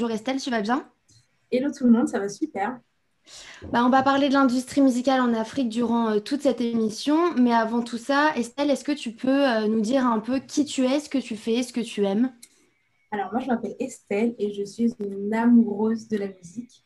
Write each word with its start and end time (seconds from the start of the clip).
Bonjour 0.00 0.16
Estelle, 0.16 0.40
tu 0.40 0.48
vas 0.48 0.62
bien? 0.62 0.90
Hello 1.52 1.70
tout 1.70 1.84
le 1.84 1.90
monde, 1.90 2.08
ça 2.08 2.18
va 2.18 2.30
super. 2.30 2.80
Bah, 3.70 3.84
on 3.84 3.90
va 3.90 4.02
parler 4.02 4.30
de 4.30 4.32
l'industrie 4.32 4.80
musicale 4.80 5.20
en 5.20 5.34
Afrique 5.34 5.68
durant 5.68 6.08
euh, 6.08 6.20
toute 6.20 6.40
cette 6.40 6.62
émission. 6.62 7.34
Mais 7.34 7.52
avant 7.52 7.82
tout 7.82 7.98
ça, 7.98 8.32
Estelle, 8.34 8.70
est-ce 8.70 8.82
que 8.82 8.92
tu 8.92 9.12
peux 9.12 9.46
euh, 9.46 9.66
nous 9.66 9.82
dire 9.82 10.06
un 10.06 10.20
peu 10.20 10.38
qui 10.38 10.64
tu 10.64 10.86
es, 10.86 11.00
ce 11.00 11.10
que 11.10 11.18
tu 11.18 11.36
fais, 11.36 11.62
ce 11.62 11.74
que 11.74 11.82
tu 11.82 12.06
aimes? 12.06 12.32
Alors, 13.10 13.30
moi, 13.30 13.42
je 13.42 13.48
m'appelle 13.48 13.76
Estelle 13.78 14.34
et 14.38 14.54
je 14.54 14.64
suis 14.64 14.90
une 15.00 15.34
amoureuse 15.34 16.08
de 16.08 16.16
la 16.16 16.28
musique. 16.28 16.82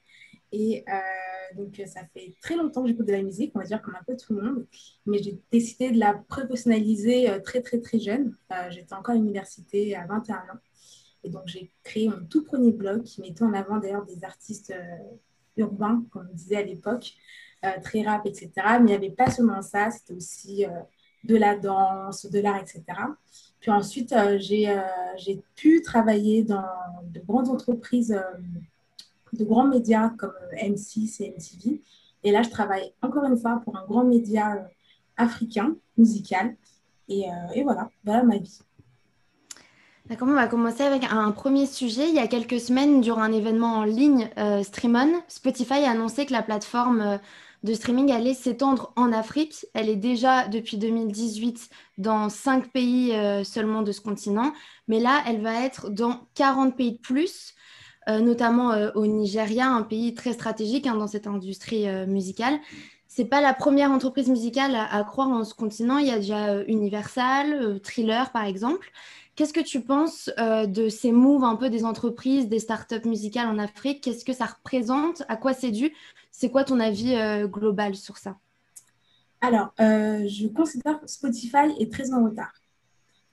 Et 0.51 0.85
euh, 0.89 1.57
donc, 1.57 1.81
ça 1.87 2.01
fait 2.13 2.35
très 2.43 2.57
longtemps 2.57 2.83
que 2.83 2.89
j'écoute 2.89 3.07
de 3.07 3.13
la 3.13 3.23
musique, 3.23 3.53
on 3.55 3.61
va 3.61 3.65
dire 3.65 3.81
comme 3.81 3.95
un 3.95 4.03
peu 4.05 4.17
tout 4.17 4.35
le 4.35 4.43
monde. 4.43 4.67
Mais 5.07 5.23
j'ai 5.23 5.39
décidé 5.53 5.93
de 5.93 6.01
la 6.01 6.15
professionnaliser 6.15 7.29
très, 7.45 7.63
très, 7.63 7.79
très 7.79 8.01
jeune. 8.01 8.37
J'étais 8.71 8.93
encore 8.93 9.15
à 9.15 9.19
l'université 9.19 9.95
à 9.95 10.05
21 10.05 10.35
ans. 10.35 10.59
Et 11.25 11.31
donc, 11.31 11.43
j'ai 11.47 11.73
créé 11.83 12.09
mon 12.09 12.25
tout 12.27 12.45
premier 12.45 12.73
blog 12.73 13.03
qui 13.03 13.21
mettait 13.21 13.43
en 13.43 13.55
avant 13.55 13.79
d'ailleurs 13.79 14.05
des 14.05 14.23
artistes 14.25 14.73
urbain, 15.57 16.05
comme 16.11 16.29
on 16.31 16.35
disait 16.35 16.57
à 16.57 16.63
l'époque, 16.63 17.15
euh, 17.65 17.81
très 17.83 18.03
rap, 18.03 18.27
etc. 18.27 18.51
Mais 18.57 18.79
il 18.81 18.85
n'y 18.85 18.95
avait 18.95 19.11
pas 19.11 19.31
seulement 19.31 19.63
ça, 19.63 19.91
c'était 19.91 20.13
aussi 20.13 20.67
euh, 20.67 20.71
de 21.25 21.37
la 21.37 21.57
danse, 21.57 22.27
de 22.27 22.39
l'art, 22.41 22.59
etc. 22.59 22.83
Puis 23.61 23.71
ensuite, 23.71 24.13
euh, 24.13 24.39
j'ai 24.39 25.43
pu 25.55 25.81
travailler 25.81 26.43
dans 26.43 26.67
de 27.05 27.21
grandes 27.21 27.49
entreprises, 27.49 28.21
de 29.33 29.45
grands 29.45 29.67
médias 29.67 30.11
comme 30.19 30.35
M6 30.61 31.23
et 31.23 31.31
MTV. 31.31 31.81
Et 32.23 32.33
là, 32.33 32.43
je 32.43 32.51
travaille 32.51 32.93
encore 33.01 33.25
une 33.25 33.39
fois 33.39 33.63
pour 33.65 33.77
un 33.77 33.85
grand 33.87 34.05
média 34.05 34.69
africain, 35.17 35.77
musical. 35.97 36.57
Et, 37.09 37.27
et 37.55 37.63
voilà, 37.63 37.91
voilà 38.05 38.23
ma 38.23 38.39
vie. 38.39 38.61
D'accord, 40.07 40.29
on 40.29 40.35
va 40.35 40.49
commencer 40.49 40.83
avec 40.83 41.03
un 41.11 41.31
premier 41.31 41.65
sujet. 41.65 42.11
Il 42.11 42.15
y 42.15 42.19
a 42.19 42.27
quelques 42.27 42.61
semaines, 42.61 43.01
durant 43.01 43.23
un 43.23 43.33
événement 43.33 43.77
en 43.77 43.85
ligne, 43.85 44.29
euh, 44.37 44.63
Streamon, 44.63 45.23
Spotify 45.29 45.83
a 45.87 45.93
annoncé 45.93 46.27
que 46.27 46.33
la 46.33 46.43
plateforme 46.43 47.01
euh, 47.01 47.17
de 47.63 47.73
streaming 47.73 48.13
allait 48.13 48.35
s'étendre 48.35 48.93
en 48.97 49.13
Afrique. 49.13 49.65
Elle 49.73 49.89
est 49.89 49.97
déjà 49.97 50.47
depuis 50.47 50.77
2018 50.77 51.71
dans 51.97 52.29
cinq 52.29 52.71
pays 52.71 53.15
euh, 53.15 53.45
seulement 53.45 53.81
de 53.81 53.93
ce 53.93 54.03
continent, 54.03 54.53
mais 54.89 55.01
là, 55.01 55.23
elle 55.27 55.41
va 55.41 55.65
être 55.65 55.89
dans 55.89 56.29
40 56.35 56.77
pays 56.77 56.93
de 56.93 56.99
plus, 56.99 57.55
notamment 58.07 58.73
au 58.97 59.07
Nigeria, 59.07 59.67
un 59.67 59.81
pays 59.81 60.13
très 60.13 60.35
stratégique 60.35 60.87
hein, 60.87 60.95
dans 60.95 61.07
cette 61.07 61.27
industrie 61.27 61.87
musicale. 62.07 62.61
C'est 63.09 63.25
pas 63.25 63.41
la 63.41 63.55
première 63.55 63.91
entreprise 63.91 64.29
musicale 64.29 64.77
à, 64.77 65.03
croire 65.05 65.29
en 65.29 65.43
ce 65.43 65.55
continent. 65.55 65.97
Il 65.97 66.09
y 66.09 66.11
a 66.11 66.19
déjà 66.19 66.63
Universal, 66.65 67.81
Thriller 67.81 68.31
par 68.31 68.45
exemple. 68.45 68.93
Qu'est-ce 69.37 69.53
que 69.53 69.61
tu 69.61 69.81
penses 69.81 70.31
euh, 70.39 70.67
de 70.67 70.89
ces 70.89 71.11
moves 71.11 71.43
un 71.43 71.57
peu 71.57 71.69
des 71.69 71.85
entreprises, 71.85 72.49
des 72.49 72.61
startups 72.61 73.05
musicales 73.05 73.49
en 73.49 73.59
Afrique? 73.59 74.01
Qu'est-ce 74.01 74.25
que 74.25 74.33
ça 74.33 74.47
représente? 74.47 75.23
À 75.29 75.37
quoi 75.37 75.53
c'est 75.55 75.73
dû? 75.73 75.93
C'est 76.31 76.51
quoi 76.51 76.63
ton 76.63 76.79
avis 76.79 77.17
euh, 77.17 77.49
global 77.49 77.97
sur 77.97 78.17
ça? 78.17 78.37
Alors, 79.41 79.75
euh, 79.81 80.27
je 80.29 80.47
considère 80.47 81.01
que 81.01 81.09
Spotify 81.09 81.75
est 81.81 81.91
très 81.91 82.13
en 82.13 82.25
retard. 82.25 82.53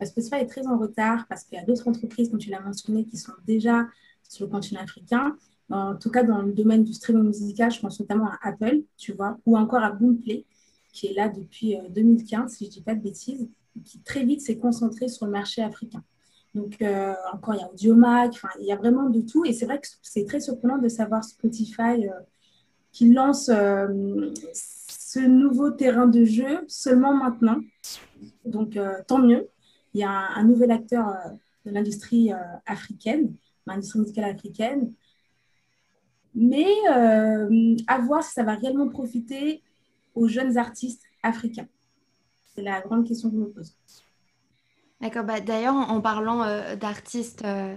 Spotify 0.03 0.35
est 0.35 0.47
très 0.47 0.65
en 0.65 0.79
retard 0.79 1.27
parce 1.29 1.43
qu'il 1.43 1.59
y 1.59 1.61
a 1.61 1.63
d'autres 1.63 1.87
entreprises, 1.87 2.29
comme 2.29 2.39
tu 2.39 2.49
l'as 2.49 2.61
mentionné, 2.61 3.05
qui 3.05 3.17
sont 3.17 3.33
déjà 3.45 3.85
sur 4.27 4.45
le 4.45 4.51
continent 4.51 4.81
africain. 4.81 5.37
En 5.69 5.95
tout 5.95 6.09
cas, 6.09 6.23
dans 6.23 6.41
le 6.41 6.51
domaine 6.51 6.83
du 6.83 6.93
streaming 6.93 7.27
musical, 7.27 7.71
je 7.71 7.79
pense 7.79 7.99
notamment 7.99 8.25
à 8.25 8.39
Apple, 8.41 8.81
tu 8.97 9.13
vois, 9.13 9.37
ou 9.45 9.55
encore 9.55 9.83
à 9.83 9.91
Boomplay, 9.91 10.45
qui 10.91 11.07
est 11.07 11.13
là 11.13 11.29
depuis 11.29 11.77
2015, 11.91 12.53
si 12.53 12.65
je 12.65 12.69
ne 12.69 12.73
dis 12.73 12.81
pas 12.81 12.95
de 12.95 13.01
bêtises 13.01 13.47
qui 13.85 13.99
très 14.01 14.23
vite 14.23 14.41
s'est 14.41 14.57
concentré 14.57 15.07
sur 15.07 15.25
le 15.25 15.31
marché 15.31 15.61
africain. 15.61 16.03
Donc, 16.53 16.81
euh, 16.81 17.13
encore, 17.33 17.55
il 17.55 17.59
y 17.59 17.63
a 17.63 17.69
Audiomac, 17.69 18.41
il 18.59 18.65
y 18.65 18.71
a 18.71 18.75
vraiment 18.75 19.09
de 19.09 19.21
tout. 19.21 19.45
Et 19.45 19.53
c'est 19.53 19.65
vrai 19.65 19.79
que 19.79 19.87
c'est 20.01 20.25
très 20.25 20.39
surprenant 20.39 20.77
de 20.77 20.89
savoir 20.89 21.23
Spotify 21.23 22.07
euh, 22.07 22.11
qui 22.91 23.11
lance 23.13 23.49
euh, 23.49 24.33
ce 24.53 25.19
nouveau 25.19 25.71
terrain 25.71 26.07
de 26.07 26.25
jeu 26.25 26.65
seulement 26.67 27.13
maintenant. 27.13 27.59
Donc, 28.45 28.77
tant 29.07 29.19
mieux. 29.19 29.47
Il 29.93 30.01
y 30.01 30.03
a 30.03 30.09
un, 30.09 30.43
nouvel 30.43 30.71
acteur 30.71 31.13
de 31.65 31.71
l'industrie 31.71 32.31
africaine, 32.65 33.33
l'industrie 33.65 33.99
musicale 33.99 34.25
africaine. 34.25 34.93
Mais 36.33 36.67
à 37.87 37.99
voir 37.99 38.23
si 38.23 38.31
ça 38.33 38.43
va 38.43 38.55
réellement 38.55 38.87
profiter 38.87 39.61
aux 40.15 40.27
jeunes 40.27 40.57
artistes 40.57 41.03
africains. 41.23 41.67
C'est 42.53 42.61
la 42.61 42.81
grande 42.81 43.07
question 43.07 43.29
que 43.29 43.35
je 43.35 43.41
me 43.41 43.49
pose. 43.49 43.73
D'accord. 45.01 45.23
Bah, 45.23 45.39
D'ailleurs, 45.39 45.75
en, 45.75 46.01
parlant 46.01 46.43
euh, 46.43 46.75
d'artistes 46.75 47.43
euh, 47.45 47.75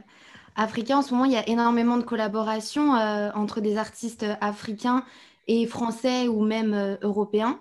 africains, 0.56 0.98
en 0.98 1.02
ce 1.02 1.12
moment, 1.14 1.24
il 1.24 1.32
y 1.32 1.36
a 1.36 1.48
énormément 1.48 1.96
de 1.96 2.02
collaborations 2.02 2.94
euh, 2.96 3.30
entre 3.34 3.60
des 3.60 3.76
artistes 3.76 4.26
africains 4.40 5.04
et 5.46 5.66
français 5.66 6.28
ou 6.28 6.44
même 6.44 6.98
européens. 7.02 7.60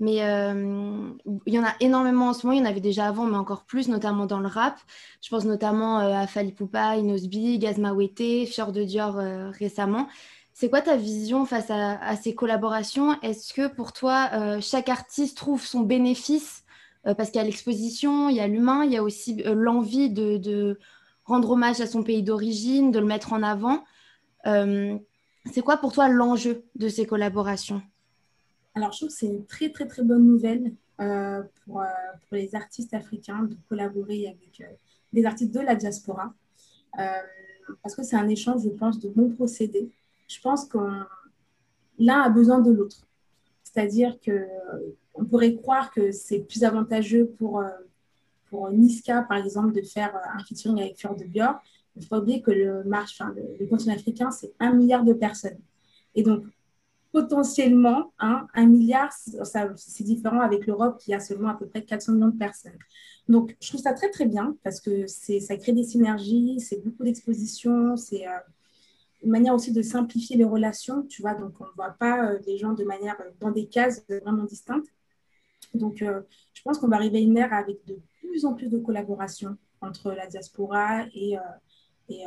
Mais 0.00 0.16
il 0.16 1.54
y 1.54 1.58
en 1.60 1.64
a 1.64 1.74
énormément 1.78 2.30
en 2.30 2.32
ce 2.32 2.44
moment. 2.44 2.58
Il 2.58 2.64
y 2.64 2.66
en 2.66 2.68
avait 2.68 2.80
déjà 2.80 3.06
avant, 3.06 3.24
mais 3.24 3.36
encore 3.36 3.62
plus, 3.62 3.86
notamment 3.86 4.26
dans 4.26 4.40
le 4.40 4.48
rap. 4.48 4.76
Je 5.22 5.28
pense 5.28 5.44
notamment 5.44 5.98
à 5.98 6.26
Fali 6.26 6.50
Poupa, 6.50 6.96
Inosbi, 6.96 7.60
Gazma 7.60 7.92
Wete, 7.92 8.48
Fior 8.48 8.72
de 8.72 8.82
Dior 8.82 9.14
récemment. 9.52 10.08
C'est 10.54 10.68
quoi 10.68 10.82
ta 10.82 10.96
vision 10.96 11.46
face 11.46 11.70
à, 11.70 12.16
ces 12.16 12.34
collaborations? 12.34 13.18
Est-ce 13.22 13.54
que 13.54 13.68
pour 13.68 13.92
toi, 13.92 14.30
euh, 14.34 14.60
chaque 14.60 14.88
artiste 14.88 15.36
trouve 15.36 15.64
son 15.64 15.80
bénéfice 15.80 16.64
euh, 17.06 17.14
Parce 17.14 17.30
qu'il 17.30 17.40
y 17.40 17.44
a 17.44 17.46
l'exposition, 17.46 18.28
il 18.28 18.36
y 18.36 18.40
a 18.40 18.46
l'humain, 18.46 18.84
il 18.84 18.92
y 18.92 18.96
a 18.96 19.02
aussi 19.02 19.42
euh, 19.46 19.54
l'envie 19.54 20.10
de, 20.10 20.78
rendre 21.24 21.52
hommage 21.52 21.80
à 21.80 21.86
son 21.86 22.02
pays 22.02 22.22
d'origine, 22.22 22.90
de 22.90 22.98
le 22.98 23.06
mettre 23.06 23.32
en 23.32 23.42
avant? 23.42 23.84
c'est 24.44 25.62
quoi 25.62 25.76
pour 25.76 25.92
toi 25.92 26.08
l'enjeu 26.08 26.64
de 26.74 26.88
ces 26.88 27.06
collaborations? 27.06 27.80
Alors, 28.74 28.90
je 28.92 28.98
trouve 28.98 29.08
que 29.08 29.14
c'est 29.14 29.26
une 29.26 29.46
très, 29.46 29.70
très, 29.70 29.86
très 29.86 30.02
bonne 30.02 30.26
nouvelle 30.26 30.74
pour, 30.96 31.84
pour, 31.84 31.84
les 32.32 32.54
artistes 32.56 32.92
africains 32.92 33.44
de 33.44 33.56
collaborer 33.68 34.26
avec 34.26 34.64
des 35.12 35.24
artistes 35.24 35.54
de 35.54 35.60
la 35.60 35.76
diaspora. 35.76 36.34
parce 36.96 37.94
que 37.94 38.02
c'est 38.02 38.16
un 38.16 38.28
échange, 38.28 38.62
je 38.64 38.70
pense, 38.70 38.98
de 38.98 39.08
bons 39.08 39.30
procédés 39.30 39.92
je 40.32 40.40
pense 40.40 40.66
que 40.66 40.78
l'un 41.98 42.22
a 42.22 42.28
besoin 42.30 42.60
de 42.60 42.72
l'autre. 42.72 43.06
C'est-à-dire 43.62 44.18
qu'on 44.20 45.24
pourrait 45.24 45.54
croire 45.54 45.90
que 45.90 46.12
c'est 46.12 46.40
plus 46.40 46.64
avantageux 46.64 47.26
pour, 47.38 47.60
euh, 47.60 47.68
pour 48.50 48.70
Niska, 48.70 49.22
par 49.22 49.38
exemple, 49.38 49.72
de 49.72 49.82
faire 49.82 50.14
euh, 50.14 50.38
un 50.38 50.44
featuring 50.44 50.80
avec 50.80 50.98
Fleur 50.98 51.16
de 51.16 51.24
Bior. 51.24 51.60
Il 51.96 52.06
faut 52.06 52.16
oublier 52.16 52.42
que 52.42 52.50
le, 52.50 52.84
marche, 52.84 53.20
enfin, 53.20 53.34
le, 53.58 53.66
continent 53.66 53.94
africain, 53.94 54.30
c'est 54.30 54.52
un 54.58 54.72
milliard 54.72 55.04
de 55.04 55.12
personnes. 55.12 55.58
Et 56.14 56.22
donc, 56.22 56.44
potentiellement, 57.12 58.12
hein, 58.18 58.46
un 58.54 58.66
milliard, 58.66 59.12
c'est 59.12 60.04
différent 60.04 60.40
avec 60.40 60.66
l'Europe 60.66 60.98
qui 60.98 61.12
a 61.12 61.20
seulement 61.20 61.50
à 61.50 61.54
peu 61.54 61.66
près 61.66 61.82
400 61.82 62.12
millions 62.12 62.28
de 62.28 62.38
personnes. 62.38 62.78
Donc, 63.28 63.54
je 63.60 63.68
trouve 63.68 63.80
ça 63.80 63.92
très, 63.92 64.10
très 64.10 64.24
bien 64.24 64.56
parce 64.64 64.80
que 64.80 65.06
ça 65.06 65.56
crée 65.58 65.72
des 65.72 65.84
synergies, 65.84 66.58
c'est 66.60 66.82
beaucoup 66.82 67.04
d'expositions, 67.04 67.96
c'est... 67.96 68.26
Euh, 68.26 68.38
une 69.22 69.30
manière 69.30 69.54
aussi 69.54 69.72
de 69.72 69.82
simplifier 69.82 70.36
les 70.36 70.44
relations, 70.44 71.04
tu 71.04 71.22
vois, 71.22 71.34
donc 71.34 71.60
on 71.60 71.64
ne 71.64 71.70
voit 71.76 71.90
pas 71.90 72.26
euh, 72.26 72.38
les 72.46 72.58
gens 72.58 72.72
de 72.72 72.84
manière 72.84 73.20
euh, 73.20 73.30
dans 73.40 73.50
des 73.50 73.66
cases 73.66 74.04
vraiment 74.08 74.44
distinctes. 74.44 74.92
Donc, 75.74 76.02
euh, 76.02 76.22
je 76.54 76.62
pense 76.62 76.78
qu'on 76.78 76.88
va 76.88 76.96
arriver 76.96 77.18
à 77.18 77.20
une 77.20 77.36
ère 77.38 77.52
avec 77.52 77.84
de 77.86 77.98
plus 78.20 78.44
en 78.44 78.54
plus 78.54 78.68
de 78.68 78.78
collaboration 78.78 79.56
entre 79.80 80.12
la 80.12 80.26
diaspora 80.26 81.06
et, 81.14 81.36
et, 82.08 82.24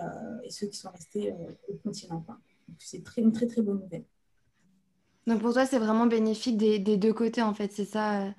ceux 0.50 0.68
qui 0.68 0.78
sont 0.78 0.90
restés 0.90 1.34
au 1.70 1.76
continent. 1.76 2.26
C'est 2.80 3.04
très, 3.04 3.22
une 3.22 3.32
très, 3.32 3.46
très 3.46 3.62
bonne 3.62 3.80
nouvelle. 3.80 4.04
Donc, 5.28 5.42
pour 5.42 5.54
toi, 5.54 5.66
c'est 5.66 5.80
vraiment 5.80 6.08
bénéfique 6.08 6.58
des, 6.58 6.80
deux 6.80 7.14
côtés, 7.14 7.42
en 7.42 7.54
fait, 7.54 7.72
c'est 7.72 7.86
ça 7.86 8.34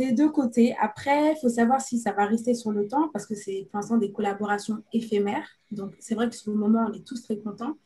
des 0.00 0.12
deux 0.12 0.30
côtés. 0.30 0.74
Après, 0.80 1.32
il 1.32 1.36
faut 1.40 1.48
savoir 1.48 1.80
si 1.80 1.98
ça 1.98 2.12
va 2.12 2.24
rester 2.24 2.54
sur 2.54 2.72
le 2.72 2.88
temps 2.88 3.08
parce 3.12 3.26
que 3.26 3.34
c'est 3.34 3.68
pour 3.70 3.78
l'instant 3.78 3.98
des 3.98 4.10
collaborations 4.10 4.82
éphémères. 4.92 5.46
Donc, 5.70 5.94
c'est 6.00 6.14
vrai 6.14 6.28
que 6.28 6.34
sur 6.34 6.52
le 6.52 6.58
moment, 6.58 6.86
on 6.88 6.92
est 6.92 7.06
tous 7.06 7.22
très 7.22 7.36
contents. 7.36 7.76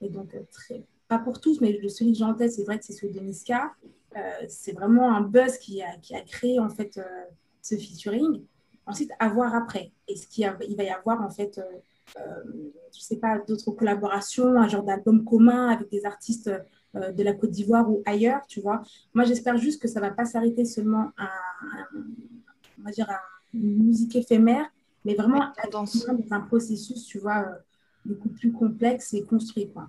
Et 0.00 0.08
donc, 0.08 0.34
euh, 0.34 0.40
très, 0.50 0.84
pas 1.08 1.18
pour 1.18 1.40
tous, 1.40 1.60
mais 1.60 1.78
celui 1.88 2.12
que 2.12 2.18
j'ai 2.18 2.24
en 2.24 2.34
tête, 2.34 2.52
c'est 2.52 2.64
vrai 2.64 2.78
que 2.78 2.84
c'est 2.84 2.92
celui 2.92 3.12
de 3.12 3.20
Niska. 3.20 3.72
Euh, 4.16 4.20
c'est 4.48 4.72
vraiment 4.72 5.14
un 5.14 5.20
buzz 5.20 5.56
qui 5.58 5.82
a, 5.82 5.96
qui 5.98 6.14
a 6.14 6.20
créé 6.22 6.58
en 6.58 6.68
fait 6.68 6.98
euh, 6.98 7.04
ce 7.62 7.76
featuring. 7.76 8.42
Ensuite, 8.86 9.12
à 9.20 9.28
voir 9.28 9.54
après. 9.54 9.92
Est-ce 10.08 10.26
qu'il 10.26 10.52
il 10.68 10.76
va 10.76 10.82
y 10.82 10.90
avoir 10.90 11.22
en 11.22 11.30
fait, 11.30 11.60
je 12.16 13.00
sais 13.00 13.16
pas, 13.16 13.38
d'autres 13.38 13.70
collaborations, 13.70 14.60
un 14.60 14.68
genre 14.68 14.82
d'album 14.82 15.24
commun 15.24 15.68
avec 15.68 15.90
des 15.90 16.04
artistes 16.04 16.48
euh, 16.48 16.58
de 16.94 17.22
la 17.22 17.32
Côte 17.32 17.50
d'Ivoire 17.50 17.90
ou 17.90 18.02
ailleurs, 18.04 18.42
tu 18.46 18.60
vois. 18.60 18.82
Moi, 19.14 19.24
j'espère 19.24 19.56
juste 19.56 19.80
que 19.80 19.88
ça 19.88 20.00
ne 20.00 20.06
va 20.06 20.10
pas 20.10 20.24
s'arrêter 20.24 20.64
seulement 20.64 21.10
à, 21.16 21.28
on 22.78 22.84
va 22.84 22.90
dire 22.90 23.08
une 23.54 23.86
musique 23.86 24.16
éphémère, 24.16 24.66
mais 25.04 25.14
vraiment 25.14 25.52
dans 25.70 25.84
un 26.30 26.40
processus, 26.40 27.04
tu 27.04 27.18
vois, 27.18 27.40
euh, 27.40 27.54
beaucoup 28.04 28.28
plus 28.28 28.52
complexe 28.52 29.14
et 29.14 29.22
construit, 29.22 29.68
quoi. 29.68 29.88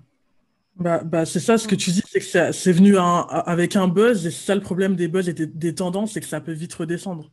Bah, 0.75 1.03
bah 1.03 1.25
c'est 1.25 1.39
ça, 1.39 1.57
ce 1.59 1.67
que 1.67 1.75
tu 1.75 1.91
dis, 1.91 2.01
c'est 2.09 2.19
que 2.19 2.51
c'est 2.51 2.71
venu 2.71 2.95
avec 2.97 3.75
un 3.75 3.87
buzz, 3.87 4.25
et 4.25 4.31
c'est 4.31 4.45
ça 4.45 4.55
le 4.55 4.61
problème 4.61 4.95
des 4.95 5.07
buzz 5.07 5.29
et 5.29 5.33
des, 5.33 5.75
tendances, 5.75 6.13
c'est 6.13 6.19
que 6.19 6.25
ça 6.25 6.41
peut 6.41 6.51
vite 6.51 6.73
redescendre. 6.73 7.31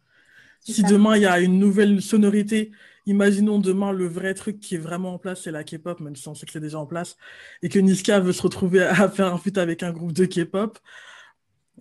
Si 0.61 0.83
demain, 0.83 1.17
il 1.17 1.23
y 1.23 1.27
a 1.27 1.41
une 1.41 1.59
nouvelle 1.59 2.03
sonorité, 2.03 2.71
imaginons 3.07 3.59
demain 3.59 3.93
le 3.93 4.07
vrai 4.07 4.35
truc 4.35 4.61
qui 4.61 4.75
est 4.75 4.79
vraiment 4.79 5.15
en 5.15 5.19
place, 5.19 5.43
c'est 5.43 5.51
la 5.51 5.65
K-pop, 5.65 6.01
même 6.01 6.17
si 6.17 6.29
on 6.29 6.35
sait 6.35 6.47
que 6.47 6.53
c'est 6.53 6.61
déjà 6.61 6.79
en 6.79 6.87
place, 6.87 7.17
et 7.62 7.69
que 7.69 7.79
Niska 7.79 8.21
veut 8.21 8.33
se 8.33 8.43
retrouver 8.43 8.83
à 8.83 9.09
faire 9.09 9.33
un 9.33 9.39
feat 9.39 9.59
avec 9.59 9.83
un 9.83 9.93
groupe 9.93 10.12
de 10.12 10.27
K-pop, 10.27 10.79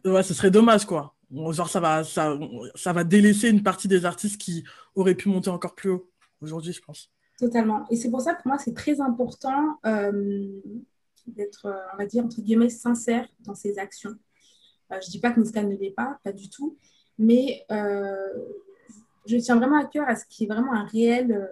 ouais, 0.05 0.23
ce 0.23 0.33
serait 0.33 0.51
dommage, 0.51 0.85
quoi. 0.85 1.15
Genre, 1.31 1.69
ça 1.69 1.79
va, 1.79 2.03
ça, 2.03 2.39
ça 2.73 2.93
va 2.93 3.03
délaisser 3.03 3.49
une 3.49 3.61
partie 3.61 3.87
des 3.87 4.05
artistes 4.05 4.41
qui 4.41 4.63
auraient 4.95 5.13
pu 5.13 5.29
monter 5.29 5.49
encore 5.49 5.75
plus 5.75 5.91
haut 5.91 6.09
aujourd'hui, 6.41 6.73
je 6.73 6.81
pense. 6.81 7.11
Totalement. 7.37 7.85
Et 7.89 7.95
c'est 7.95 8.09
pour 8.09 8.21
ça, 8.21 8.33
pour 8.33 8.47
moi, 8.47 8.57
c'est 8.57 8.73
très 8.73 8.99
important 8.99 9.79
euh, 9.85 10.47
d'être, 11.27 11.67
euh, 11.67 11.77
on 11.93 11.97
va 11.97 12.05
dire, 12.05 12.25
entre 12.25 12.41
guillemets, 12.41 12.69
sincère 12.69 13.27
dans 13.41 13.55
ses 13.55 13.77
actions. 13.77 14.15
Euh, 14.91 14.97
je 15.01 15.07
ne 15.07 15.11
dis 15.11 15.19
pas 15.19 15.31
que 15.31 15.39
Niska 15.39 15.63
ne 15.63 15.75
l'est 15.75 15.91
pas, 15.91 16.19
pas 16.23 16.31
du 16.33 16.49
tout, 16.49 16.77
mais 17.19 17.65
je 19.29 19.37
tiens 19.37 19.55
vraiment 19.57 19.77
à 19.77 19.85
cœur 19.85 20.07
à 20.07 20.15
ce 20.15 20.25
qui 20.25 20.45
est 20.45 20.47
vraiment 20.47 20.73
un 20.73 20.85
réel, 20.85 21.47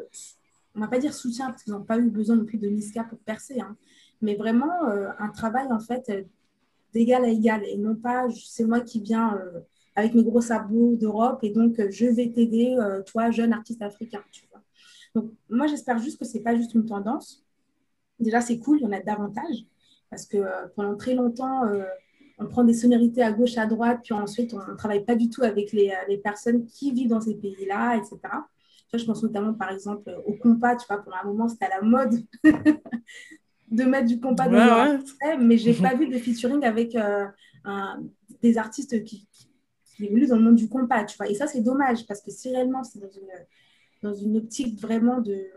on 0.74 0.80
ne 0.80 0.84
va 0.86 0.90
pas 0.90 0.98
dire 1.00 1.14
soutien, 1.14 1.48
parce 1.52 1.64
qu'ils 1.64 1.74
n'ont 1.74 1.84
pas 1.84 1.98
eu 2.00 2.10
besoin 2.10 2.36
non 2.36 2.46
plus 2.46 2.58
de 2.58 2.68
Niska 2.68 3.04
pour 3.04 3.20
percer, 3.20 3.60
hein, 3.62 3.76
mais 4.22 4.36
vraiment 4.36 4.86
un 5.20 5.30
travail, 5.30 5.68
en 5.72 5.80
fait, 5.80 6.12
d'égal 6.94 7.24
à 7.24 7.28
égal, 7.28 7.64
et 7.66 7.78
non 7.78 7.96
pas, 7.96 8.28
c'est 8.46 8.66
moi 8.66 8.82
qui 8.82 9.00
viens 9.00 9.40
avec 9.96 10.16
mes 10.16 10.24
gros 10.24 10.42
sabots 10.42 10.96
d'Europe, 10.96 11.40
et 11.44 11.52
donc 11.52 11.76
je 11.90 12.06
vais 12.08 12.32
t'aider, 12.32 12.76
toi, 13.06 13.30
jeune 13.30 13.54
artiste 13.54 13.82
africain. 13.82 14.24
Donc, 15.14 15.32
moi, 15.50 15.68
j'espère 15.68 16.00
juste 16.00 16.20
que 16.20 16.26
ce 16.26 16.34
n'est 16.38 16.44
pas 16.44 16.56
juste 16.56 16.74
une 16.74 16.86
tendance. 16.86 17.44
Déjà, 18.20 18.42
c'est 18.42 18.58
cool, 18.58 18.80
il 18.80 18.84
y 18.84 18.88
en 18.88 18.92
a 18.92 19.02
davantage, 19.02 19.66
parce 20.10 20.26
que 20.26 20.38
pendant 20.76 20.96
très 20.96 21.14
longtemps, 21.14 21.62
on 22.38 22.46
prend 22.46 22.64
des 22.64 22.74
sonorités 22.74 23.24
à 23.24 23.32
gauche, 23.32 23.58
à 23.58 23.66
droite, 23.66 24.02
puis 24.04 24.14
ensuite, 24.14 24.54
on 24.54 24.72
ne 24.72 24.78
travaille 24.78 25.04
pas 25.04 25.16
du 25.16 25.30
tout 25.30 25.44
avec 25.44 25.72
les, 25.72 25.92
les, 26.08 26.18
personnes 26.18 26.66
qui 26.66 26.92
vivent 26.92 27.10
dans 27.10 27.22
ces 27.22 27.36
pays-là, 27.36 27.96
etc. 27.98 28.20
je 28.94 29.04
pense 29.06 29.24
notamment, 29.24 29.54
par 29.54 29.72
exemple, 29.72 30.16
au 30.26 30.34
compas, 30.34 30.76
tu 30.76 30.86
vois, 30.88 30.98
pour 30.98 31.16
un 31.16 31.26
moment, 31.26 31.48
c'était 31.48 31.66
à 31.66 31.80
la 31.80 31.82
mode 31.82 32.22
de 33.72 33.84
mettre 33.84 34.08
du 34.08 34.20
compas 34.20 34.48
dans 34.48 34.58
ouais. 34.58 35.38
mais 35.40 35.58
je 35.58 35.70
n'ai 35.70 35.76
pas 35.76 35.96
vu 35.96 36.08
de 36.08 36.18
featuring 36.18 36.64
avec 36.64 36.96
euh, 36.96 37.26
des 38.42 38.58
artistes 38.58 39.04
qui, 39.04 39.28
qui, 39.84 40.06
évoluent 40.06 40.28
dans 40.28 40.38
le 40.38 40.44
monde 40.44 40.56
du 40.56 40.70
compas, 40.70 41.04
tu 41.06 41.18
vois. 41.18 41.28
Et 41.28 41.34
ça, 41.34 41.48
c'est 41.48 41.62
dommage, 41.62 42.06
parce 42.06 42.22
que 42.22 42.30
si 42.30 42.50
réellement 42.50 42.84
c'est 42.84 43.00
dans 43.00 43.10
une, 43.10 43.32
dans 44.04 44.14
une 44.14 44.38
optique 44.38 44.80
vraiment 44.80 45.20
de, 45.22 45.48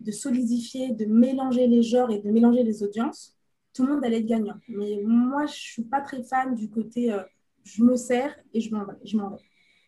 de 0.00 0.10
solidifier, 0.10 0.90
de 0.90 1.04
mélanger 1.04 1.68
les 1.68 1.82
genres 1.82 2.10
et 2.10 2.18
de 2.18 2.28
mélanger 2.28 2.64
les 2.64 2.82
audiences, 2.82 3.37
tout 3.78 3.86
le 3.86 3.94
monde 3.94 4.04
allait 4.04 4.18
être 4.18 4.26
gagnant. 4.26 4.56
Mais 4.66 5.00
moi, 5.06 5.46
je 5.46 5.52
ne 5.52 5.56
suis 5.56 5.84
pas 5.84 6.00
très 6.00 6.24
fan 6.24 6.56
du 6.56 6.68
côté 6.68 7.12
euh, 7.12 7.20
je 7.62 7.84
me 7.84 7.94
sers 7.94 8.34
et 8.52 8.60
je 8.60 8.74
m'en 8.74 8.84
vais. 8.84 8.94
Je, 9.04 9.16
m'en 9.16 9.38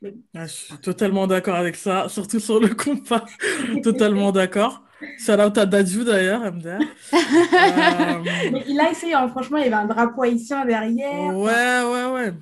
vais. 0.00 0.14
Ah, 0.32 0.46
je 0.46 0.52
suis 0.52 0.76
totalement 0.76 1.26
d'accord 1.26 1.56
avec 1.56 1.74
ça, 1.74 2.08
surtout 2.08 2.38
sur 2.38 2.60
le 2.60 2.68
compas. 2.68 3.26
totalement 3.82 4.30
d'accord. 4.30 4.84
Shout 5.18 5.40
out 5.40 5.58
à 5.58 5.66
Dadju 5.66 6.04
d'ailleurs, 6.04 6.40
MDR. 6.52 6.78
euh... 7.14 8.60
il 8.68 8.78
a 8.78 8.92
essayé, 8.92 9.14
hein. 9.14 9.28
franchement, 9.28 9.58
il 9.58 9.64
y 9.64 9.66
avait 9.66 9.74
un 9.74 9.86
drapeau 9.86 10.22
haïtien 10.22 10.64
derrière. 10.64 11.36
Ouais, 11.36 11.82
ouais, 11.82 12.12
ouais. 12.12 12.32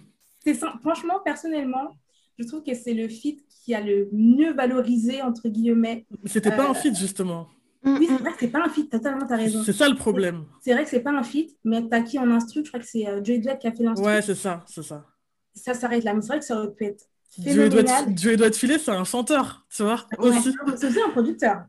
C'est 0.45 0.55
Franchement, 0.83 1.21
personnellement, 1.25 1.97
je 2.39 2.45
trouve 2.45 2.63
que 2.63 2.75
c'est 2.75 2.95
le 2.95 3.09
feat 3.09 3.41
qui 3.49 3.75
a 3.75 3.81
le 3.81 4.11
mieux 4.13 4.53
valorisé, 4.53 5.23
entre 5.23 5.49
guillemets. 5.49 6.05
C'était 6.27 6.51
pas 6.51 6.67
un 6.67 6.73
euh, 6.73 6.75
feat, 6.75 6.95
justement. 6.99 7.49
Oui, 7.85 8.09
c'est 8.09 8.17
vrai 8.17 8.33
que 8.33 8.39
c'est 8.41 8.49
pas 8.49 8.65
un 8.65 8.69
feat, 8.69 8.91
totalement, 8.91 9.27
t'as 9.27 9.37
raison. 9.37 9.63
C'est 9.63 9.73
ça 9.73 9.89
le 9.89 9.95
problème. 9.95 10.45
C'est 10.61 10.73
vrai 10.73 10.83
que 10.85 10.91
c'est 10.91 11.01
pas 11.01 11.13
un 11.13 11.23
feat, 11.23 11.57
mais 11.65 11.89
t'as 11.89 12.03
qui 12.03 12.19
en 12.19 12.31
instru 12.31 12.63
Je 12.65 12.69
crois 12.71 12.81
que 12.81 12.87
c'est 12.87 13.07
euh, 13.07 13.23
Joey 13.23 13.39
Duet 13.39 13.57
qui 13.59 13.69
a 13.69 13.73
fait 13.73 13.85
l'instru. 13.85 14.05
Ouais, 14.07 14.21
c'est 14.21 14.35
ça, 14.35 14.65
c'est 14.67 14.83
ça. 14.83 15.07
Ça 15.55 15.75
s'arrête 15.75 16.05
là, 16.05 16.13
mais 16.13 16.21
c'est 16.21 16.29
vrai 16.29 16.39
que 16.41 16.45
ça 16.45 16.59
aurait 16.59 16.73
pu 16.73 16.85
être 16.85 17.05
Joey 17.39 18.37
Duet 18.37 18.53
filer, 18.53 18.79
c'est 18.79 18.91
un 18.91 19.05
chanteur, 19.05 19.65
tu 19.75 19.85
vois, 19.85 20.07
aussi. 20.19 20.53
C'est 20.77 20.89
aussi 20.89 21.01
un 21.01 21.11
producteur. 21.11 21.63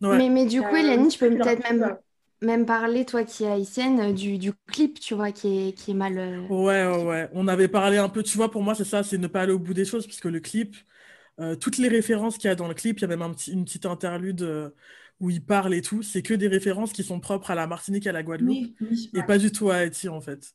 Mais, 0.00 0.28
mais 0.28 0.44
du 0.44 0.60
coup, 0.60 0.74
euh, 0.74 0.78
Hélène, 0.78 1.08
tu 1.08 1.18
peux 1.18 1.30
peut-être 1.30 1.68
même, 1.70 1.96
même 2.42 2.66
parler, 2.66 3.04
toi 3.04 3.24
qui 3.24 3.44
es 3.44 3.48
haïtienne, 3.48 4.00
euh, 4.00 4.12
du, 4.12 4.38
du 4.38 4.52
clip, 4.70 5.00
tu 5.00 5.14
vois, 5.14 5.32
qui 5.32 5.68
est, 5.68 5.72
qui 5.72 5.92
est 5.92 5.94
mal... 5.94 6.46
Ouais, 6.50 6.86
ouais, 6.86 7.04
ouais. 7.04 7.28
On 7.32 7.48
avait 7.48 7.68
parlé 7.68 7.96
un 7.96 8.08
peu, 8.08 8.22
tu 8.22 8.36
vois, 8.36 8.50
pour 8.50 8.62
moi, 8.62 8.74
c'est 8.74 8.84
ça, 8.84 9.02
c'est 9.02 9.18
ne 9.18 9.26
pas 9.28 9.42
aller 9.42 9.52
au 9.52 9.58
bout 9.58 9.74
des 9.74 9.86
choses, 9.86 10.06
puisque 10.06 10.26
le 10.26 10.40
clip, 10.40 10.76
toutes 11.60 11.78
les 11.78 11.88
références 11.88 12.36
qu'il 12.36 12.48
y 12.48 12.50
a 12.50 12.54
dans 12.54 12.68
le 12.68 12.74
clip, 12.74 12.98
il 12.98 13.02
y 13.02 13.04
a 13.04 13.08
même 13.08 13.22
un 13.22 13.30
petit, 13.30 13.52
une 13.52 13.64
petite 13.64 13.86
interlude 13.86 14.72
où 15.20 15.30
il 15.30 15.42
parle 15.42 15.74
et 15.74 15.82
tout, 15.82 16.02
c'est 16.02 16.22
que 16.22 16.34
des 16.34 16.48
références 16.48 16.92
qui 16.92 17.02
sont 17.02 17.20
propres 17.20 17.50
à 17.50 17.54
la 17.54 17.66
Martinique 17.66 18.06
et 18.06 18.10
à 18.10 18.12
la 18.12 18.22
Guadeloupe, 18.22 18.68
et 19.14 19.22
pas 19.22 19.38
du 19.38 19.50
tout 19.50 19.70
à 19.70 19.76
Haïti, 19.76 20.08
en 20.08 20.20
fait. 20.20 20.54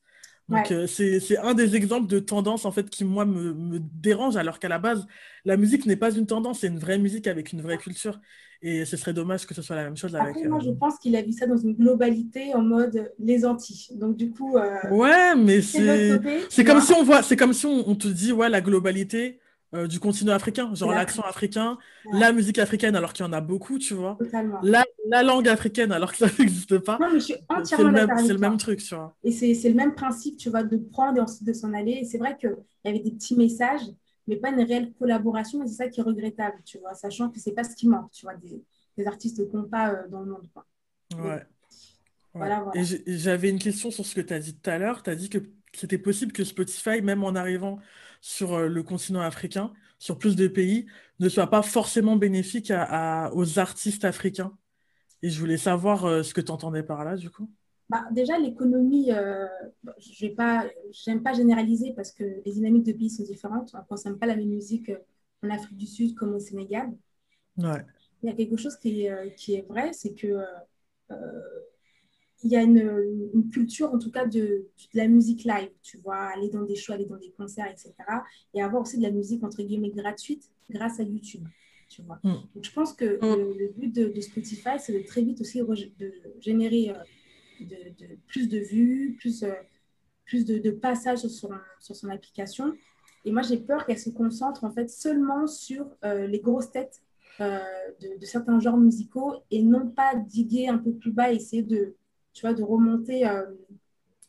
Donc, 0.50 0.72
euh, 0.72 0.88
c'est 0.88 1.38
un 1.38 1.54
des 1.54 1.76
exemples 1.76 2.08
de 2.08 2.20
tendance, 2.20 2.66
en 2.66 2.72
fait, 2.72 2.90
qui, 2.90 3.06
moi, 3.06 3.26
me, 3.26 3.54
me 3.54 3.80
dérange, 3.80 4.36
alors 4.36 4.60
qu'à 4.60 4.70
la 4.70 4.80
base, 4.80 5.06
la 5.46 5.58
musique 5.58 5.86
n'est 5.86 5.96
pas 5.96 6.12
une 6.12 6.26
tendance, 6.26 6.60
c'est 6.60 6.68
une 6.68 6.80
vraie 6.80 7.00
musique 7.00 7.28
avec 7.28 7.54
une 7.54 7.62
vraie 7.62 7.78
culture. 7.78 8.20
Et 8.62 8.86
ce 8.86 8.96
serait 8.96 9.14
dommage 9.14 9.46
que 9.46 9.54
ce 9.54 9.62
soit 9.62 9.76
la 9.76 9.84
même 9.84 9.98
chose 9.98 10.16
avec... 10.16 10.38
moi, 10.48 10.62
je 10.64 10.70
euh, 10.70 10.76
pense 10.80 10.98
qu'il 10.98 11.18
a 11.18 11.22
vu 11.22 11.34
ça 11.34 11.46
dans 11.48 11.58
une 11.58 11.74
globalité, 11.74 12.54
en 12.56 12.62
mode 12.62 13.12
les 13.20 13.46
Antilles. 13.46 13.98
Donc, 13.98 14.16
du 14.16 14.32
coup... 14.32 14.58
Euh, 14.58 14.90
ouais, 14.90 15.36
mais 15.36 15.62
c'est 15.62 16.64
comme, 16.64 16.80
si 16.80 16.94
on 16.94 17.04
voit, 17.04 17.22
comme 17.38 17.52
si 17.52 17.66
on, 17.66 17.90
on 17.90 17.96
te 17.96 18.08
dit, 18.08 18.32
ouais, 18.32 18.48
la 18.48 18.62
globalité 18.62 19.40
euh, 19.74 19.88
du 19.88 20.00
continent 20.00 20.34
africain, 20.34 20.74
genre 20.76 20.92
l'accent 20.92 21.24
africain, 21.24 21.80
la 22.12 22.32
musique 22.32 22.60
africaine 22.60 22.96
alors 22.96 23.12
qu'il 23.12 23.26
y 23.26 23.28
en 23.28 23.34
a 23.34 23.42
beaucoup, 23.42 23.80
tu 23.80 23.96
vois. 23.96 24.20
La, 24.62 24.86
la, 25.08 25.24
langue 25.24 25.48
africaine 25.48 25.92
alors 25.92 26.12
que 26.12 26.18
ça 26.18 26.28
n'existe 26.40 26.78
pas. 26.78 27.00
Non, 27.00 27.08
mais 27.12 27.20
je 27.20 27.26
suis 27.26 27.36
entièrement 27.50 27.92
d'accord. 27.92 28.20
C'est 28.20 28.34
le 28.34 28.40
même 28.40 28.58
truc, 28.58 28.84
tu 28.84 28.94
vois. 28.94 29.16
Et 29.24 29.32
c'est 29.32 29.70
le 29.70 29.76
même 29.76 29.96
principe, 29.96 30.38
tu 30.38 30.50
vois, 30.52 30.64
de 30.64 30.78
prendre 30.78 31.18
et 31.18 31.22
ensuite 31.22 31.48
de 31.48 31.54
s'en 31.54 31.74
aller. 31.74 31.94
Et 31.94 32.06
c'est 32.06 32.20
vrai 32.20 32.38
qu'il 32.38 32.56
y 32.86 32.90
avait 32.90 33.00
des 33.00 33.12
petits 33.12 33.36
messages, 33.36 33.82
mais 34.28 34.36
pas 34.36 34.50
une 34.50 34.62
réelle 34.62 34.94
collaboration. 34.94 35.64
Et 35.64 35.68
c'est 35.68 35.76
ça 35.76 35.88
qui 35.88 36.02
est 36.02 36.04
regrettable, 36.04 36.58
tu 36.66 36.78
vois, 36.78 36.94
sachant 36.94 37.30
que 37.30 37.40
c'est 37.40 37.54
pas 37.54 37.64
ce 37.64 37.76
qui 37.76 37.88
manque, 37.88 38.12
tu 38.12 38.26
vois, 38.28 38.36
des, 38.36 38.64
des 38.98 39.08
artistes 39.08 39.40
de 39.40 39.46
compas 39.46 39.92
euh, 39.92 40.08
dans 40.08 40.20
le 40.20 40.32
monde. 40.32 40.48
Quoi. 40.54 40.66
Ouais. 41.18 41.44
Voilà, 42.36 42.62
voilà. 42.62 42.80
Et 42.80 43.18
j'avais 43.18 43.50
une 43.50 43.60
question 43.60 43.92
sur 43.92 44.06
ce 44.06 44.14
que 44.14 44.22
tu 44.22 44.34
as 44.34 44.40
dit 44.40 44.56
tout 44.56 44.70
à 44.70 44.78
l'heure. 44.78 45.04
Tu 45.04 45.10
as 45.10 45.16
dit 45.16 45.30
que 45.30 45.40
c'était 45.74 45.98
possible 45.98 46.32
que 46.32 46.44
Spotify, 46.44 47.02
même 47.02 47.24
en 47.24 47.36
arrivant 47.36 47.80
sur 48.24 48.54
euh, 48.54 48.68
le 48.70 48.84
continent 48.84 49.20
africain, 49.20 49.74
sur 50.00 50.18
plus 50.18 50.38
de 50.38 50.48
pays, 50.48 50.86
ne 51.20 51.28
soit 51.28 51.48
pas 51.48 51.62
forcément 51.62 52.16
bénéfique 52.16 52.72
aux 53.34 53.60
artistes 53.60 54.06
africains. 54.06 54.58
Et 55.22 55.30
je 55.30 55.38
voulais 55.38 55.58
savoir 55.58 56.06
euh, 56.06 56.24
ce 56.24 56.34
que 56.34 56.40
tu 56.40 56.50
entendais 56.50 56.84
par 56.84 57.04
là, 57.04 57.18
du 57.18 57.30
coup. 57.30 57.52
Bah, 57.90 58.06
déjà, 58.12 58.38
l'économie, 58.40 59.12
euh, 59.12 59.46
je 60.00 60.26
n'aime 60.26 60.36
pas, 60.36 60.66
pas 61.22 61.34
généraliser 61.34 61.92
parce 61.98 62.14
que 62.14 62.24
les 62.24 62.52
dynamiques 62.54 62.86
de 62.86 62.94
pays 62.94 63.10
sont 63.10 63.24
différentes. 63.24 63.72
On 63.74 63.80
ne 63.80 63.84
consomme 63.84 64.18
pas 64.18 64.26
la 64.26 64.38
même 64.38 64.48
musique 64.48 64.90
en 65.44 65.50
Afrique 65.50 65.78
du 65.78 65.88
Sud 65.88 66.16
comme 66.16 66.34
au 66.34 66.40
Sénégal. 66.40 66.94
Ouais. 67.58 67.86
Il 68.24 68.30
y 68.30 68.32
a 68.32 68.36
quelque 68.36 68.56
chose 68.56 68.78
qui 68.78 69.06
est, 69.06 69.36
qui 69.36 69.56
est 69.56 69.68
vrai, 69.68 69.92
c'est 69.92 70.14
que 70.14 70.46
il 72.44 72.52
y 72.52 72.56
a 72.56 72.62
une, 72.62 73.50
culture, 73.52 73.94
en 73.94 73.98
tout 73.98 74.12
cas, 74.12 74.26
de, 74.26 74.40
de, 74.40 74.68
la 74.94 75.08
musique 75.08 75.44
live, 75.46 75.70
tu 75.82 75.98
vois, 75.98 76.18
aller 76.18 76.50
dans 76.50 76.64
des 76.64 76.76
shows, 76.76 76.94
aller 76.94 77.06
dans 77.06 77.18
des 77.18 77.32
concerts, 77.32 77.68
etc. 77.68 77.94
Et 78.54 78.62
avoir 78.62 78.82
aussi 78.82 78.98
de 78.98 79.04
la 79.04 79.12
musique, 79.12 79.44
entre 79.44 79.64
guillemets, 79.64 79.92
gratuite 79.92 80.50
grâce 80.70 81.00
à 81.00 81.04
YouTube, 81.04 81.48
tu 81.90 82.02
vois. 82.02 82.20
Mm. 82.24 82.34
Donc, 82.54 82.64
je 82.64 82.72
pense 82.72 82.94
que 82.94 83.06
mm. 83.06 83.58
le, 83.58 83.74
but 83.78 83.96
de, 83.96 84.22
Spotify, 84.22 84.78
c'est 84.80 84.94
de 84.94 85.06
très 85.06 85.22
vite 85.22 85.40
aussi 85.42 85.62
de 85.62 86.14
générer 86.40 86.90
euh, 86.90 86.96
de, 87.62 88.18
plus 88.28 88.50
de 88.50 88.60
vues, 88.60 89.16
plus, 89.18 89.44
euh, 89.44 89.54
plus 90.26 90.44
de, 90.46 90.72
passages 90.72 91.20
sur 91.20 91.30
son, 91.30 91.50
sur 91.80 91.96
son 91.96 92.10
application. 92.10 92.74
Et 93.26 93.32
moi, 93.32 93.42
j'ai 93.42 93.58
peur 93.58 93.86
qu'elle 93.86 94.00
se 94.00 94.10
concentre, 94.10 94.66
en 94.66 94.72
fait, 94.72 94.90
seulement 94.90 95.48
sur 95.48 95.88
euh, 96.04 96.28
les 96.28 96.40
grosses 96.40 96.72
têtes 96.72 97.02
de, 97.40 98.20
de, 98.20 98.26
certains 98.26 98.60
genres 98.60 98.78
musicaux 98.78 99.38
et 99.50 99.64
non 99.64 99.90
pas 99.90 100.14
diguer 100.16 100.68
un 100.68 100.78
peu 100.78 100.94
plus 100.94 101.12
bas 101.12 101.34
et 101.34 101.38
essayer 101.38 101.64
de 101.64 101.96
tu 102.34 102.42
vois, 102.42 102.54
de 102.54 102.64
remonter 102.64 103.28
euh, 103.28 103.46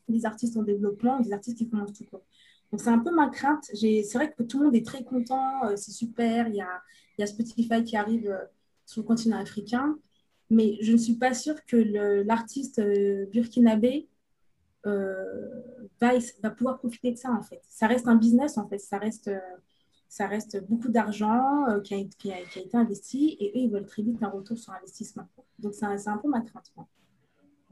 des 0.09 0.27
artistes 0.27 0.57
en 0.57 0.63
développement, 0.63 1.21
des 1.21 1.33
artistes 1.33 1.59
qui 1.59 1.69
commencent 1.69 1.95
tout 1.95 2.05
court. 2.05 2.25
Donc, 2.71 2.81
c'est 2.81 2.91
un 2.91 2.99
peu 2.99 3.11
ma 3.15 3.29
crainte. 3.29 3.65
C'est 3.73 4.15
vrai 4.15 4.33
que 4.33 4.43
tout 4.43 4.59
le 4.59 4.67
monde 4.67 4.75
est 4.75 4.85
très 4.85 5.05
content, 5.05 5.67
euh, 5.67 5.77
c'est 5.77 5.93
super. 5.93 6.49
Il 6.49 6.57
y 6.57 6.61
a, 6.61 6.83
il 7.17 7.23
y 7.23 7.25
a 7.25 7.27
Spotify 7.27 7.83
qui 7.83 7.97
arrive 7.97 8.29
euh, 8.29 8.45
sur 8.85 9.03
le 9.03 9.07
continent 9.07 9.39
africain. 9.39 9.97
Mais 10.51 10.77
je 10.83 10.93
ne 10.93 10.99
suis 10.99 11.15
pas 11.15 11.33
sûre 11.33 11.65
que 11.65 11.77
l'artiste 12.27 12.81
burkinabé 13.33 14.09
va, 14.85 16.13
va, 16.43 16.51
pouvoir 16.51 16.79
profiter 16.79 17.13
de 17.13 17.17
ça, 17.17 17.31
en 17.31 17.43
fait. 17.43 17.63
Ça 17.67 17.87
reste 17.87 18.07
un 18.09 18.17
business, 18.17 18.59
en 18.59 18.69
fait. 18.69 18.79
Ça 18.79 18.99
reste, 18.99 19.31
ça 20.07 20.27
reste 20.27 20.63
beaucoup 20.69 20.91
d'argent 20.91 21.65
qui, 21.83 21.95
a, 21.95 22.05
qui, 22.19 22.31
a, 22.31 22.41
été 22.41 22.77
investi 22.77 23.39
et 23.41 23.53
eux, 23.53 23.63
ils 23.63 23.71
veulent 23.71 23.87
très 23.87 24.03
vite 24.03 24.23
un 24.23 24.29
retour 24.29 24.59
sur 24.59 24.75
investissement. 24.75 25.27
Donc, 25.59 25.75
c'est 25.75 25.87
un, 25.87 25.97
un, 26.07 26.19
peu 26.19 26.29
ma 26.29 26.43
crainte. 26.43 26.71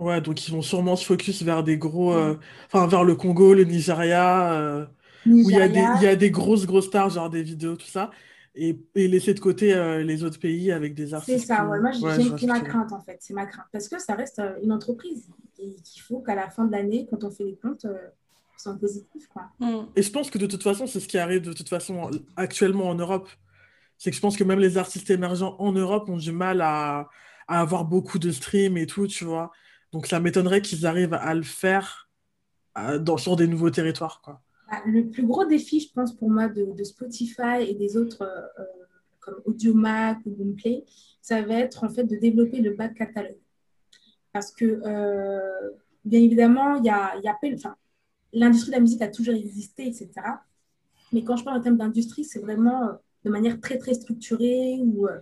Ouais, 0.03 0.21
donc 0.21 0.47
ils 0.47 0.53
vont 0.53 0.63
sûrement 0.63 0.97
se 0.97 1.05
focus 1.05 1.43
vers 1.43 1.63
des 1.63 1.79
gros, 1.79 2.13
euh, 2.13 2.39
enfin 2.67 2.87
vers 2.87 3.05
le 3.05 3.15
Congo, 3.15 3.55
le 3.55 3.65
Nigeria, 3.65 4.53
euh, 4.53 4.87
où 5.27 5.51
il 5.51 5.57
y, 5.57 5.61
a 5.61 5.69
des, 5.69 5.85
il 5.97 6.03
y 6.03 6.07
a 6.09 6.17
des 6.17 6.31
grosses, 6.31 6.67
grosses 6.67 6.87
stars, 6.87 7.11
genre 7.11 7.31
des 7.31 7.43
vidéos, 7.43 7.77
tout 7.77 7.87
ça, 7.87 8.11
et, 8.55 8.79
et 8.95 9.09
laisser 9.09 9.35
de 9.35 9.41
côté 9.41 9.73
euh, 9.73 10.03
les 10.03 10.25
autres 10.25 10.41
pays 10.41 10.73
avec 10.73 10.95
des 10.95 11.15
artistes. 11.15 11.39
C'est 11.39 11.47
ça, 11.47 11.65
ouais, 11.67 11.81
moi 11.81 11.93
j'ai 11.93 12.47
ma 12.47 12.61
crainte 12.61 12.93
en 12.93 13.01
fait, 13.01 13.19
c'est 13.21 13.35
ma 13.35 13.47
crainte, 13.47 13.67
parce 13.73 13.89
que 13.89 14.01
ça 14.01 14.15
reste 14.15 14.43
une 14.63 14.73
entreprise, 14.73 15.29
et 15.59 15.67
il 15.67 16.01
faut 16.01 16.21
qu'à 16.21 16.35
la 16.35 16.51
fin 16.51 16.65
de 16.65 16.73
l'année, 16.73 17.07
quand 17.09 17.23
on 17.25 17.31
fait 17.31 17.45
les 17.45 17.57
comptes, 17.57 17.87
soit 18.63 18.75
positif. 18.75 19.29
Quoi. 19.29 19.43
Mm. 19.61 19.87
Et 19.97 20.03
je 20.03 20.11
pense 20.11 20.31
que 20.31 20.39
de 20.39 20.47
toute 20.47 20.63
façon, 20.63 20.87
c'est 20.87 21.01
ce 21.01 21.09
qui 21.09 21.19
arrive 21.19 21.43
de 21.43 21.53
toute 21.53 21.69
façon 21.69 22.11
actuellement 22.37 22.89
en 22.89 22.95
Europe. 22.95 23.29
C'est 23.99 24.11
que 24.11 24.17
je 24.17 24.21
pense 24.21 24.37
que 24.37 24.45
même 24.45 24.59
les 24.59 24.79
artistes 24.79 25.11
émergents 25.11 25.57
en 25.59 25.73
Europe 25.73 26.09
ont 26.09 26.17
du 26.17 26.33
mal 26.33 26.61
à, 26.61 27.09
avoir 27.49 27.85
beaucoup 27.85 28.19
de 28.19 28.31
streams 28.31 28.79
et 28.79 28.87
tout, 28.87 29.07
tu 29.07 29.25
vois. 29.25 29.51
Donc 29.93 30.07
ça 30.07 30.21
m'étonnerait 30.21 30.63
qu'ils 30.63 30.87
arrivent 30.87 31.15
à 31.15 31.35
le 31.35 31.43
faire 31.43 32.09
euh, 32.79 32.99
dans, 32.99 33.17
sur 33.17 33.37
des 33.37 33.47
nouveaux 33.47 33.71
territoires, 33.71 34.21
quoi. 34.23 34.41
Bah, 34.71 34.79
le 34.87 35.11
plus 35.11 35.27
gros 35.27 35.45
défi, 35.45 35.81
je 35.81 35.93
pense, 35.93 36.17
pour 36.17 36.31
moi, 36.31 36.49
de, 36.49 36.83
Spotify 36.83 37.61
et 37.69 37.75
des 37.75 37.97
autres 37.97 38.23
euh, 38.23 38.65
comme 39.21 39.41
AudioMac 39.45 40.19
ou 40.25 40.31
Boomplay, 40.31 40.85
ça 41.21 41.43
va 41.43 41.55
être 41.55 41.85
en 41.85 41.91
fait 41.91 42.05
de 42.05 42.17
développer 42.17 42.61
le 42.61 42.75
back 42.75 42.95
catalogue. 42.95 43.37
Parce 44.33 44.51
que, 44.51 44.81
bien 46.07 46.21
évidemment, 46.21 46.77
il 46.77 46.87
y 46.87 46.89
a, 46.89 47.19
y 47.23 47.29
a 47.29 47.39
enfin, 47.55 47.77
l'industrie 48.33 48.71
de 48.71 48.77
la 48.77 48.81
musique 48.81 49.03
a 49.03 49.09
toujours 49.09 49.35
existé, 49.35 49.87
etc. 49.87 50.11
Mais 51.13 51.23
quand 51.23 51.37
je 51.37 51.45
parle 51.45 51.59
en 51.59 51.61
termes 51.61 51.77
d'industrie, 51.77 52.25
c'est 52.25 52.41
vraiment 52.41 52.85
euh, 52.85 52.93
de 53.25 53.31
manière 53.31 53.61
très, 53.61 53.79
très 53.79 53.95
structurée, 53.95 54.79
où 54.83 55.07
euh, 55.07 55.19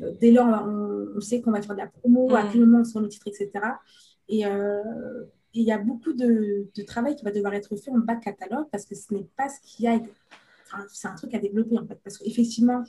euh, 0.00 0.12
dès 0.20 0.30
lors, 0.30 0.46
on, 0.46 1.20
sait 1.20 1.40
qu'on 1.40 1.50
va 1.50 1.62
faire 1.62 1.74
de 1.74 1.80
la 1.80 1.88
promo, 1.88 2.34
à 2.34 2.44
quel 2.50 2.60
moment 2.60 2.80
on 2.80 2.84
sort 2.84 3.02
le 3.02 3.08
titre, 3.08 3.28
etc. 3.28 3.50
Et 4.32 4.44
il 5.54 5.64
y 5.64 5.72
a 5.72 5.78
beaucoup 5.78 6.14
de, 6.14 6.66
travail 6.86 7.14
qui 7.14 7.24
va 7.24 7.30
devoir 7.30 7.54
être 7.54 7.76
fait 7.76 7.90
en 7.90 7.98
bas 7.98 8.16
catalogue 8.16 8.66
parce 8.70 8.86
que 8.86 8.94
ce 8.94 9.12
n'est 9.12 9.28
pas 9.36 9.48
ce 9.48 9.60
qu'il 9.60 9.84
y 9.84 9.88
a. 9.88 10.00
Enfin, 10.66 10.84
c'est 10.88 11.08
un 11.08 11.14
truc 11.14 11.34
à 11.34 11.38
développer, 11.38 11.78
en 11.78 11.86
fait. 11.86 12.00
Parce 12.02 12.16
qu'effectivement, 12.16 12.82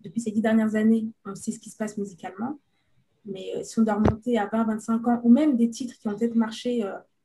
depuis 0.00 0.20
ces 0.20 0.30
dix 0.30 0.40
dernières 0.40 0.76
années, 0.76 1.06
on 1.24 1.34
sait 1.34 1.50
ce 1.50 1.58
qui 1.58 1.70
se 1.70 1.76
passe 1.76 1.98
musicalement. 1.98 2.58
Mais 3.24 3.64
si 3.64 3.80
on 3.80 3.82
doit 3.82 3.94
remonter 3.94 4.38
à 4.38 4.46
20, 4.46 4.64
25 4.64 5.08
ans, 5.08 5.20
ou 5.24 5.30
même 5.30 5.56
des 5.56 5.68
titres 5.68 5.98
qui 5.98 6.06
ont 6.08 6.16
peut-être 6.16 6.36
marché 6.36 6.84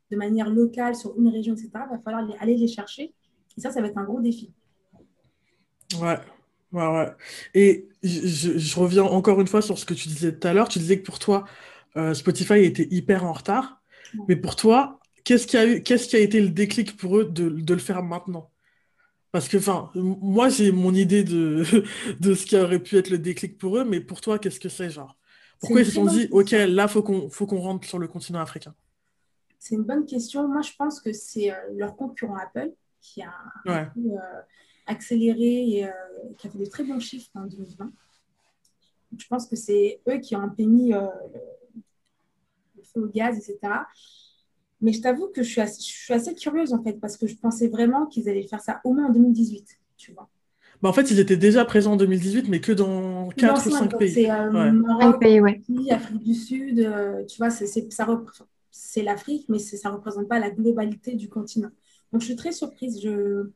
de 0.10 0.18
manière 0.18 0.50
locale 0.50 0.96
sur 0.96 1.18
une 1.18 1.28
région, 1.28 1.54
etc., 1.54 1.70
il 1.76 1.96
va 1.96 2.00
falloir 2.00 2.28
aller 2.40 2.58
les 2.58 2.68
chercher. 2.68 3.14
Et 3.56 3.62
ça, 3.62 3.72
ça 3.72 3.82
va 3.82 3.88
être 3.88 3.98
un 3.98 4.04
gros 4.04 4.20
défi. 4.20 4.52
Ouais, 6.02 6.18
ouais, 6.72 6.88
ouais. 6.88 7.12
Et 7.54 7.88
je, 8.02 8.80
reviens 8.80 9.04
encore 9.04 9.40
une 9.40 9.48
fois 9.48 9.62
sur 9.62 9.78
ce 9.78 9.86
que 9.86 9.94
tu 9.94 10.08
disais 10.08 10.36
tout 10.36 10.48
à 10.48 10.54
l'heure. 10.54 10.68
Tu 10.68 10.80
disais 10.80 11.00
que 11.00 11.06
pour 11.06 11.20
toi, 11.20 11.46
euh, 11.98 12.14
Spotify 12.14 12.60
était 12.60 12.88
hyper 12.92 13.24
en 13.24 13.34
retard. 13.34 13.82
Mais 14.28 14.36
pour 14.36 14.56
toi, 14.56 15.00
qu'est-ce 15.24 15.48
qui 15.48 15.58
a, 15.58 15.66
eu, 15.66 15.84
qu'est-ce 15.84 16.08
qui 16.08 16.16
a 16.16 16.20
été 16.20 16.42
le 16.42 16.50
déclic 16.50 16.98
pour 16.98 17.18
eux 17.18 17.26
de, 17.26 17.50
de 17.50 17.74
le 17.74 17.80
faire 17.80 18.04
maintenant? 18.04 18.52
Parce 19.32 19.48
que, 19.48 19.58
enfin, 19.58 19.90
moi, 19.96 20.50
j'ai 20.50 20.72
mon 20.72 20.94
idée 20.94 21.24
de, 21.24 21.64
de 22.20 22.34
ce 22.36 22.46
qui 22.46 22.56
aurait 22.56 22.80
pu 22.80 22.98
être 22.98 23.10
le 23.10 23.18
déclic 23.18 23.58
pour 23.58 23.78
eux, 23.78 23.84
mais 23.84 24.00
pour 24.00 24.22
toi, 24.22 24.38
qu'est-ce 24.38 24.60
que 24.60 24.70
c'est, 24.70 24.90
genre? 24.90 25.18
Pourquoi 25.60 25.82
ils 25.82 25.86
se 25.86 25.92
sont 25.94 26.06
dit, 26.06 26.28
OK, 26.32 26.52
là, 26.52 26.84
il 26.84 26.90
faut 26.90 27.02
qu'on, 27.02 27.30
faut 27.30 27.48
qu'on 27.48 27.62
rentre 27.62 27.88
sur 27.88 27.98
le 27.98 28.08
continent 28.08 28.40
africain 28.42 28.76
C'est 29.60 29.76
une 29.76 29.84
bonne 29.84 30.06
question. 30.06 30.48
Moi, 30.48 30.62
je 30.62 30.72
pense 30.78 31.00
que 31.00 31.14
c'est 31.14 31.52
euh, 31.52 31.56
leur 31.76 31.96
concurrent 31.96 32.36
Apple 32.36 32.74
qui 33.02 33.22
a 33.22 33.34
euh, 33.68 33.86
accéléré 34.86 35.80
et 35.80 35.90
qui 36.38 36.48
a 36.48 36.50
fait 36.50 36.58
de 36.58 36.66
très 36.66 36.84
bons 36.84 37.00
chiffres 37.00 37.30
en 37.36 37.46
2020. 37.46 37.92
Je 39.17 39.27
pense 39.27 39.48
que 39.48 39.55
c'est 39.55 40.01
eux 40.10 40.17
qui 40.17 40.36
ont 40.36 40.51
mis 40.58 40.93
euh, 40.93 41.01
le 42.75 42.84
feu 42.84 43.03
au 43.03 43.08
gaz, 43.08 43.38
etc. 43.38 43.60
Mais 44.82 44.91
je 44.91 45.01
t'avoue 45.01 45.27
que 45.27 45.43
je 45.43 45.50
suis, 45.50 45.62
assez, 45.62 45.82
je 45.82 45.88
suis, 45.88 46.13
assez, 46.13 46.36
curieuse 46.36 46.74
en 46.74 46.84
fait, 46.84 46.93
parce 46.93 47.17
que 47.17 47.27
je 47.27 47.36
pensais 47.36 47.67
vraiment 47.67 48.05
qu'ils 48.05 48.27
allaient 48.29 48.48
faire 48.48 48.62
ça 48.62 48.82
au 48.84 48.93
moins 48.93 49.08
en 49.08 49.12
2018, 49.12 49.79
tu 49.98 50.12
vois. 50.13 50.29
Bah 50.82 50.89
en 50.89 50.93
fait, 50.93 51.10
ils 51.12 51.20
étaient 51.20 51.38
déjà 51.38 51.63
présents 51.63 51.93
en 51.93 51.98
2018, 51.98 52.50
mais 52.50 52.60
que 52.60 52.74
dans 52.74 53.29
4 53.29 53.67
ou 53.67 53.72
5 53.72 53.98
pays. 53.98 54.12
C'est 54.12 54.29
euh, 54.29 54.72
Maroc, 54.72 55.22
pays, 55.22 55.39
ouais. 55.39 55.62
Afrique 55.89 56.24
du 56.24 56.34
Sud, 56.34 56.75
tu 57.27 57.38
vois, 57.38 57.50
c'est 57.50 59.03
l'Afrique, 59.03 59.46
mais 59.48 59.60
ça 59.60 59.89
ne 59.89 59.96
représente 59.96 60.27
pas 60.27 60.39
la 60.39 60.50
globalité 60.50 61.15
du 61.15 61.29
continent. 61.29 61.70
Donc, 62.12 62.22
je 62.22 62.27
suis 62.27 62.36
très 62.36 62.51
surprise. 62.51 63.01
Je... 63.01 63.50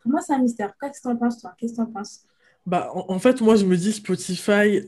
Pour 0.00 0.10
moi, 0.12 0.20
c'est 0.20 0.32
un 0.32 0.38
mystère. 0.38 0.72
Qu'est-ce 0.80 1.00
que 1.00 1.08
tu 1.08 1.14
en 1.14 1.16
penses, 1.16 1.38
toi? 1.38 1.52
Qu'est-ce 1.58 1.72
que 1.72 1.76
tu 1.76 1.82
en 1.82 1.86
penses? 1.86 2.24
Bah, 2.66 2.90
en, 2.94 3.18
fait, 3.18 3.40
moi, 3.40 3.56
je 3.56 3.64
me 3.64 3.76
dis 3.76 3.92
Spotify, 3.92 4.82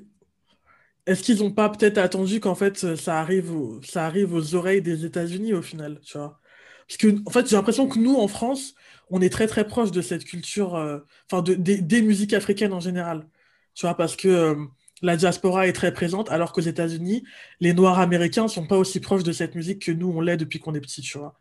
est-ce 1.07 1.23
qu'ils 1.23 1.39
n'ont 1.39 1.51
pas 1.53 1.69
peut-être 1.69 1.99
attendu 1.99 2.41
qu'en 2.41 2.55
fait, 2.55 2.97
ça 2.97 3.21
arrive, 3.21 3.53
ça 3.83 4.07
arrive 4.07 4.35
aux 4.35 4.55
oreilles 4.55 4.83
des 4.83 5.05
États-Unis 5.05 5.53
au 5.55 5.63
final, 5.63 6.01
tu 6.03 6.19
vois? 6.19 6.41
Parce 6.89 6.99
que, 6.99 7.09
en 7.27 7.31
fait, 7.31 7.49
j'ai 7.49 7.57
l'impression 7.57 7.89
que 7.89 7.99
nous, 7.99 8.17
en 8.17 8.29
France, 8.29 8.75
on 9.11 9.21
est 9.21 9.31
très, 9.31 9.47
très 9.47 9.67
proche 9.67 9.91
de 9.91 10.03
cette 10.03 10.25
culture, 10.25 10.77
euh, 10.77 11.01
enfin, 11.31 11.43
de, 11.43 11.55
des, 11.55 12.03
musiques 12.03 12.35
africaines 12.35 12.73
en 12.73 12.81
général, 12.81 13.27
tu 13.75 13.87
vois, 13.87 13.97
parce 13.97 14.17
que... 14.17 14.29
Euh, 14.29 14.55
la 15.03 15.17
diaspora 15.17 15.67
est 15.67 15.73
très 15.73 15.93
présente, 15.93 16.31
alors 16.31 16.53
qu'aux 16.53 16.61
États-Unis, 16.61 17.25
les 17.61 17.75
Noirs 17.75 17.99
américains 17.99 18.49
sont 18.49 18.67
pas 18.67 18.79
aussi 18.79 19.01
proches 19.01 19.25
de 19.25 19.33
cette 19.33 19.57
musique 19.57 19.83
que 19.83 19.93
nous, 19.93 20.09
on 20.09 20.21
l'est 20.21 20.37
depuis 20.37 20.61
qu'on 20.61 20.75
est 20.75 20.81
petit, 20.81 21.03
tu 21.03 21.19
vois? 21.19 21.35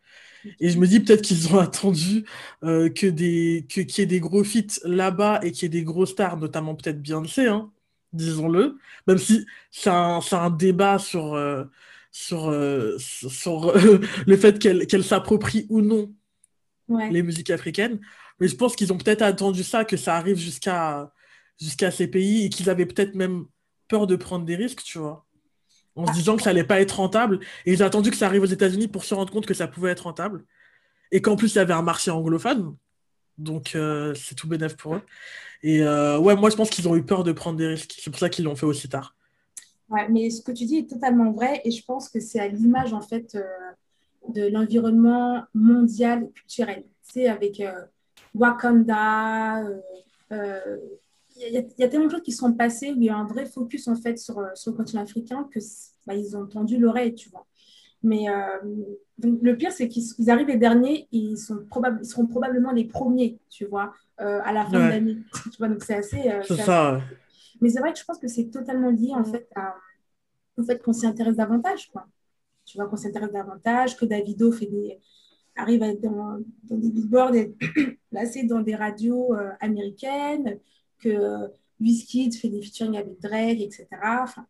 Et 0.60 0.70
je 0.70 0.78
me 0.78 0.86
dis 0.86 1.00
peut-être 1.00 1.22
qu'ils 1.22 1.54
ont 1.54 1.58
attendu 1.60 2.24
euh, 2.64 2.88
que 2.88 3.06
des 3.06 3.66
qu'il 3.68 3.86
y 3.86 4.00
ait 4.00 4.06
des 4.06 4.20
gros 4.20 4.44
feats 4.44 4.80
là-bas 4.84 5.40
et 5.42 5.52
qu'il 5.52 5.64
y 5.64 5.66
ait 5.66 5.80
des 5.80 5.84
gros 5.84 6.06
stars, 6.06 6.36
notamment 6.36 6.74
peut-être 6.74 7.00
Beyoncé, 7.00 7.46
hein, 7.46 7.70
disons-le. 8.12 8.78
Même 9.06 9.18
si 9.18 9.46
c'est 9.70 9.90
un, 9.90 10.20
un, 10.32 10.50
débat 10.50 10.98
sur, 10.98 11.34
euh, 11.34 11.64
sur, 12.10 12.50
euh, 12.50 12.96
sur 12.98 13.72
le 14.26 14.36
fait 14.36 14.58
qu'elle 14.58 15.04
s'approprie 15.04 15.66
ou 15.68 15.80
non 15.80 16.12
les 16.88 17.22
musiques 17.22 17.50
africaines. 17.50 18.00
Mais 18.38 18.48
je 18.48 18.56
pense 18.56 18.76
qu'ils 18.76 18.92
ont 18.92 18.98
peut-être 18.98 19.22
attendu 19.22 19.62
ça, 19.62 19.84
que 19.84 19.96
ça 19.96 20.16
arrive 20.16 20.36
jusqu'à 20.36 21.12
jusqu'à 21.60 21.90
ces 21.90 22.08
pays 22.08 22.46
et 22.46 22.48
qu'ils 22.48 22.68
avaient 22.70 22.86
peut-être 22.86 23.14
même 23.14 23.46
peur 23.88 24.06
de 24.06 24.16
prendre 24.16 24.44
des 24.44 24.56
risques, 24.56 24.82
tu 24.82 24.98
vois 24.98 25.26
en 25.96 26.06
se 26.06 26.12
disant 26.12 26.36
que 26.36 26.42
ça 26.42 26.50
allait 26.50 26.64
pas 26.64 26.80
être 26.80 26.92
rentable. 26.92 27.40
Et 27.66 27.72
ils 27.72 27.82
ont 27.82 27.86
attendu 27.86 28.10
que 28.10 28.16
ça 28.16 28.26
arrive 28.26 28.42
aux 28.42 28.46
États-Unis 28.46 28.88
pour 28.88 29.04
se 29.04 29.14
rendre 29.14 29.32
compte 29.32 29.46
que 29.46 29.54
ça 29.54 29.66
pouvait 29.66 29.90
être 29.90 30.04
rentable. 30.04 30.44
Et 31.10 31.20
qu'en 31.20 31.36
plus, 31.36 31.54
il 31.54 31.56
y 31.56 31.60
avait 31.60 31.74
un 31.74 31.82
marché 31.82 32.10
anglophone. 32.10 32.76
Donc, 33.38 33.74
euh, 33.74 34.14
c'est 34.14 34.34
tout 34.34 34.48
bénéf 34.48 34.76
pour 34.76 34.96
eux. 34.96 35.02
Et 35.62 35.82
euh, 35.82 36.18
ouais, 36.18 36.36
moi, 36.36 36.50
je 36.50 36.56
pense 36.56 36.70
qu'ils 36.70 36.88
ont 36.88 36.96
eu 36.96 37.02
peur 37.02 37.24
de 37.24 37.32
prendre 37.32 37.58
des 37.58 37.66
risques. 37.66 37.94
C'est 37.98 38.10
pour 38.10 38.18
ça 38.18 38.28
qu'ils 38.28 38.44
l'ont 38.44 38.56
fait 38.56 38.66
aussi 38.66 38.88
tard. 38.88 39.14
Ouais, 39.88 40.08
mais 40.08 40.30
ce 40.30 40.40
que 40.40 40.52
tu 40.52 40.64
dis 40.64 40.78
est 40.78 40.88
totalement 40.88 41.32
vrai. 41.32 41.60
Et 41.64 41.70
je 41.70 41.84
pense 41.84 42.08
que 42.08 42.20
c'est 42.20 42.40
à 42.40 42.48
l'image, 42.48 42.94
en 42.94 43.02
fait, 43.02 43.34
euh, 43.34 43.42
de 44.28 44.48
l'environnement 44.48 45.44
mondial 45.54 46.30
culturel. 46.32 46.84
C'est 47.02 47.26
avec 47.26 47.62
Wakanda, 48.34 49.62
y, 51.50 51.82
a 51.82 51.88
tellement 51.88 52.06
de 52.06 52.10
choses 52.10 52.22
qui 52.22 52.32
sont 52.32 52.52
passées 52.52 52.92
où 52.92 52.96
il 52.96 53.04
y 53.04 53.10
a 53.10 53.16
un 53.16 53.26
vrai 53.26 53.46
focus 53.46 53.88
en 53.88 53.96
fait 53.96 54.18
sur, 54.18 54.38
euh, 54.38 54.48
sur 54.54 54.72
le 54.72 54.76
continent 54.76 55.02
africain 55.02 55.48
que 55.52 55.58
bah, 56.06 56.14
ils 56.14 56.36
ont 56.36 56.46
tendu 56.46 56.78
l'oreille, 56.78 57.14
tu 57.14 57.30
vois. 57.30 57.46
Mais 58.02 58.28
euh, 58.28 58.58
donc, 59.18 59.38
le 59.42 59.56
pire, 59.56 59.72
c'est 59.72 59.88
qu'ils 59.88 60.30
arrivent 60.30 60.48
les 60.48 60.56
derniers, 60.56 61.08
ils, 61.12 61.36
sont 61.36 61.64
ils 62.00 62.06
seront 62.06 62.26
probablement 62.26 62.72
les 62.72 62.84
premiers, 62.84 63.38
tu 63.48 63.64
vois, 63.64 63.92
euh, 64.20 64.40
à 64.44 64.52
la 64.52 64.64
fin 64.64 64.72
de 64.72 64.90
l'année. 64.90 65.18
Tu 65.44 65.58
vois, 65.58 65.68
donc 65.68 65.82
c'est 65.84 65.94
assez. 65.94 66.32
c'est 66.42 66.56
ça. 66.56 67.00
Mais 67.60 67.68
c'est 67.68 67.78
vrai 67.78 67.92
que 67.92 67.98
je 67.98 68.04
pense 68.04 68.18
que 68.18 68.26
c'est 68.26 68.50
totalement 68.50 68.90
lié 68.90 69.12
en 69.14 69.24
fait 69.24 69.48
au 70.56 70.64
fait 70.64 70.82
qu'on 70.82 70.92
s'y 70.92 71.06
intéresse 71.06 71.36
davantage, 71.36 71.90
quoi. 71.92 72.06
Tu 72.64 72.76
vois, 72.76 72.88
qu'on 72.88 72.96
s'intéresse 72.96 73.32
davantage, 73.32 73.96
que 73.96 74.04
Davido 74.04 74.50
fait 74.50 74.66
des, 74.66 74.98
arrive 75.56 75.82
à 75.82 75.88
être 75.88 76.00
dans, 76.00 76.38
des 76.64 76.90
billboards, 76.90 77.36
être 77.36 77.54
placé 78.10 78.44
dans 78.44 78.60
des 78.60 78.74
radios 78.74 79.32
américaines, 79.60 80.58
que 81.02 81.48
Wizkid 81.80 82.34
fait 82.34 82.48
des 82.48 82.62
featuring 82.62 82.96
avec 82.96 83.20
Drake, 83.20 83.60
etc. 83.60 83.86
Enfin, 84.22 84.46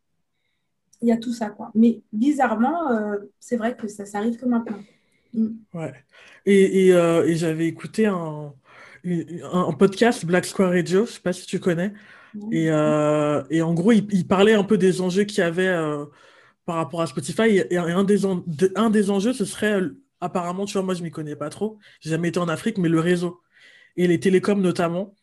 il 1.03 1.09
y 1.09 1.13
a 1.13 1.17
tout 1.17 1.33
ça, 1.33 1.51
quoi. 1.51 1.71
Mais 1.75 2.01
bizarrement, 2.13 2.91
euh, 2.91 3.17
c'est 3.41 3.57
vrai 3.57 3.77
que 3.77 3.89
ça, 3.89 4.07
ça, 4.07 4.19
arrive 4.19 4.37
que 4.37 4.47
maintenant. 4.47 4.79
Mm. 5.35 5.49
Ouais. 5.75 5.93
Et, 6.47 6.87
et, 6.87 6.93
euh, 6.95 7.27
et 7.27 7.35
j'avais 7.35 7.67
écouté 7.67 8.07
un, 8.07 8.55
un, 9.05 9.73
podcast, 9.73 10.25
Black 10.25 10.45
Square 10.45 10.71
Radio, 10.71 11.07
je 11.07 11.13
sais 11.13 11.21
pas 11.21 11.33
si 11.33 11.47
tu 11.47 11.59
connais. 11.59 11.93
Et, 12.51 12.71
euh, 12.71 13.43
et, 13.51 13.61
en 13.61 13.75
gros, 13.75 13.93
il, 13.93 14.27
parlait 14.27 14.55
un 14.55 14.65
peu 14.65 14.79
des 14.79 15.01
enjeux 15.03 15.25
qu'il 15.25 15.41
y 15.41 15.43
avait 15.43 15.75
par 16.65 16.77
rapport 16.77 17.03
à 17.03 17.07
Spotify. 17.07 17.59
Et, 17.71 17.77
un, 17.77 18.05
des 18.05 18.25
un 18.77 18.91
des 18.91 19.11
enjeux, 19.11 19.33
ce 19.33 19.45
serait, 19.45 19.81
apparemment, 20.21 20.65
tu 20.65 20.75
vois, 20.75 20.83
moi, 20.83 20.95
je 20.95 21.03
m'y 21.03 21.11
connais 21.11 21.37
pas 21.37 21.51
trop. 21.51 21.79
J'ai 22.01 22.11
jamais 22.11 22.29
été 22.29 22.39
en 22.39 22.49
Afrique, 22.49 22.79
mais 22.79 22.89
le 22.89 23.01
réseau. 23.01 23.43
Et 23.97 24.07
les 24.07 24.19
télécoms 24.19 24.63
notamment 24.63 25.15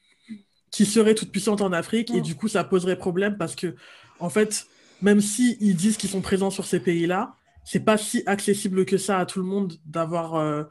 qui 0.72 0.86
serait 0.86 1.16
toute 1.16 1.32
puissante 1.32 1.62
en 1.62 1.72
Afrique 1.72 2.12
et 2.12 2.20
mm. 2.20 2.24
du 2.24 2.36
coup 2.36 2.48
ça 2.48 2.64
poserait 2.64 2.98
problème 2.98 3.38
parce 3.38 3.56
que 3.56 3.76
en 4.20 4.30
fait 4.30 4.68
même 5.02 5.22
si 5.22 5.58
ils 5.62 5.76
disent 5.76 5.98
qu'ils 5.98 6.10
sont 6.10 6.22
présents 6.22 6.50
sur 6.50 6.66
ces 6.66 6.80
pays-là 6.80 7.36
c'est 7.64 7.80
pas 7.80 7.98
si 7.98 8.24
accessible 8.26 8.86
que 8.86 8.98
ça 8.98 9.20
à 9.20 9.26
tout 9.26 9.40
le 9.40 9.46
monde 9.46 9.74
d'avoir 9.86 10.36
euh, 10.36 10.64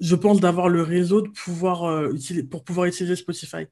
je 0.00 0.14
pense 0.14 0.40
d'avoir 0.40 0.68
le 0.68 0.82
réseau 0.82 1.22
de 1.22 1.28
pouvoir 1.28 1.84
euh, 1.84 2.12
utiliser, 2.12 2.42
pour 2.46 2.64
pouvoir 2.64 2.86
utiliser 2.86 3.16
Spotify. 3.16 3.66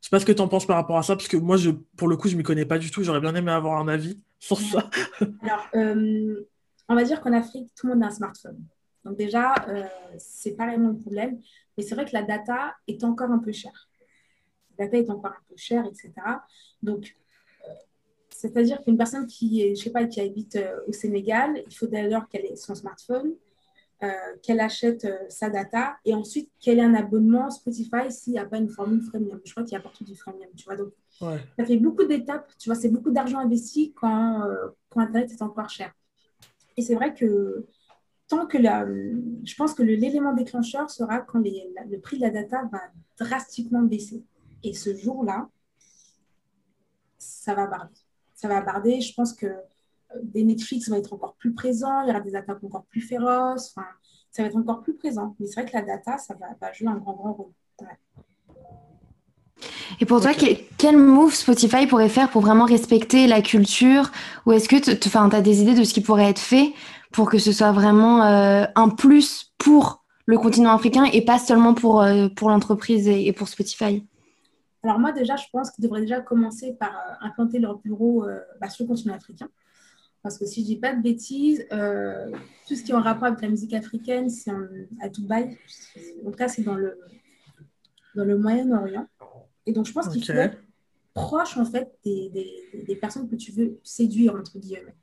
Je 0.00 0.08
sais 0.08 0.10
pas 0.10 0.20
ce 0.20 0.26
que 0.26 0.32
tu 0.32 0.40
en 0.40 0.48
penses 0.48 0.66
par 0.66 0.76
rapport 0.76 0.96
à 0.96 1.02
ça 1.02 1.16
parce 1.16 1.28
que 1.28 1.36
moi 1.36 1.56
je 1.56 1.70
pour 1.96 2.08
le 2.08 2.16
coup 2.16 2.28
je 2.28 2.36
m'y 2.36 2.42
connais 2.42 2.64
pas 2.64 2.78
du 2.78 2.90
tout. 2.90 3.02
J'aurais 3.02 3.20
bien 3.20 3.34
aimé 3.34 3.50
avoir 3.50 3.78
un 3.78 3.88
avis 3.88 4.20
sur 4.38 4.58
ça. 4.58 4.88
Alors 5.42 5.66
euh, 5.74 6.48
on 6.88 6.94
va 6.94 7.04
dire 7.04 7.20
qu'en 7.20 7.32
Afrique 7.32 7.72
tout 7.74 7.86
le 7.86 7.94
monde 7.94 8.04
a 8.04 8.06
un 8.06 8.10
smartphone. 8.10 8.58
Donc 9.04 9.18
déjà 9.18 9.54
c'est 10.16 10.52
pas 10.56 10.66
vraiment 10.66 10.90
le 10.90 10.98
problème. 10.98 11.40
Mais 11.76 11.84
c'est 11.84 11.94
vrai 11.94 12.04
que 12.04 12.12
la 12.14 12.22
data 12.22 12.74
est 12.86 13.04
encore 13.04 13.30
un 13.30 13.38
peu 13.38 13.52
chère 13.52 13.88
la 14.78 14.86
data 14.86 14.98
est 14.98 15.10
encore 15.10 15.32
un 15.32 15.44
peu 15.48 15.56
chère, 15.56 15.86
etc. 15.86 16.12
Donc, 16.82 17.14
euh, 17.66 17.72
c'est-à-dire 18.30 18.82
qu'une 18.82 18.96
personne 18.96 19.26
qui, 19.26 19.62
est, 19.62 19.74
je 19.74 19.84
sais 19.84 19.90
pas, 19.90 20.04
qui 20.04 20.20
habite 20.20 20.56
euh, 20.56 20.80
au 20.88 20.92
Sénégal, 20.92 21.62
il 21.66 21.74
faut 21.74 21.86
d'ailleurs 21.86 22.28
qu'elle 22.28 22.46
ait 22.46 22.56
son 22.56 22.74
smartphone. 22.74 23.34
qu'elle 24.42 24.60
achète 24.60 25.06
sa 25.30 25.48
data 25.48 25.96
et 26.04 26.12
ensuite 26.12 26.50
qu'elle 26.60 26.78
ait 26.78 26.82
un 26.82 26.92
abonnement 26.94 27.48
Spotify 27.48 28.10
s'il 28.10 28.34
n'y 28.34 28.38
a 28.38 28.44
pas 28.44 28.58
une 28.58 28.68
formule 28.68 29.00
freemium. 29.00 29.40
Je 29.46 29.52
crois 29.52 29.62
qu'il 29.62 29.72
y 29.72 29.76
a 29.76 29.80
partout 29.80 30.04
du 30.04 30.14
freemium, 30.14 30.50
tu 30.54 30.64
vois. 30.64 30.76
Donc, 30.76 30.92
ça 31.56 31.64
fait 31.64 31.78
beaucoup 31.78 32.04
d'étapes, 32.04 32.52
tu 32.58 32.68
vois, 32.68 32.74
c'est 32.74 32.90
beaucoup 32.90 33.10
d'argent 33.10 33.38
investi 33.38 33.94
quand, 33.94 34.42
quand 34.90 35.00
Internet 35.00 35.32
est 35.32 35.40
encore 35.40 35.70
cher. 35.70 35.90
Et 36.76 36.82
c'est 36.82 36.94
vrai 36.94 37.14
que 37.14 37.66
tant 38.28 38.46
que 38.46 38.58
la, 38.58 38.86
je 38.86 39.54
pense 39.54 39.74
que 39.74 39.82
l'élément 39.82 40.34
déclencheur 40.34 40.90
sera 40.90 41.20
quand 41.20 41.38
le 41.40 41.98
prix 41.98 42.16
de 42.16 42.22
la 42.22 42.30
data 42.30 42.68
va 42.72 42.80
drastiquement 43.18 43.82
baisser. 43.82 44.22
Et 44.64 44.72
ce 44.72 44.94
jour-là, 44.96 45.48
ça 47.18 47.54
va 47.54 47.66
barder. 47.66 47.94
Ça 48.34 48.48
va 48.48 48.60
barder. 48.60 49.00
Je 49.00 49.14
pense 49.14 49.32
que 49.32 49.46
euh, 49.46 49.60
des 50.22 50.42
Netflix 50.42 50.88
vont 50.88 50.96
être 50.96 51.12
encore 51.12 51.34
plus 51.34 51.54
présents, 51.54 52.02
il 52.02 52.08
y 52.08 52.10
aura 52.10 52.20
des 52.20 52.34
attaques 52.34 52.62
encore 52.64 52.84
plus 52.84 53.00
féroces. 53.00 53.72
Enfin, 53.76 53.86
ça 54.30 54.42
va 54.42 54.48
être 54.48 54.56
encore 54.56 54.82
plus 54.82 54.94
présent. 54.94 55.36
Mais 55.38 55.46
c'est 55.46 55.60
vrai 55.60 55.70
que 55.70 55.76
la 55.76 55.82
data, 55.82 56.18
ça 56.18 56.34
va, 56.34 56.72
jouer 56.72 56.88
un 56.88 56.96
grand, 56.96 57.12
grand 57.12 57.32
rôle. 57.32 57.52
Et 60.00 60.06
pour 60.06 60.20
toi, 60.20 60.32
quel 60.78 60.96
move 60.96 61.34
Spotify 61.34 61.86
pourrait 61.86 62.08
faire 62.08 62.30
pour 62.30 62.42
vraiment 62.42 62.64
respecter 62.64 63.26
la 63.26 63.42
culture? 63.42 64.10
Ou 64.46 64.52
est-ce 64.52 64.68
que 64.68 64.76
tu 64.76 65.16
as 65.16 65.40
des 65.40 65.62
idées 65.62 65.74
de 65.74 65.84
ce 65.84 65.94
qui 65.94 66.00
pourrait 66.00 66.30
être 66.30 66.40
fait 66.40 66.72
pour 67.12 67.30
que 67.30 67.38
ce 67.38 67.52
soit 67.52 67.70
vraiment 67.70 68.24
euh, 68.24 68.64
un 68.74 68.88
plus 68.88 69.52
pour 69.58 70.04
le 70.26 70.38
continent 70.38 70.74
africain 70.74 71.04
et 71.04 71.22
pas 71.22 71.38
seulement 71.38 71.74
pour, 71.74 72.02
euh, 72.02 72.28
pour 72.28 72.48
l'entreprise 72.48 73.06
et, 73.08 73.32
pour 73.32 73.48
Spotify? 73.48 74.04
Alors 74.84 74.98
moi 74.98 75.12
déjà, 75.12 75.34
je 75.36 75.46
pense 75.50 75.70
qu'ils 75.70 75.82
devraient 75.82 76.02
déjà 76.02 76.20
commencer 76.20 76.74
par 76.74 76.90
euh, 76.90 77.26
implanter 77.26 77.58
leur 77.58 77.78
bureau 77.78 78.26
bah, 78.60 78.68
sur 78.68 78.84
le 78.84 78.88
continent 78.88 79.14
africain. 79.14 79.48
Parce 80.22 80.38
que 80.38 80.46
si 80.46 80.62
je 80.62 80.66
dis 80.66 80.76
pas 80.76 80.94
de 80.94 81.02
bêtises, 81.02 81.66
tout 81.68 82.74
ce 82.74 82.82
qui 82.82 82.92
est 82.92 82.94
en 82.94 83.02
rapport 83.02 83.24
avec 83.24 83.42
la 83.42 83.48
musique 83.48 83.74
africaine, 83.74 84.30
c'est 84.30 84.50
à 85.02 85.10
Dubaï. 85.10 85.58
En 86.24 86.30
tout 86.30 86.36
cas, 86.38 86.48
c'est 86.48 86.62
dans 86.62 86.76
le, 86.76 86.98
dans 88.14 88.24
le 88.24 88.38
Moyen-Orient. 88.38 89.06
Et 89.66 89.72
donc, 89.72 89.86
je 89.86 89.92
pense 89.92 90.08
qu'il 90.08 90.24
faut 90.24 90.32
être 90.32 90.58
proche, 91.14 91.56
en 91.56 91.64
fait, 91.64 91.96
des, 92.04 92.28
des, 92.30 92.84
des, 92.86 92.96
personnes 92.96 93.28
que 93.28 93.36
tu 93.36 93.52
veux 93.52 93.78
séduire, 93.82 94.34
entre 94.34 94.58
guillemets. 94.58 94.96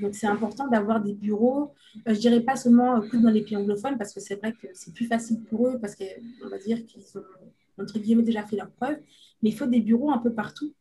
Donc, 0.00 0.14
c'est 0.14 0.26
important 0.26 0.66
d'avoir 0.68 1.00
des 1.00 1.12
bureaux, 1.12 1.74
euh, 2.06 2.14
je 2.14 2.20
dirais 2.20 2.40
pas 2.40 2.56
seulement 2.56 3.00
que 3.00 3.16
dans 3.16 3.30
les 3.30 3.42
pays 3.42 3.56
anglophones, 3.56 3.98
parce 3.98 4.14
que 4.14 4.20
c'est 4.20 4.36
vrai 4.36 4.52
que 4.52 4.68
c'est 4.72 4.94
plus 4.94 5.06
facile 5.06 5.42
pour 5.44 5.68
eux, 5.68 5.78
parce 5.80 5.94
qu'on 5.94 6.48
va 6.48 6.58
dire 6.58 6.84
qu'ils 6.86 7.18
ont, 7.18 7.82
entre 7.82 7.98
guillemets, 7.98 8.22
déjà 8.22 8.44
fait 8.44 8.56
leur 8.56 8.70
preuve, 8.70 8.98
mais 9.42 9.50
il 9.50 9.56
faut 9.56 9.66
des 9.66 9.80
bureaux 9.80 10.10
un 10.10 10.18
peu 10.18 10.32
partout. 10.32 10.72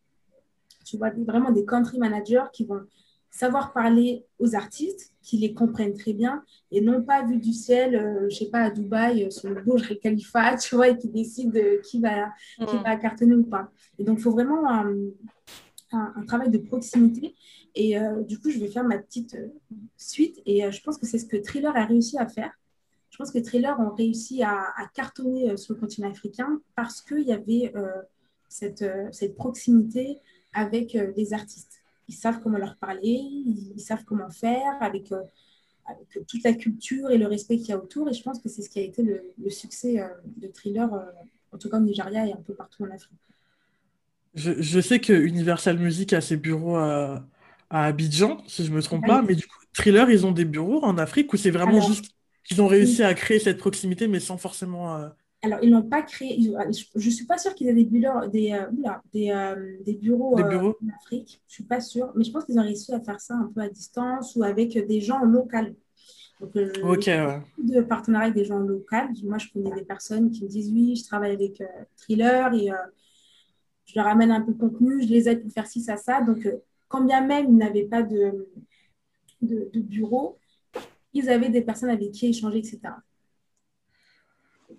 Tu 0.86 0.98
vois, 0.98 1.10
vraiment 1.10 1.52
des 1.52 1.66
country 1.66 2.00
managers 2.00 2.46
qui 2.54 2.66
vont 2.66 2.82
savoir 3.30 3.74
parler 3.74 4.26
aux 4.40 4.56
artistes, 4.56 5.14
qui 5.22 5.38
les 5.38 5.54
comprennent 5.54 5.94
très 5.94 6.14
bien, 6.14 6.44
et 6.72 6.80
non 6.80 7.04
pas 7.04 7.26
vu 7.26 7.38
du 7.38 7.52
ciel, 7.52 7.96
euh, 7.96 8.30
je 8.30 8.38
sais 8.38 8.50
pas, 8.50 8.62
à 8.62 8.72
Dubaï, 8.72 9.26
euh, 9.26 9.30
sur 9.30 9.50
le 9.50 9.62
Burj 9.62 10.00
Khalifa, 10.00 10.56
tu 10.62 10.76
vois, 10.76 10.90
et 10.90 10.98
qui 10.98 11.10
décident 11.10 11.60
qui, 11.84 12.00
va, 12.00 12.30
qui 12.58 12.76
mm. 12.76 12.84
va 12.84 12.96
cartonner 12.96 13.36
ou 13.36 13.44
pas. 13.44 13.70
Et 14.00 14.04
donc, 14.06 14.20
il 14.20 14.22
faut 14.22 14.32
vraiment 14.32 14.68
un, 14.70 14.94
un, 15.92 16.26
travail 16.26 16.50
de 16.50 16.58
proximité. 16.58 17.36
Et 17.76 17.98
euh, 17.98 18.24
du 18.24 18.40
coup, 18.40 18.50
je 18.50 18.60
vais 18.60 18.68
faire 18.68 18.84
ma 18.84 18.98
petite 18.98 19.36
euh, 19.36 19.48
suite. 19.98 20.42
Et 20.46 20.66
euh, 20.66 20.72
je 20.72 20.82
pense 20.82 20.98
que 20.98 21.06
c'est 21.06 21.20
ce 21.20 21.26
que 21.26 21.38
Thriller 21.38 21.76
a 21.76 21.86
réussi 21.86 22.18
à 22.18 22.28
faire. 22.28 22.52
Je 23.10 23.18
pense 23.18 23.32
que 23.32 23.40
Thriller 23.40 23.80
ont 23.80 23.94
réussi 23.94 24.44
à, 24.44 24.74
cartonner 24.94 25.56
sur 25.58 25.74
le 25.74 25.80
continent 25.80 26.10
africain 26.10 26.62
parce 26.76 27.02
qu'il 27.02 27.22
y 27.22 27.32
avait 27.32 27.74
cette, 28.50 28.86
cette, 29.12 29.36
proximité 29.36 30.20
avec 30.54 30.94
les 30.94 31.34
artistes. 31.34 31.82
Ils 32.08 32.16
savent 32.16 32.40
comment 32.42 32.58
leur 32.58 32.78
parler, 32.78 33.20
ils, 33.76 33.80
savent 33.80 34.06
comment 34.06 34.30
faire 34.30 34.78
avec, 34.82 35.12
avec, 35.86 36.28
toute 36.28 36.44
la 36.44 36.54
culture 36.54 37.12
et 37.12 37.18
le 37.18 37.28
respect 37.28 37.58
qu'il 37.58 37.70
y 37.70 37.72
a 37.74 37.78
autour. 37.78 38.10
Et 38.10 38.14
je 38.14 38.24
pense 38.24 38.40
que 38.40 38.50
c'est 38.50 38.62
ce 38.62 38.70
qui 38.70 38.80
a 38.80 38.84
été 38.84 39.04
le, 39.04 39.34
le 39.44 39.50
succès 39.50 40.02
de 40.38 40.48
Thriller, 40.48 40.90
en 41.52 41.58
tout 41.58 41.70
cas 41.70 41.78
au 41.78 41.82
Nigeria 41.82 42.26
et 42.26 42.32
un 42.32 42.42
peu 42.46 42.54
partout 42.54 42.84
en 42.84 42.92
Afrique. 42.92 43.20
Je, 44.38 44.80
sais 44.82 45.00
que 45.00 45.14
Universal 45.14 45.80
Music 45.80 46.14
a 46.14 46.22
ses 46.22 46.38
bureaux 46.38 46.76
à, 46.76 47.24
Abidjan, 47.72 48.44
si 48.48 48.64
je 48.64 48.72
ne 48.72 48.76
me 48.76 48.82
trompe 48.82 49.06
pas, 49.06 49.24
mais 49.24 49.34
du 49.34 49.48
coup, 49.48 49.58
Thriller, 49.74 50.10
ils 50.12 50.26
ont 50.26 50.32
des 50.32 50.46
bureaux 50.46 50.84
en 50.84 50.98
Afrique 50.98 51.34
ou 51.34 51.38
c'est 51.38 51.50
vraiment 51.50 51.82
juste 51.82 52.12
qu'ils 52.44 52.62
ont 52.62 52.68
réussi 52.68 53.04
à 53.04 53.14
créer 53.14 53.40
cette 53.40 53.58
proximité, 53.58 54.08
mais 54.08 54.20
sans 54.20 54.38
forcément. 54.38 54.96
Euh, 54.96 55.10
Alors, 55.44 55.60
ils 55.62 55.70
n'ont 55.70 55.84
pas 55.84 56.02
créé. 56.02 56.42
Je 56.42 56.52
ne 56.96 57.12
suis 57.12 57.26
pas 57.26 57.38
sûre 57.38 57.54
qu'ils 57.54 57.68
aient 57.68 57.74
des, 57.74 57.86
bureaux, 57.86 58.26
des, 58.28 58.54
euh, 58.54 58.66
des, 59.14 59.30
euh, 59.30 59.78
des, 59.86 59.94
bureaux, 59.94 60.36
en 60.36 60.90
Afrique. 60.96 61.42
Je 61.48 61.52
ne 61.52 61.54
suis 61.54 61.64
pas 61.64 61.80
sûre. 61.80 62.12
Mais 62.16 62.24
je 62.24 62.32
pense 62.32 62.46
qu'ils 62.46 62.60
ont 62.60 62.64
réussi 62.64 62.94
à 62.94 63.00
faire 63.00 63.20
ça 63.20 63.36
un 63.36 63.52
peu 63.54 63.62
à 63.62 63.70
distance 63.70 64.36
ou 64.36 64.44
avec 64.44 64.78
des 64.88 65.02
gens 65.02 65.20
locaux. 65.24 65.58
Donc, 66.40 66.52
ok, 66.84 67.08
ouais. 67.08 67.42
de 67.58 67.82
partenariat 67.82 68.28
avec 68.28 68.36
des 68.36 68.46
gens 68.46 68.60
locaux. 68.60 68.96
Moi, 69.24 69.38
je 69.38 69.48
connais 69.54 69.74
des 69.76 69.86
personnes 69.86 70.32
qui 70.32 70.44
me 70.44 70.50
disent 70.50 70.72
oui, 70.72 70.96
je 70.96 71.04
travaille 71.04 71.32
avec 71.32 71.64
Thriller 71.98 72.54
et 72.54 72.72
je 73.88 73.94
leur 73.96 74.08
amène 74.08 74.32
un 74.32 74.42
peu 74.42 74.54
de 74.54 74.60
contenu, 74.60 75.02
je 75.02 75.08
les 75.08 75.28
aide 75.30 75.42
pour 75.42 75.52
faire 75.52 75.66
ci, 75.66 75.82
ça, 75.82 75.98
ça. 75.98 76.22
Donc, 76.22 76.46
euh, 76.46 76.58
quand 76.88 77.04
bien 77.04 77.26
même 77.26 77.48
ils 77.50 77.58
n'avaient 77.58 77.86
pas 77.86 78.04
de, 78.04 78.48
de, 79.42 79.80
bureau, 79.80 80.38
ils 81.14 81.30
avaient 81.30 81.50
des 81.50 81.62
personnes 81.62 81.90
avec 81.90 82.12
qui 82.12 82.28
échanger, 82.28 82.60
etc. 82.60 82.80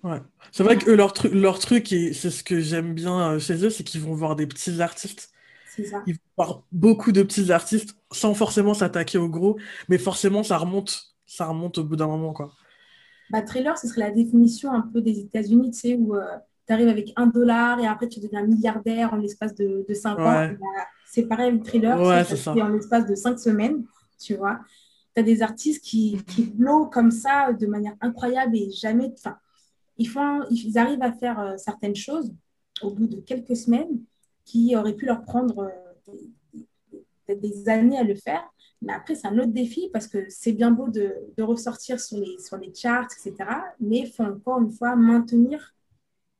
Ouais. 0.04 0.20
C'est 0.52 0.62
vrai 0.62 0.78
que 0.78 0.90
leur, 0.90 1.12
leur 1.32 1.58
truc, 1.58 1.92
et 1.92 2.12
c'est 2.12 2.30
ce 2.30 2.44
que 2.44 2.60
j'aime 2.60 2.94
bien 2.94 3.32
euh, 3.32 3.38
chez 3.38 3.64
eux, 3.64 3.70
c'est 3.70 3.84
qu'ils 3.84 4.00
vont 4.00 4.14
voir 4.14 4.36
des 4.36 4.46
petits 4.46 4.80
artistes. 4.80 5.30
Ça. 5.84 6.02
Ils 6.06 6.14
vont 6.14 6.20
voir 6.36 6.62
beaucoup 6.72 7.12
de 7.12 7.22
petits 7.22 7.52
artistes 7.52 7.96
sans 8.10 8.34
forcément 8.34 8.74
s'attaquer 8.74 9.16
au 9.16 9.28
gros, 9.28 9.58
mais 9.88 9.98
forcément, 9.98 10.42
ça 10.42 10.58
remonte, 10.58 11.14
ça 11.24 11.46
remonte 11.46 11.78
au 11.78 11.84
bout 11.84 11.94
d'un 11.94 12.08
moment. 12.08 12.32
Quoi. 12.32 12.52
Bah, 13.30 13.42
trailer, 13.42 13.78
ce 13.78 13.86
serait 13.86 14.00
la 14.00 14.10
définition 14.10 14.72
un 14.72 14.80
peu 14.80 15.00
des 15.00 15.20
États-Unis, 15.20 15.70
tu 15.70 15.78
sais, 15.78 15.94
où 15.94 16.16
euh, 16.16 16.24
tu 16.66 16.72
arrives 16.72 16.88
avec 16.88 17.12
un 17.14 17.28
dollar 17.28 17.78
et 17.78 17.86
après 17.86 18.08
tu 18.08 18.18
deviens 18.18 18.44
milliardaire 18.44 19.12
en 19.12 19.18
l'espace 19.18 19.54
de, 19.54 19.84
de 19.88 19.94
cinq 19.94 20.18
ans. 20.18 20.50
C'est 21.06 21.26
pareil 21.26 21.48
avec 21.48 21.62
Thriller, 21.62 22.00
ouais, 22.00 22.24
c'est 22.24 22.48
en 22.48 22.68
l'espace 22.68 23.06
de 23.06 23.14
cinq 23.14 23.38
semaines, 23.38 23.84
tu 24.20 24.34
vois. 24.34 24.58
Tu 25.14 25.20
as 25.20 25.22
des 25.22 25.42
artistes 25.42 25.84
qui, 25.84 26.18
qui 26.26 26.52
comme 26.90 27.12
ça 27.12 27.52
de 27.52 27.66
manière 27.66 27.94
incroyable 28.00 28.56
et 28.56 28.70
jamais. 28.70 29.12
Enfin, 29.16 29.36
ils, 29.98 30.78
arrivent 30.78 31.02
à 31.02 31.12
faire 31.12 31.40
euh, 31.40 31.56
certaines 31.56 31.96
choses 31.96 32.32
au 32.82 32.90
bout 32.90 33.06
de 33.06 33.20
quelques 33.20 33.56
semaines 33.56 34.00
qui 34.44 34.76
auraient 34.76 34.94
pu 34.94 35.06
leur 35.06 35.22
prendre 35.22 35.70
euh, 36.08 37.34
des, 37.34 37.68
années 37.68 37.98
à 37.98 38.04
le 38.04 38.14
faire. 38.14 38.48
Mais 38.80 38.92
après, 38.92 39.16
c'est 39.16 39.26
un 39.26 39.38
autre 39.38 39.52
défi 39.52 39.90
parce 39.92 40.06
que 40.06 40.26
c'est 40.28 40.52
bien 40.52 40.70
beau 40.70 40.88
de, 40.88 41.12
ressortir 41.40 42.00
sur 42.00 42.18
les, 42.18 42.74
charts, 42.74 43.06
etc. 43.06 43.34
Mais 43.80 43.98
il 44.00 44.10
faut 44.10 44.22
encore 44.22 44.60
une 44.60 44.70
fois 44.70 44.94
maintenir 44.96 45.74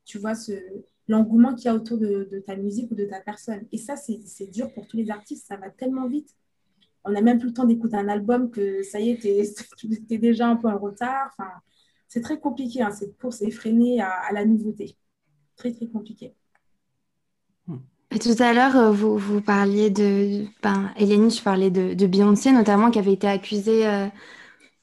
tu 0.09 0.19
vois, 0.19 0.33
l'engouement 1.07 1.55
qu'il 1.55 1.67
y 1.67 1.69
a 1.69 1.75
autour 1.75 1.99
de, 1.99 2.43
ta 2.47 2.57
musique 2.57 2.91
ou 2.91 2.95
de 2.95 3.05
ta 3.05 3.21
personne. 3.21 3.67
Et 3.73 3.79
ça, 3.79 3.95
c'est, 3.97 4.51
dur 4.51 4.73
pour 4.73 4.87
tous 4.87 4.97
les 4.97 5.11
artistes, 5.11 5.47
ça 5.47 5.57
va 5.57 5.69
tellement 5.69 6.09
vite. 6.09 6.35
On 7.05 7.11
n'a 7.11 7.21
même 7.21 7.39
plus 7.39 7.49
le 7.49 7.55
temps 7.55 7.65
d'écouter 7.65 7.97
un 7.97 8.09
album 8.09 8.51
que 8.51 8.83
ça 8.83 9.01
y 9.01 9.11
est, 9.11 9.19
tu 9.19 9.89
es 10.11 10.19
déjà 10.19 10.49
un 10.49 10.57
peu 10.57 10.69
en 10.69 10.79
retard. 10.79 11.31
Enfin, 11.33 11.51
c'est 12.09 12.23
très 12.23 12.41
compliqué, 12.41 12.83
hein, 12.83 12.91
cette 12.91 13.19
course 13.19 13.43
effrénée 13.43 14.01
à, 14.01 14.33
la 14.33 14.45
nouveauté. 14.45 14.97
Très, 15.57 15.73
très 15.73 15.87
compliqué. 15.87 16.35
Et 18.11 18.19
tout 18.19 18.43
à 18.43 18.55
l'heure, 18.55 18.77
euh, 18.77 18.91
vous, 18.91 19.19
vous 19.19 19.43
parliez 19.43 19.91
de. 19.91 20.47
Ben, 20.63 20.91
Hélène, 20.97 21.31
je 21.31 21.43
parlais 21.43 21.71
de, 21.71 22.07
Beyoncé, 22.07 22.53
notamment, 22.53 22.91
qui 22.91 22.99
avait 22.99 23.13
été 23.13 23.29
accusée 23.29 23.87
euh, 23.87 24.07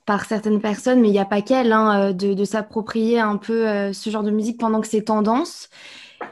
par 0.05 0.25
certaines 0.25 0.61
personnes, 0.61 1.01
mais 1.01 1.07
il 1.07 1.13
n'y 1.13 1.19
a 1.19 1.25
pas 1.25 1.41
qu'elle, 1.41 1.71
hein, 1.71 2.11
euh, 2.11 2.13
de, 2.13 2.45
s'approprier 2.45 3.19
un 3.19 3.37
peu 3.37 3.91
ce 3.91 4.09
genre 4.11 4.21
de 4.21 4.29
musique 4.29 4.59
pendant 4.59 4.79
que 4.79 4.87
c'est 4.87 5.05
tendance. 5.05 5.69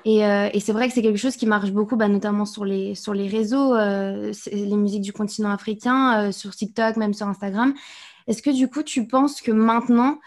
Et, 0.05 0.19
et 0.19 0.59
c'est 0.59 0.71
vrai 0.71 0.87
que 0.87 0.93
c'est 0.93 1.01
quelque 1.01 1.17
chose 1.17 1.35
qui 1.35 1.45
marche 1.45 1.71
beaucoup, 1.71 1.95
bah, 1.95 2.07
notamment 2.07 2.45
sur 2.45 2.65
les, 2.65 2.95
sur 2.95 3.13
les 3.13 3.27
réseaux, 3.27 3.75
les 3.75 4.77
musiques 4.77 5.01
du 5.01 5.13
continent 5.13 5.51
africain, 5.51 6.31
sur 6.31 6.55
TikTok, 6.55 6.97
même 6.97 7.13
sur 7.13 7.27
Instagram. 7.27 7.73
Est-ce 8.27 8.41
que 8.41 8.49
du 8.49 8.69
coup, 8.69 8.83
tu 8.83 9.07
penses 9.07 9.41
que 9.41 9.51
maintenant, 9.51 10.19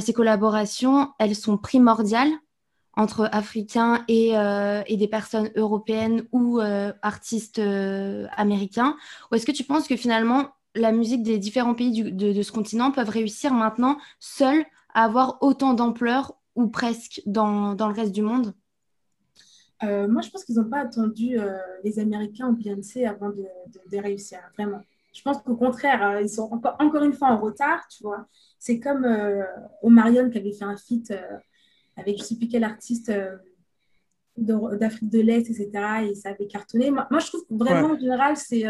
ces 0.00 0.12
collaborations, 0.12 1.12
elles 1.18 1.36
sont 1.36 1.56
primordiales 1.58 2.32
entre 2.96 3.28
Africains 3.32 4.04
et, 4.08 4.32
et 4.86 4.96
des 4.96 5.08
personnes 5.08 5.50
européennes 5.56 6.24
ou 6.32 6.60
artistes 7.02 7.60
américains? 8.36 8.96
Ou 9.30 9.36
est-ce 9.36 9.46
que 9.46 9.52
tu 9.52 9.64
penses 9.64 9.86
que 9.86 9.96
finalement, 9.96 10.50
la 10.74 10.92
musique 10.92 11.22
des 11.22 11.38
différents 11.38 11.74
pays 11.74 12.02
de, 12.12 12.42
ce 12.42 12.52
continent 12.52 12.90
peuvent 12.90 13.08
réussir 13.08 13.52
maintenant 13.52 13.98
seuls 14.18 14.64
à 14.92 15.04
avoir 15.04 15.38
autant 15.40 15.74
d'ampleur 15.74 16.34
ou 16.56 16.68
presque 16.68 17.22
dans, 17.26 17.74
le 17.74 17.94
reste 17.94 18.12
du 18.12 18.22
monde? 18.22 18.54
Euh, 19.82 20.08
Moi, 20.08 20.22
je 20.22 20.30
pense 20.30 20.44
qu'ils 20.44 20.56
n'ont 20.56 20.68
pas 20.68 20.80
attendu 20.80 21.38
euh, 21.38 21.58
les 21.82 21.98
Américains 21.98 22.48
ou 22.48 22.52
Beyoncé 22.52 23.04
avant 23.04 23.30
de, 23.30 23.98
réussir, 23.98 24.38
vraiment. 24.56 24.80
Je 25.14 25.22
pense 25.22 25.38
qu'au 25.42 25.56
contraire, 25.56 26.06
euh, 26.06 26.22
ils 26.22 26.28
sont 26.28 26.48
encore, 26.52 26.76
encore 26.78 27.02
une 27.04 27.12
fois 27.12 27.28
en 27.28 27.38
retard, 27.38 27.86
tu 27.88 28.02
vois. 28.02 28.26
C'est 28.58 28.80
comme 28.80 29.06
Omarion 29.82 30.30
qui 30.30 30.38
avait 30.38 30.52
fait 30.52 30.64
un 30.64 30.76
feat 30.76 31.12
avec 31.96 32.16
je 32.16 32.22
ne 32.22 32.26
sais 32.26 32.36
plus 32.36 32.48
quel 32.48 32.64
artiste 32.64 33.12
d'Afrique 34.36 35.10
de 35.10 35.20
l'Est, 35.20 35.50
etc. 35.50 35.70
Et 36.08 36.14
ça 36.14 36.30
avait 36.30 36.46
cartonné. 36.46 36.90
Moi, 36.90 37.06
je 37.10 37.26
trouve 37.26 37.46
que 37.46 37.54
vraiment, 37.54 37.94
en 37.94 37.98
général, 37.98 38.36
c'est 38.36 38.64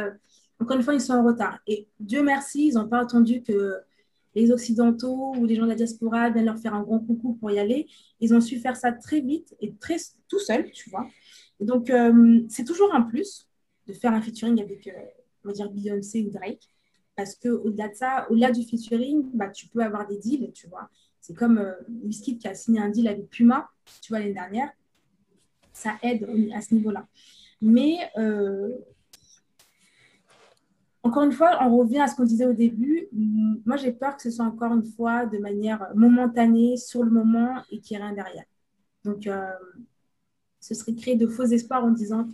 encore 0.60 0.76
une 0.76 0.82
fois, 0.82 0.94
ils 0.94 1.00
sont 1.00 1.14
en 1.14 1.24
retard. 1.24 1.60
Et 1.66 1.88
Dieu 2.00 2.22
merci, 2.22 2.68
ils 2.68 2.74
n'ont 2.74 2.88
pas 2.88 3.00
attendu 3.00 3.42
que 3.42 3.76
les 4.34 4.50
Occidentaux 4.50 5.32
ou 5.36 5.46
les 5.46 5.54
gens 5.54 5.64
de 5.64 5.68
la 5.68 5.74
diaspora 5.74 6.30
viennent 6.30 6.46
leur 6.46 6.58
faire 6.58 6.74
un 6.74 6.82
grand 6.82 7.00
coucou 7.00 7.34
pour 7.34 7.50
y 7.50 7.58
aller. 7.58 7.86
Ils 8.20 8.34
ont 8.34 8.40
su 8.40 8.58
faire 8.58 8.76
ça 8.76 8.92
très 8.92 9.20
vite 9.20 9.54
et 9.60 9.74
très 9.76 9.96
tout 10.28 10.38
seul, 10.38 10.70
tu 10.72 10.90
vois. 10.90 11.06
Et 11.60 11.64
donc, 11.64 11.90
euh, 11.90 12.40
c'est 12.48 12.64
toujours 12.64 12.94
un 12.94 13.02
plus 13.02 13.48
de 13.86 13.92
faire 13.92 14.12
un 14.12 14.20
featuring 14.20 14.60
avec, 14.60 14.86
euh, 14.88 14.92
on 15.44 15.48
va 15.48 15.54
dire, 15.54 15.70
Beyoncé 15.70 16.22
ou 16.22 16.30
Drake. 16.30 16.68
Parce 17.16 17.36
qu'au-delà 17.36 17.88
de 17.88 17.94
ça, 17.94 18.26
au-delà 18.30 18.50
du 18.50 18.62
featuring, 18.62 19.30
bah, 19.34 19.48
tu 19.48 19.68
peux 19.68 19.80
avoir 19.80 20.06
des 20.06 20.18
deals, 20.18 20.50
tu 20.52 20.66
vois. 20.68 20.88
C'est 21.20 21.34
comme 21.34 21.58
euh, 21.58 21.72
Whisky 22.02 22.38
qui 22.38 22.48
a 22.48 22.54
signé 22.54 22.80
un 22.80 22.88
deal 22.88 23.08
avec 23.08 23.30
Puma, 23.30 23.68
tu 24.02 24.12
vois, 24.12 24.18
l'année 24.18 24.34
dernière. 24.34 24.70
Ça 25.72 25.94
aide 26.02 26.28
à 26.54 26.60
ce 26.60 26.74
niveau-là. 26.74 27.06
Mais 27.60 27.98
euh, 28.18 28.70
encore 31.02 31.22
une 31.22 31.32
fois, 31.32 31.58
on 31.60 31.76
revient 31.78 32.00
à 32.00 32.08
ce 32.08 32.16
qu'on 32.16 32.24
disait 32.24 32.46
au 32.46 32.52
début. 32.52 33.08
Moi, 33.12 33.76
j'ai 33.76 33.92
peur 33.92 34.16
que 34.16 34.22
ce 34.22 34.30
soit 34.30 34.44
encore 34.44 34.74
une 34.74 34.84
fois 34.84 35.26
de 35.26 35.38
manière 35.38 35.86
momentanée, 35.94 36.76
sur 36.76 37.02
le 37.02 37.10
moment, 37.10 37.62
et 37.70 37.80
qu'il 37.80 37.96
n'y 37.96 38.02
ait 38.02 38.06
rien 38.06 38.14
derrière. 38.14 38.44
Donc, 39.04 39.26
euh, 39.26 39.50
ce 40.60 40.74
serait 40.74 40.94
créer 40.94 41.16
de 41.16 41.26
faux 41.26 41.44
espoirs 41.44 41.84
en 41.84 41.90
disant 41.90 42.24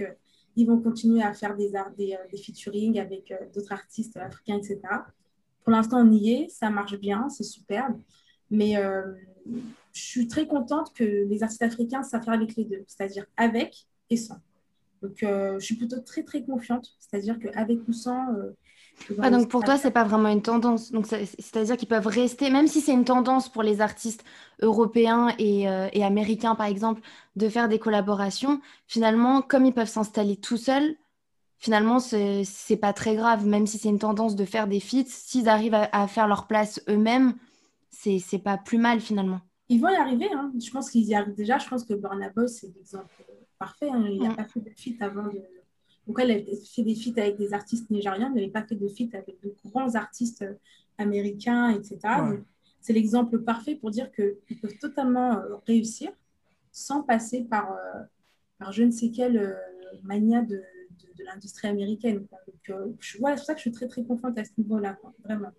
qu'ils 0.54 0.66
vont 0.66 0.80
continuer 0.80 1.22
à 1.22 1.32
faire 1.32 1.56
des, 1.56 1.72
des, 1.96 2.16
des 2.30 2.36
featuring 2.38 2.98
avec 2.98 3.32
d'autres 3.54 3.72
artistes 3.72 4.16
africains, 4.16 4.56
etc. 4.58 4.80
Pour 5.62 5.72
l'instant, 5.72 6.00
on 6.00 6.10
y 6.10 6.32
est, 6.32 6.48
ça 6.48 6.70
marche 6.70 6.98
bien, 6.98 7.28
c'est 7.28 7.44
superbe. 7.44 8.00
Mais 8.50 8.76
euh, 8.76 9.02
je 9.92 10.00
suis 10.00 10.26
très 10.26 10.46
contente 10.46 10.92
que 10.94 11.04
les 11.04 11.42
artistes 11.42 11.62
africains 11.62 12.02
savent 12.02 12.22
faire 12.24 12.34
avec 12.34 12.56
les 12.56 12.64
deux, 12.64 12.84
c'est-à-dire 12.86 13.26
avec 13.36 13.86
et 14.08 14.16
sans. 14.16 14.38
Donc, 15.02 15.22
euh, 15.22 15.58
je 15.58 15.64
suis 15.64 15.76
plutôt 15.76 16.00
très, 16.00 16.22
très 16.22 16.42
confiante, 16.42 16.94
c'est-à-dire 16.98 17.38
qu'avec 17.38 17.78
ou 17.88 17.92
sans. 17.92 18.34
Euh, 18.34 18.56
ah, 19.18 19.30
donc 19.30 19.48
pour 19.48 19.64
toi, 19.64 19.78
c'est 19.78 19.90
pas 19.90 20.04
vraiment 20.04 20.28
une 20.28 20.42
tendance. 20.42 20.92
Donc 20.92 21.06
c'est-à-dire 21.06 21.78
qu'ils 21.78 21.88
peuvent 21.88 22.06
rester, 22.06 22.50
même 22.50 22.66
si 22.66 22.82
c'est 22.82 22.92
une 22.92 23.06
tendance 23.06 23.48
pour 23.48 23.62
les 23.62 23.80
artistes 23.80 24.24
européens 24.60 25.34
et, 25.38 25.62
et, 25.62 26.04
américains, 26.04 26.54
par 26.54 26.66
exemple, 26.66 27.00
de 27.34 27.48
faire 27.48 27.70
des 27.70 27.78
collaborations, 27.78 28.60
finalement, 28.86 29.40
comme 29.40 29.64
ils 29.64 29.72
peuvent 29.72 29.88
s'installer 29.88 30.36
tout 30.36 30.58
seuls, 30.58 30.96
finalement, 31.56 31.98
c'est 31.98 32.76
pas 32.78 32.92
très 32.92 33.14
grave, 33.16 33.46
même 33.46 33.66
si 33.66 33.78
c'est 33.78 33.88
une 33.88 33.98
tendance 33.98 34.36
de 34.36 34.44
faire 34.44 34.66
des 34.66 34.80
feats, 34.80 35.06
s'ils 35.06 35.48
arrivent 35.48 35.72
à, 35.72 35.88
à, 35.92 36.06
faire 36.06 36.28
leur 36.28 36.46
place 36.46 36.82
eux-mêmes, 36.86 37.32
c'est 37.90 38.42
pas 38.42 38.58
plus 38.58 38.78
mal 38.78 39.00
finalement. 39.00 39.40
Ils 39.70 39.80
vont 39.80 39.88
y 39.88 39.94
arriver, 39.94 40.28
hein. 40.34 40.52
je 40.60 40.70
pense 40.70 40.90
qu'ils 40.90 41.04
y 41.04 41.14
arrivent 41.14 41.34
déjà. 41.34 41.58
Je 41.58 41.68
pense 41.68 41.84
que 41.84 41.94
Burna 41.94 42.28
Boy, 42.30 42.48
c'est 42.48 42.74
l'exemple 42.74 43.06
parfait. 43.60 43.88
Hein. 43.88 44.08
Il 44.10 44.20
n'a 44.20 44.30
mm. 44.30 44.36
pas 44.36 44.44
fait 44.44 44.60
de 44.60 44.70
feat 44.70 45.00
avant 45.00 45.28
de. 45.28 45.40
Donc, 46.08 46.18
elle 46.18 46.32
a 46.32 46.38
fait 46.64 46.82
des 46.82 46.96
feats 46.96 47.20
avec 47.20 47.36
des 47.36 47.54
artistes 47.54 47.88
nigériens, 47.90 48.30
mais 48.30 48.40
il 48.40 48.50
n'avait 48.50 48.52
pas 48.52 48.66
fait 48.66 48.74
de 48.74 48.88
feat 48.88 49.14
avec 49.14 49.40
de 49.44 49.54
grands 49.64 49.94
artistes 49.94 50.44
américains, 50.98 51.70
etc. 51.70 51.98
C'est 52.80 52.92
l'exemple 52.92 53.38
parfait 53.40 53.76
pour 53.76 53.92
dire 53.92 54.10
qu'ils 54.10 54.60
peuvent 54.60 54.78
totalement 54.80 55.38
euh, 55.38 55.56
réussir 55.66 56.10
sans 56.72 57.02
passer 57.02 57.44
par, 57.44 57.70
euh, 57.72 58.00
par 58.58 58.72
je 58.72 58.82
ne 58.82 58.90
sais 58.90 59.10
quelle 59.10 59.36
euh, 59.36 59.54
mania 60.02 60.42
de, 60.42 60.56
de, 60.56 61.24
l'industrie 61.24 61.68
américaine. 61.68 62.26
Donc, 62.66 62.96
je, 63.00 63.12
c'est 63.12 63.18
pour 63.18 63.38
ça 63.38 63.54
que 63.54 63.58
je 63.58 63.62
suis 63.62 63.72
très, 63.72 63.86
très 63.86 64.02
confiante 64.02 64.38
à 64.38 64.44
ce 64.44 64.50
niveau-là, 64.58 64.98
vraiment. 65.22 65.50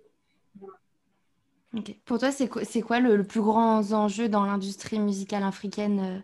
Pour 2.06 2.20
toi, 2.20 2.32
c'est 2.32 2.50
quoi, 2.50 2.64
quoi 2.86 3.00
le, 3.00 3.24
plus 3.24 3.42
grand 3.42 3.94
enjeu 3.94 4.28
dans 4.28 4.46
l'industrie 4.46 5.00
musicale 5.00 5.44
africaine 5.44 6.00
euh, 6.00 6.20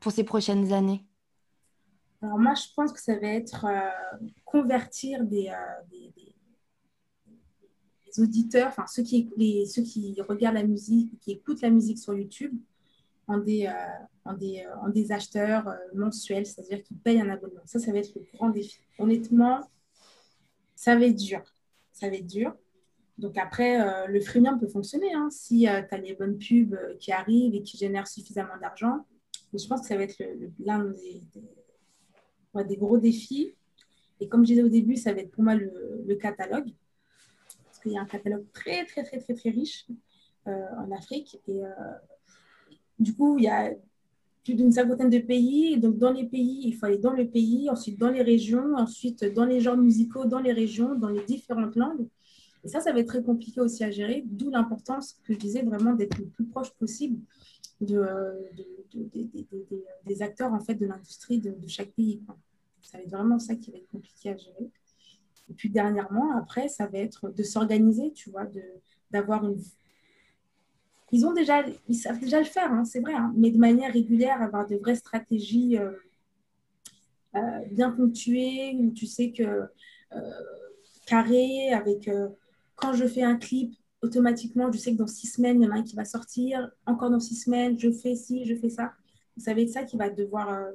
pour 0.00 0.12
ces 0.12 0.24
prochaines 0.24 0.72
années? 0.72 1.04
Alors 2.26 2.38
moi, 2.38 2.54
je 2.54 2.66
pense 2.74 2.92
que 2.92 3.00
ça 3.00 3.18
va 3.18 3.28
être 3.28 3.64
euh, 3.64 4.28
convertir 4.44 5.24
des, 5.24 5.48
euh, 5.48 5.82
des, 5.90 6.12
auditeurs, 8.18 8.68
enfin 8.68 8.86
ceux 8.86 9.02
qui, 9.02 9.28
ceux 9.66 9.82
qui 9.82 10.16
regardent 10.26 10.54
la 10.54 10.62
musique, 10.62 11.18
qui 11.20 11.32
écoutent 11.32 11.60
la 11.60 11.68
musique 11.68 11.98
sur 11.98 12.14
YouTube, 12.14 12.58
en 13.26 13.38
des, 13.38 13.70
en 14.24 14.32
des, 14.32 14.64
en 14.80 14.88
des 14.88 15.12
acheteurs 15.12 15.68
mensuels, 15.94 16.46
c'est-à-dire 16.46 16.82
qui 16.82 16.94
payent 16.94 17.20
un 17.20 17.28
abonnement. 17.28 17.60
Ça, 17.66 17.78
ça 17.78 17.92
va 17.92 17.98
être 17.98 18.14
le 18.14 18.22
grand 18.32 18.48
défi. 18.48 18.78
Honnêtement, 18.98 19.60
ça 20.74 20.96
va 20.96 21.04
être 21.04 21.16
dur. 21.16 21.42
Ça 21.92 22.08
va 22.08 22.16
être 22.16 22.26
dur. 22.26 22.56
Donc 23.18 23.38
après, 23.38 23.80
euh, 23.80 24.06
le 24.06 24.20
freemium 24.20 24.60
peut 24.60 24.68
fonctionner 24.68 25.12
hein, 25.14 25.28
si 25.30 25.68
euh, 25.68 25.82
tu 25.88 25.94
as 25.94 25.98
les 25.98 26.14
bonnes 26.14 26.38
pubs 26.38 26.74
euh, 26.74 26.94
qui 26.98 27.12
arrivent 27.12 27.54
et 27.54 27.62
qui 27.62 27.78
génèrent 27.78 28.06
suffisamment 28.06 28.56
d'argent. 28.60 29.06
Mais 29.52 29.58
je 29.58 29.66
pense 29.66 29.80
que 29.80 29.86
ça 29.86 29.96
va 29.96 30.02
être 30.02 30.20
l'un 30.58 30.84
des, 30.84 31.22
gros 32.64 32.98
défis. 32.98 33.54
Et 34.20 34.28
comme 34.28 34.42
je 34.42 34.52
disais 34.52 34.62
au 34.62 34.68
début, 34.68 34.96
ça 34.96 35.12
va 35.12 35.20
être 35.20 35.30
pour 35.30 35.44
moi 35.44 35.54
le, 35.54 36.14
catalogue. 36.16 36.70
Parce 37.64 37.78
qu'il 37.80 37.92
y 37.92 37.98
a 37.98 38.00
un 38.00 38.06
catalogue 38.06 38.44
très, 38.52 38.84
très, 38.86 39.04
très, 39.04 39.18
très, 39.18 39.34
très 39.34 39.50
riche 39.50 39.86
en 40.46 40.90
Afrique. 40.92 41.38
Et 41.48 41.60
du 42.98 43.14
coup, 43.14 43.38
il 43.38 43.44
y 43.44 43.48
a 43.48 43.72
plus 44.46 44.54
d'une 44.54 44.70
cinquantaine 44.70 45.10
de 45.10 45.18
pays. 45.18 45.76
donc, 45.78 45.98
dans 45.98 46.12
les 46.12 46.24
pays, 46.24 46.60
il 46.64 46.72
faut 46.76 46.86
aller 46.86 46.98
dans 46.98 47.12
le 47.12 47.26
pays, 47.28 47.68
ensuite 47.68 47.98
dans 47.98 48.10
les 48.10 48.22
régions, 48.22 48.76
ensuite 48.76 49.24
dans 49.34 49.44
les 49.44 49.60
genres 49.60 49.76
musicaux, 49.76 50.24
dans 50.24 50.38
les 50.38 50.52
régions, 50.52 50.94
dans 50.94 51.08
les 51.08 51.24
différentes 51.24 51.74
langues. 51.74 52.06
Et 52.62 52.68
ça, 52.68 52.80
ça 52.80 52.92
va 52.92 53.00
être 53.00 53.08
très 53.08 53.22
compliqué 53.22 53.60
aussi 53.60 53.82
à 53.82 53.90
gérer, 53.90 54.22
d'où 54.24 54.50
l'importance 54.50 55.16
que 55.24 55.32
je 55.32 55.38
disais 55.38 55.62
vraiment 55.62 55.94
d'être 55.94 56.16
le 56.18 56.26
plus 56.26 56.44
proche 56.44 56.70
possible 56.70 57.18
de, 57.80 58.50
des 60.04 60.22
acteurs 60.22 60.52
en 60.52 60.60
fait, 60.60 60.74
de 60.74 60.86
l'industrie 60.86 61.38
de, 61.38 61.54
chaque 61.66 61.90
pays. 61.90 62.22
Ça 62.82 62.98
va 62.98 63.04
être 63.04 63.10
vraiment 63.10 63.38
ça 63.38 63.56
qui 63.56 63.70
va 63.70 63.78
être 63.78 63.88
compliqué 63.88 64.30
à 64.30 64.36
gérer. 64.36 64.70
Et 65.48 65.54
puis 65.54 65.70
dernièrement, 65.70 66.36
après, 66.36 66.68
ça 66.68 66.86
va 66.86 66.98
être 66.98 67.30
de 67.30 67.42
s'organiser, 67.42 68.12
tu 68.12 68.30
vois, 68.30 68.46
d'avoir 69.10 69.48
une... 69.48 69.60
Ils 71.12 71.24
ont 71.24 71.32
déjà, 71.32 71.64
ils 71.88 71.94
savent 71.94 72.18
déjà 72.18 72.40
le 72.40 72.44
faire, 72.46 72.72
hein, 72.72 72.84
c'est 72.84 73.00
vrai, 73.00 73.14
hein, 73.14 73.32
mais 73.36 73.50
de 73.50 73.58
manière 73.58 73.92
régulière, 73.92 74.42
avoir 74.42 74.66
de 74.66 74.76
vraies 74.76 74.96
stratégies 74.96 75.78
euh, 75.78 75.92
euh, 77.36 77.60
bien 77.70 77.92
ponctuées, 77.92 78.74
où 78.76 78.90
tu 78.90 79.06
sais 79.06 79.30
que 79.30 79.68
euh, 80.12 80.30
carré, 81.06 81.72
avec 81.72 82.10
quand 82.74 82.92
je 82.92 83.06
fais 83.06 83.22
un 83.22 83.36
clip, 83.36 83.72
automatiquement, 84.02 84.70
je 84.72 84.78
sais 84.78 84.92
que 84.92 84.98
dans 84.98 85.06
six 85.06 85.28
semaines, 85.28 85.60
il 85.60 85.66
y 85.66 85.68
en 85.68 85.72
a 85.72 85.76
un 85.76 85.82
qui 85.82 85.96
va 85.96 86.04
sortir. 86.04 86.70
Encore 86.86 87.10
dans 87.10 87.20
six 87.20 87.36
semaines, 87.36 87.78
je 87.78 87.90
fais 87.90 88.14
ci, 88.14 88.44
je 88.44 88.54
fais 88.54 88.68
ça. 88.68 88.92
Vous 89.36 89.44
savez, 89.44 89.66
ça 89.66 89.84
qui 89.84 89.96
va 89.96 90.10
devoir, 90.10 90.50
euh, 90.50 90.72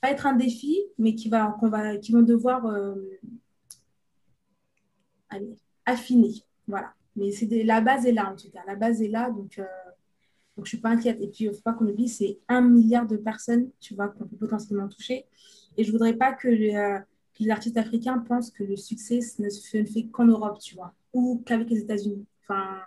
pas 0.00 0.10
être 0.10 0.26
un 0.26 0.34
défi, 0.34 0.78
mais 0.98 1.14
qui, 1.14 1.28
va, 1.28 1.56
va, 1.62 1.96
qui 1.96 2.12
vont 2.12 2.22
devoir 2.22 2.66
euh, 2.66 2.94
affiner. 5.86 6.34
Voilà. 6.66 6.94
Mais 7.16 7.30
c'est 7.30 7.46
la 7.64 7.80
base 7.80 8.06
est 8.06 8.12
là, 8.12 8.30
en 8.32 8.36
tout 8.36 8.50
cas. 8.50 8.62
La 8.66 8.76
base 8.76 9.02
est 9.02 9.08
là, 9.08 9.30
donc, 9.30 9.58
euh, 9.58 9.64
donc 10.56 10.58
je 10.58 10.60
ne 10.62 10.66
suis 10.66 10.78
pas 10.78 10.90
inquiète. 10.90 11.20
Et 11.20 11.28
puis, 11.28 11.44
il 11.44 11.48
ne 11.48 11.52
faut 11.52 11.62
pas 11.62 11.72
qu'on 11.74 11.86
oublie, 11.86 12.08
c'est 12.08 12.38
un 12.48 12.62
milliard 12.62 13.06
de 13.06 13.16
personnes, 13.16 13.70
tu 13.80 13.94
vois, 13.94 14.08
qu'on 14.08 14.26
peut 14.26 14.36
potentiellement 14.36 14.88
toucher. 14.88 15.26
Et 15.76 15.84
je 15.84 15.88
ne 15.88 15.92
voudrais 15.92 16.14
pas 16.14 16.32
que 16.32 16.48
les 16.48 17.50
artistes 17.50 17.76
africains 17.76 18.18
pensent 18.18 18.50
que 18.50 18.62
le 18.62 18.76
succès 18.76 19.20
ne 19.38 19.48
se 19.48 19.84
fait 19.84 20.06
qu'en 20.12 20.26
Europe, 20.26 20.58
tu 20.60 20.74
vois 20.74 20.94
ou 21.12 21.42
qu'avec 21.44 21.70
les 21.70 21.80
États-Unis. 21.80 22.26
Enfin, 22.42 22.80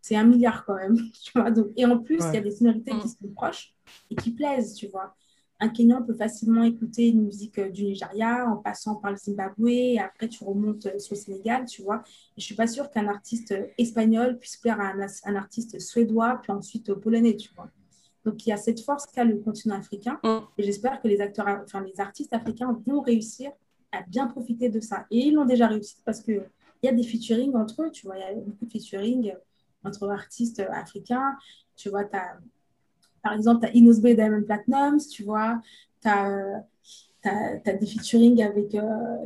c'est 0.00 0.16
un 0.16 0.24
milliard 0.24 0.64
quand 0.64 0.76
même. 0.76 0.96
Tu 1.22 1.32
vois 1.34 1.50
donc, 1.50 1.68
et 1.76 1.84
en 1.84 1.98
plus, 1.98 2.18
il 2.28 2.34
y 2.34 2.38
a 2.38 2.40
des 2.40 2.50
sonorités 2.50 2.92
qui 2.92 3.06
mm. 3.06 3.10
sont 3.20 3.28
proches 3.34 3.74
et 4.10 4.14
qui 4.14 4.32
plaisent, 4.32 4.74
tu 4.74 4.88
vois. 4.88 5.14
Un 5.62 5.68
Kenyan 5.68 6.02
peut 6.02 6.14
facilement 6.14 6.64
écouter 6.64 7.08
une 7.08 7.22
musique 7.22 7.58
euh, 7.58 7.68
du 7.68 7.84
Nigeria 7.84 8.46
en 8.48 8.56
passant 8.56 8.94
par 8.94 9.10
le 9.10 9.18
Zimbabwe 9.18 9.68
et 9.68 9.98
après 9.98 10.26
tu 10.26 10.42
remontes 10.42 10.86
euh, 10.86 10.98
sur 10.98 11.14
le 11.14 11.20
Sénégal, 11.20 11.66
tu 11.66 11.82
vois. 11.82 12.02
Et 12.36 12.40
je 12.40 12.46
suis 12.46 12.54
pas 12.54 12.66
sûre 12.66 12.90
qu'un 12.90 13.06
artiste 13.08 13.52
euh, 13.52 13.66
espagnol 13.76 14.38
puisse 14.38 14.56
plaire 14.56 14.80
à 14.80 14.94
un, 14.94 15.34
artiste 15.36 15.78
suédois 15.78 16.40
puis 16.42 16.50
ensuite 16.50 16.94
polonais, 16.94 17.36
tu 17.36 17.50
vois. 17.54 17.68
Donc 18.24 18.46
il 18.46 18.50
y 18.50 18.52
a 18.52 18.56
cette 18.56 18.80
force 18.80 19.06
qu'a 19.06 19.24
le 19.24 19.36
continent 19.36 19.76
africain 19.76 20.18
mm. 20.24 20.38
et 20.56 20.62
j'espère 20.62 21.02
que 21.02 21.08
les 21.08 21.20
acteurs, 21.20 21.46
enfin 21.62 21.82
les 21.82 22.00
artistes 22.00 22.32
africains 22.32 22.74
vont 22.86 23.02
réussir 23.02 23.52
à 23.92 24.00
bien 24.02 24.28
profiter 24.28 24.70
de 24.70 24.80
ça. 24.80 25.04
Et 25.10 25.18
ils 25.26 25.34
l'ont 25.34 25.44
déjà 25.44 25.66
réussi 25.66 25.96
parce 26.06 26.22
que 26.22 26.42
il 26.82 26.86
y 26.86 26.88
a 26.88 26.92
des 26.92 27.02
featuring 27.02 27.54
entre 27.56 27.82
eux, 27.82 27.90
tu 27.90 28.06
vois, 28.06 28.16
il 28.16 28.20
y 28.20 28.24
a 28.24 28.32
beaucoup 28.34 28.64
de 28.64 28.70
featuring 28.70 29.32
entre 29.84 30.08
artistes 30.08 30.60
africains. 30.60 31.36
Tu 31.76 31.88
vois, 31.88 32.04
as, 32.12 32.38
par 33.22 33.32
exemple, 33.32 33.66
tu 33.66 33.66
as 33.66 33.76
Inos 33.76 34.00
Bay 34.00 34.14
Diamond 34.14 34.42
Platinums, 34.42 35.06
tu 35.10 35.24
vois, 35.24 35.60
tu 36.02 36.08
as, 36.08 36.64
des 37.22 37.86
featuring 37.86 38.42
avec, 38.42 38.74
euh, 38.74 38.80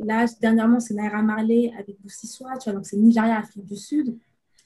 là, 0.05 0.27
dernièrement, 0.41 0.81
c'est 0.81 0.95
Naira 0.95 1.23
Marley 1.23 1.73
avec 1.79 2.01
Boussissoa, 2.01 2.59
tu 2.59 2.71
vois, 2.71 2.75
donc 2.75 2.87
c'est 2.87 2.97
Nigeria, 2.97 3.39
Afrique 3.39 3.65
du 3.65 3.77
Sud. 3.77 4.17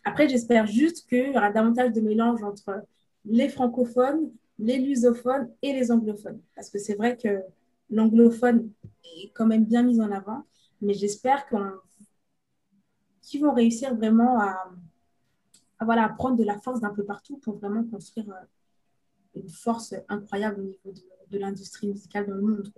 Après, 0.05 0.29
j'espère 0.29 0.67
juste 0.67 1.07
qu'il 1.09 1.33
y 1.33 1.37
aura 1.37 1.53
davantage 1.53 1.93
de 1.93 2.01
mélange 2.01 2.43
entre 2.43 2.83
les 3.27 3.51
francophones, 3.51 4.31
les 4.59 4.79
lusophones 4.79 5.51
et 5.61 5.75
les 5.75 5.93
anglophones. 5.93 6.41
Parce 6.55 6.71
que 6.71 6.79
c'est 6.79 6.95
vrai 6.95 7.17
que 7.17 7.43
l'anglophone 7.91 8.71
est 9.05 9.31
quand 9.35 9.47
même 9.47 9.65
bien 9.65 9.83
mis 9.83 10.01
en 10.01 10.11
avant, 10.11 10.45
mais 10.81 10.95
j'espère 10.95 11.47
qu'on 11.49 11.73
qui 13.29 13.39
vont 13.39 13.53
réussir 13.53 13.95
vraiment 13.95 14.41
à, 14.41 14.71
voilà, 15.83 16.09
prendre 16.09 16.37
de 16.37 16.45
la 16.45 16.59
force 16.59 16.81
d'un 16.81 16.95
peu 16.95 17.05
partout 17.05 17.37
pour 17.37 17.59
vraiment 17.59 17.85
construire 17.85 18.31
euh, 18.31 19.41
une 19.41 19.51
force 19.51 19.95
incroyable 20.09 20.61
au 20.61 20.65
niveau 20.65 20.93
de, 21.31 21.39
l'industrie 21.39 21.89
musicale 21.89 22.27
dans 22.27 22.35
le 22.37 22.41
monde. 22.41 22.73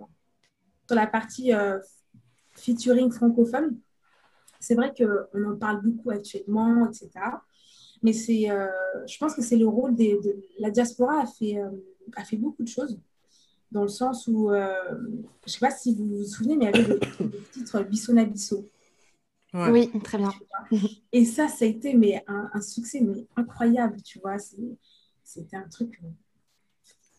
Sur 0.85 0.95
la 0.95 1.07
partie 1.07 1.53
euh, 1.53 1.79
featuring 2.51 3.09
francophone, 3.09 3.79
c'est 4.59 4.75
vrai 4.75 4.93
qu'on 4.93 5.45
en 5.45 5.55
parle 5.55 5.81
beaucoup 5.81 6.09
actuellement, 6.09 6.85
etc. 6.85 7.09
Mais 8.03 8.11
c'est, 8.11 8.47
je 9.07 9.17
pense 9.17 9.35
que 9.35 9.41
c'est 9.41 9.55
le 9.55 9.67
rôle 9.67 9.95
de 9.95 10.19
la 10.59 10.69
diaspora 10.69 11.21
a 11.21 11.25
fait, 11.25 11.57
a 12.15 12.25
fait 12.25 12.35
beaucoup 12.35 12.63
de 12.63 12.67
choses 12.67 12.99
dans 13.71 13.83
le 13.83 13.87
sens 13.87 14.27
où, 14.27 14.49
je 14.49 14.55
ne 14.55 15.49
sais 15.49 15.59
pas 15.59 15.71
si 15.71 15.95
vous 15.95 16.17
vous 16.17 16.25
souvenez, 16.25 16.57
mais 16.57 16.71
il 16.73 16.77
y 16.77 16.83
avait 16.83 16.99
des, 16.99 17.39
titres 17.53 17.81
Bissona 17.83 18.25
Bisso. 18.25 18.69
Oui, 19.53 19.91
très 20.03 20.17
bien. 20.17 20.31
Et 21.11 21.25
ça, 21.25 21.47
ça 21.47 21.65
a 21.65 21.67
été 21.67 21.93
mais, 21.93 22.23
un, 22.27 22.61
succès 22.61 23.01
mais 23.01 23.27
incroyable, 23.35 24.01
tu 24.01 24.19
vois. 24.19 24.37
C'était 25.23 25.57
un 25.57 25.67
truc. 25.67 25.99
Euh, 26.03 26.07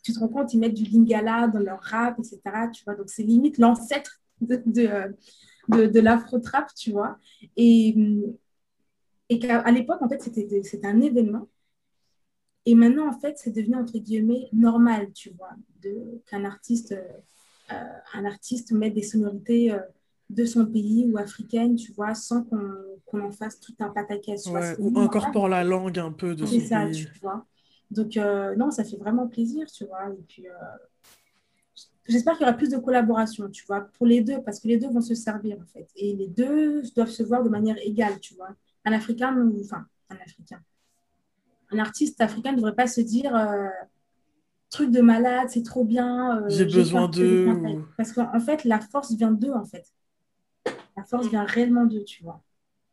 tu 0.02 0.12
te 0.12 0.18
rends 0.18 0.28
compte, 0.28 0.52
ils 0.52 0.58
mettent 0.58 0.74
du 0.74 0.84
lingala 0.84 1.48
dans 1.48 1.60
leur 1.60 1.80
rap, 1.80 2.18
etc. 2.18 2.40
Tu 2.72 2.84
vois, 2.84 2.94
donc 2.94 3.08
c'est 3.08 3.22
limite 3.22 3.58
l'ancêtre 3.58 4.20
de, 4.40 4.62
de, 4.66 5.14
de, 5.68 5.86
de 5.86 6.00
l'afro-trap, 6.00 6.68
tu 6.74 6.90
vois. 6.92 7.18
Et, 7.56 7.94
et 9.28 9.38
qu'à 9.38 9.70
l'époque, 9.70 10.00
en 10.02 10.08
fait, 10.08 10.22
c'était 10.22 10.86
un 10.86 11.00
événement. 11.00 11.48
Et 12.64 12.74
maintenant, 12.74 13.08
en 13.08 13.18
fait, 13.18 13.38
c'est 13.38 13.50
devenu, 13.50 13.76
entre 13.76 13.98
guillemets, 13.98 14.48
normal, 14.52 15.12
tu 15.12 15.30
vois, 15.30 15.50
qu'un 16.26 16.44
artiste, 16.44 16.92
euh, 17.72 17.74
un 18.14 18.24
artiste 18.24 18.72
mette 18.72 18.94
des 18.94 19.02
sonorités. 19.02 19.72
Euh, 19.72 19.80
de 20.32 20.44
son 20.46 20.66
pays 20.66 21.10
ou 21.12 21.18
africaine, 21.18 21.76
tu 21.76 21.92
vois, 21.92 22.14
sans 22.14 22.42
qu'on 22.44 23.20
en 23.20 23.30
fasse 23.30 23.60
tout 23.60 23.74
un 23.80 23.90
pataquès. 23.90 24.46
Ouais, 24.46 24.74
ou 24.78 24.98
incorpore 24.98 25.48
la 25.48 25.62
langue 25.62 25.98
un 25.98 26.10
peu 26.10 26.34
de 26.34 26.46
son 26.46 26.60
ça, 26.60 26.90
tu 26.90 27.08
vois. 27.20 27.46
Donc, 27.90 28.16
euh, 28.16 28.56
non, 28.56 28.70
ça 28.70 28.84
fait 28.84 28.96
vraiment 28.96 29.28
plaisir, 29.28 29.66
tu 29.70 29.84
vois. 29.84 30.08
Et 30.08 30.22
puis, 30.26 30.48
euh, 30.48 30.52
j'espère 32.08 32.38
qu'il 32.38 32.46
y 32.46 32.48
aura 32.48 32.56
plus 32.56 32.70
de 32.70 32.78
collaboration, 32.78 33.50
tu 33.50 33.66
vois, 33.66 33.82
pour 33.82 34.06
les 34.06 34.22
deux, 34.22 34.40
parce 34.42 34.58
que 34.58 34.68
les 34.68 34.78
deux 34.78 34.88
vont 34.88 35.02
se 35.02 35.14
servir, 35.14 35.58
en 35.60 35.66
fait. 35.66 35.88
Et 35.96 36.14
les 36.16 36.28
deux 36.28 36.82
doivent 36.96 37.10
se 37.10 37.22
voir 37.22 37.42
de 37.42 37.50
manière 37.50 37.76
égale, 37.82 38.18
tu 38.18 38.34
vois. 38.34 38.48
Un 38.86 38.92
Africain, 38.92 39.36
enfin, 39.60 39.84
un 40.08 40.16
Africain. 40.16 40.60
Un 41.70 41.78
artiste 41.78 42.20
africain 42.20 42.52
ne 42.52 42.56
devrait 42.56 42.74
pas 42.74 42.86
se 42.86 43.00
dire 43.02 43.34
euh, 43.36 43.68
truc 44.70 44.90
de 44.90 45.00
malade, 45.02 45.48
c'est 45.50 45.62
trop 45.62 45.84
bien. 45.84 46.42
J'ai 46.48 46.64
besoin 46.64 47.08
d'eux. 47.08 47.84
Parce 47.98 48.12
qu'en 48.12 48.40
fait, 48.40 48.64
la 48.64 48.80
force 48.80 49.12
vient 49.12 49.30
d'eux, 49.30 49.52
en 49.52 49.64
fait. 49.64 49.84
La 50.96 51.04
force 51.04 51.28
vient 51.28 51.44
réellement 51.44 51.84
d'eux, 51.86 52.04
tu 52.04 52.22
vois. 52.22 52.42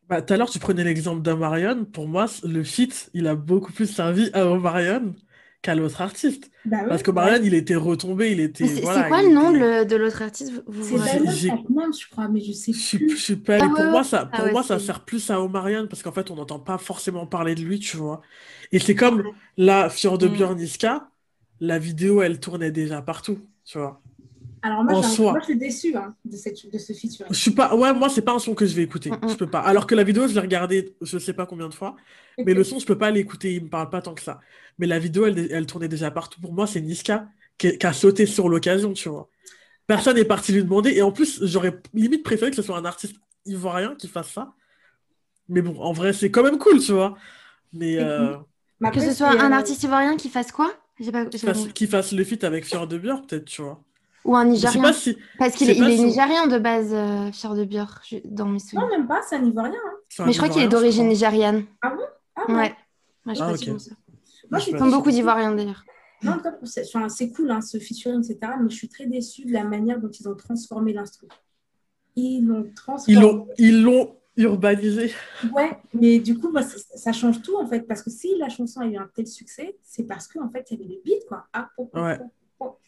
Bah, 0.10 0.24
tout 0.24 0.34
à 0.34 0.38
l'heure, 0.38 0.50
tu 0.50 0.60
prenais 0.60 0.84
l'exemple 0.84 1.22
d'Omarion. 1.22 1.86
Pour 1.86 2.08
moi, 2.08 2.26
le 2.44 2.64
feat, 2.64 3.12
il 3.14 3.28
a 3.28 3.36
beaucoup 3.36 3.72
plus 3.72 3.86
servi 3.86 4.32
à 4.34 4.48
Omarion 4.48 5.14
qu'à 5.62 5.76
l'autre 5.76 6.02
artiste. 6.02 6.50
Bah 6.66 6.78
Parce 6.88 7.04
qu'Omarion, 7.04 7.40
il 7.44 7.54
était 7.54 7.76
retombé, 7.76 8.32
il 8.32 8.40
était... 8.40 8.66
C'est 8.66 8.82
quoi 8.82 9.22
le 9.22 9.34
nom 9.34 9.52
de 9.52 9.96
l'autre 9.96 10.22
artiste? 10.24 10.64
C'est 10.82 11.24
Diamond 11.24 11.92
je 11.92 12.10
crois, 12.10 12.28
mais 12.28 12.40
je 12.40 12.54
sais 12.54 12.72
plus. 12.72 13.10
Je, 13.10 13.16
suis 13.16 13.36
pas... 13.36 13.58
Ah 13.62 13.70
pour 13.70 13.86
moi, 13.86 14.04
ça, 14.04 14.26
pour 14.26 14.46
ah 14.46 14.52
moi 14.52 14.64
ça 14.64 14.80
sert 14.80 15.06
plus 15.06 15.30
à 15.30 15.42
Omarion 15.42 15.88
parce 15.88 16.02
qu'en 16.02 16.12
fait, 16.12 16.32
on 16.32 16.36
n'entend 16.36 16.60
pas 16.60 16.78
forcément 16.78 17.28
parler 17.28 17.54
de 17.54 17.62
lui, 17.62 17.80
tu 17.80 17.98
vois. 17.98 18.22
Et 18.72 18.80
c'est 18.80 18.96
comme 18.96 19.24
la 19.58 19.90
Fior 19.90 20.18
de 20.18 20.28
mm. 20.28 20.34
Björn 20.34 20.56
Niska, 20.56 21.10
la 21.60 21.78
vidéo, 21.78 22.22
elle 22.22 22.40
tournait 22.40 22.72
déjà 22.72 23.02
partout, 23.02 23.40
tu 23.66 23.78
vois. 23.78 24.02
Alors 24.62 24.84
moi, 24.84 25.02
moi, 25.20 25.40
je 25.40 25.46
suis 25.46 25.58
déçue 25.58 25.96
hein, 25.96 26.16
de, 26.26 26.36
cette, 26.36 26.72
de, 26.72 26.78
ce 26.78 26.94
featuring. 26.94 27.32
Je 27.32 27.38
suis 27.38 27.52
pas, 27.52 27.76
ouais, 27.76 27.94
moi, 27.94 28.10
c'est 28.10 28.22
pas 28.22 28.34
un 28.34 28.40
son 28.40 28.54
que 28.56 28.66
je 28.66 28.76
vais 28.76 28.84
écouter. 28.84 29.12
Je 29.28 29.36
peux 29.36 29.50
pas. 29.50 29.60
Alors 29.62 29.88
que 29.88 29.96
la 29.96 30.04
vidéo, 30.04 30.28
je 30.28 30.34
l'ai 30.34 30.40
regardée, 30.40 30.96
je 31.02 31.18
sais 31.18 31.34
pas 31.34 31.46
combien 31.46 31.70
de 31.70 31.74
fois, 31.74 31.96
mais 32.38 32.54
le 32.54 32.64
son, 32.64 32.80
je 32.80 32.86
peux 32.86 32.98
pas 32.98 33.12
l'écouter. 33.12 33.56
Il 33.56 33.66
me 33.66 33.70
parle 33.70 33.90
pas 33.90 34.02
tant 34.02 34.14
que 34.14 34.22
ça. 34.22 34.40
Mais 34.78 34.88
la 34.88 35.00
vidéo, 35.00 35.26
elle, 35.26 35.48
elle 35.52 35.66
tournait 35.66 35.88
déjà 35.88 36.12
partout. 36.12 36.40
Pour 36.42 36.54
moi, 36.54 36.68
c'est 36.68 36.82
Niska 36.82 37.28
qui, 37.60 37.86
a 37.86 37.94
sauté 37.94 38.26
sur 38.26 38.50
l'occasion, 38.50 38.94
tu 38.94 39.10
vois. 39.10 39.30
Personne 39.86 40.16
n'est 40.16 40.26
parti 40.26 40.52
lui 40.52 40.64
demander. 40.64 40.92
Et 40.92 41.02
en 41.02 41.12
plus, 41.12 41.44
j'aurais 41.46 41.80
limite 41.94 42.24
préféré 42.24 42.50
que 42.50 42.56
ce 42.56 42.62
soit 42.62 42.78
un 42.78 42.86
artiste 42.86 43.16
ivoirien 43.46 43.96
qui 43.96 44.08
fasse 44.08 44.32
ça. 44.32 44.54
Mais 45.48 45.62
bon, 45.62 45.80
en 45.80 45.92
vrai, 45.92 46.14
c'est 46.14 46.32
quand 46.32 46.44
même 46.44 46.58
cool, 46.58 46.80
tu 46.80 46.94
vois. 46.94 47.18
Mais 47.74 47.98
euh, 48.00 48.38
que 48.94 49.00
ce 49.00 49.14
soit 49.14 49.30
un 49.30 49.52
euh, 49.52 49.56
artiste 49.56 49.84
ivoirien 49.84 50.16
qui 50.16 50.30
fasse 50.30 50.52
quoi? 50.52 50.72
Pas... 51.12 51.26
Qui, 51.26 51.40
fasse, 51.40 51.68
qui 51.70 51.88
fasse 51.88 52.12
le 52.12 52.24
feat 52.24 52.44
avec 52.44 52.66
Fior 52.66 52.88
de 52.88 52.98
Bior, 52.98 53.26
peut-être, 53.26 53.46
tu 53.46 53.62
vois. 53.62 53.82
Ou 54.26 54.36
un 54.36 54.46
Nigérien. 54.46 54.82
Parce 55.38 55.56
qu'il 55.56 55.70
est, 55.70 55.78
il 55.78 55.90
est 55.90 56.04
nigérien 56.04 56.48
de 56.48 56.58
base, 56.60 56.94
euh, 56.94 57.32
Fier 57.32 57.56
de 57.56 57.64
Bior, 57.64 58.02
dans 58.26 58.46
mes 58.46 58.60
souvenirs. 58.60 58.88
Non, 58.88 58.98
même 58.98 59.08
pas, 59.08 59.22
c'est 59.28 59.38
un 59.38 59.46
Ivoirien. 59.46 59.74
Hein. 59.74 60.24
Mais 60.26 60.34
je 60.34 60.38
crois 60.38 60.50
qu'il 60.50 60.62
est 60.62 60.68
d'origine 60.68 61.08
nigériane. 61.08 61.66
Ah 61.82 61.90
bon? 61.90 62.04
Ah, 62.36 62.52
ouais. 62.52 62.76
ouais. 63.26 63.36
je 63.36 63.42
ah, 63.42 63.52
okay. 63.52 63.80
ça. 63.80 63.92
Moi, 64.52 64.60
je 64.60 64.66
suis 64.66 64.74
beaucoup 64.74 65.12
d'Ivoiriens 65.12 65.54
d'ailleurs. 65.54 65.84
Non, 66.24 66.38
c'est 67.08 67.32
cool 67.32 67.52
hein, 67.52 67.62
ce 67.62 67.80
featuring, 67.80 68.20
etc. 68.20 68.54
Mais 68.62 68.70
je 68.70 68.76
suis 68.76 68.90
très 68.90 69.06
déçue 69.06 69.46
de 69.46 69.54
la 69.54 69.64
manière 69.64 70.00
dont 70.00 70.10
ils 70.10 70.28
ont 70.28 70.36
transformé 70.36 70.92
l'instrument. 70.92 71.34
Ils 72.16 72.46
l'ont 72.46 72.70
transformé. 72.76 73.48
Ils 73.58 73.82
l'ont 73.82 74.18
urbanisé. 74.36 75.14
Ouais, 75.54 75.78
mais 75.94 76.20
du 76.20 76.38
coup, 76.38 76.52
bah, 76.52 76.64
ça, 76.64 76.78
ça, 76.96 77.12
change 77.14 77.42
tout 77.42 77.58
en 77.58 77.68
fait. 77.68 77.82
Parce 77.82 78.02
que 78.02 78.10
si 78.10 78.38
la 78.38 78.50
chanson 78.50 78.82
a 78.82 78.88
eu 78.88 78.98
un 78.98 79.10
tel 79.14 79.28
succès, 79.28 79.78
c'est 79.84 80.04
parce 80.04 80.28
qu'en 80.28 80.46
en 80.46 80.50
fait, 80.50 80.66
il 80.72 80.80
y 80.80 80.82
avait 80.82 80.90
des 80.90 81.02
beats, 81.06 81.26
quoi. 81.28 81.46
Ah, 81.54 81.70
oh, 81.78 81.90
oh, 81.94 82.00
ouais. 82.02 82.20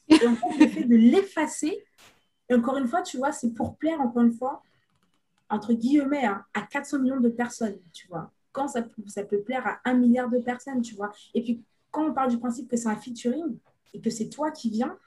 Et 0.08 0.28
en 0.28 0.36
fait, 0.36 0.58
le 0.58 0.68
fait 0.68 0.84
de 0.84 0.96
l'effacer, 0.96 1.84
et 2.50 2.54
encore 2.54 2.78
une 2.78 2.88
fois, 2.88 3.02
tu 3.02 3.18
vois, 3.18 3.32
c'est 3.32 3.52
pour 3.52 3.76
plaire, 3.78 4.02
encore 4.02 4.24
une 4.24 4.34
fois, 4.34 4.62
entre 5.50 5.74
guillemets, 5.74 6.26
hein, 6.26 6.44
à 6.54 6.62
400 6.62 7.00
millions 7.00 7.20
de 7.20 7.30
personnes, 7.30 7.78
tu 7.94 8.08
vois. 8.08 8.32
Quand 8.52 8.68
ça, 8.68 8.84
ça 9.08 9.24
peut 9.24 9.42
plaire 9.42 9.66
à 9.66 9.80
un 9.90 9.94
milliard 9.94 10.30
de 10.30 10.40
personnes, 10.40 10.82
tu 10.82 10.96
vois. 10.96 11.12
Et 11.34 11.42
puis, 11.44 11.62
quand 11.92 12.06
on 12.06 12.14
parle 12.14 12.30
du 12.30 12.38
principe 12.38 12.70
que 12.70 12.76
c'est 12.78 12.90
un 12.90 12.96
featuring 12.96 13.58
et 13.94 14.02
que 14.02 14.10
c'est 14.10 14.30
toi 14.30 14.52
qui 14.52 14.70
viens, 14.70 14.98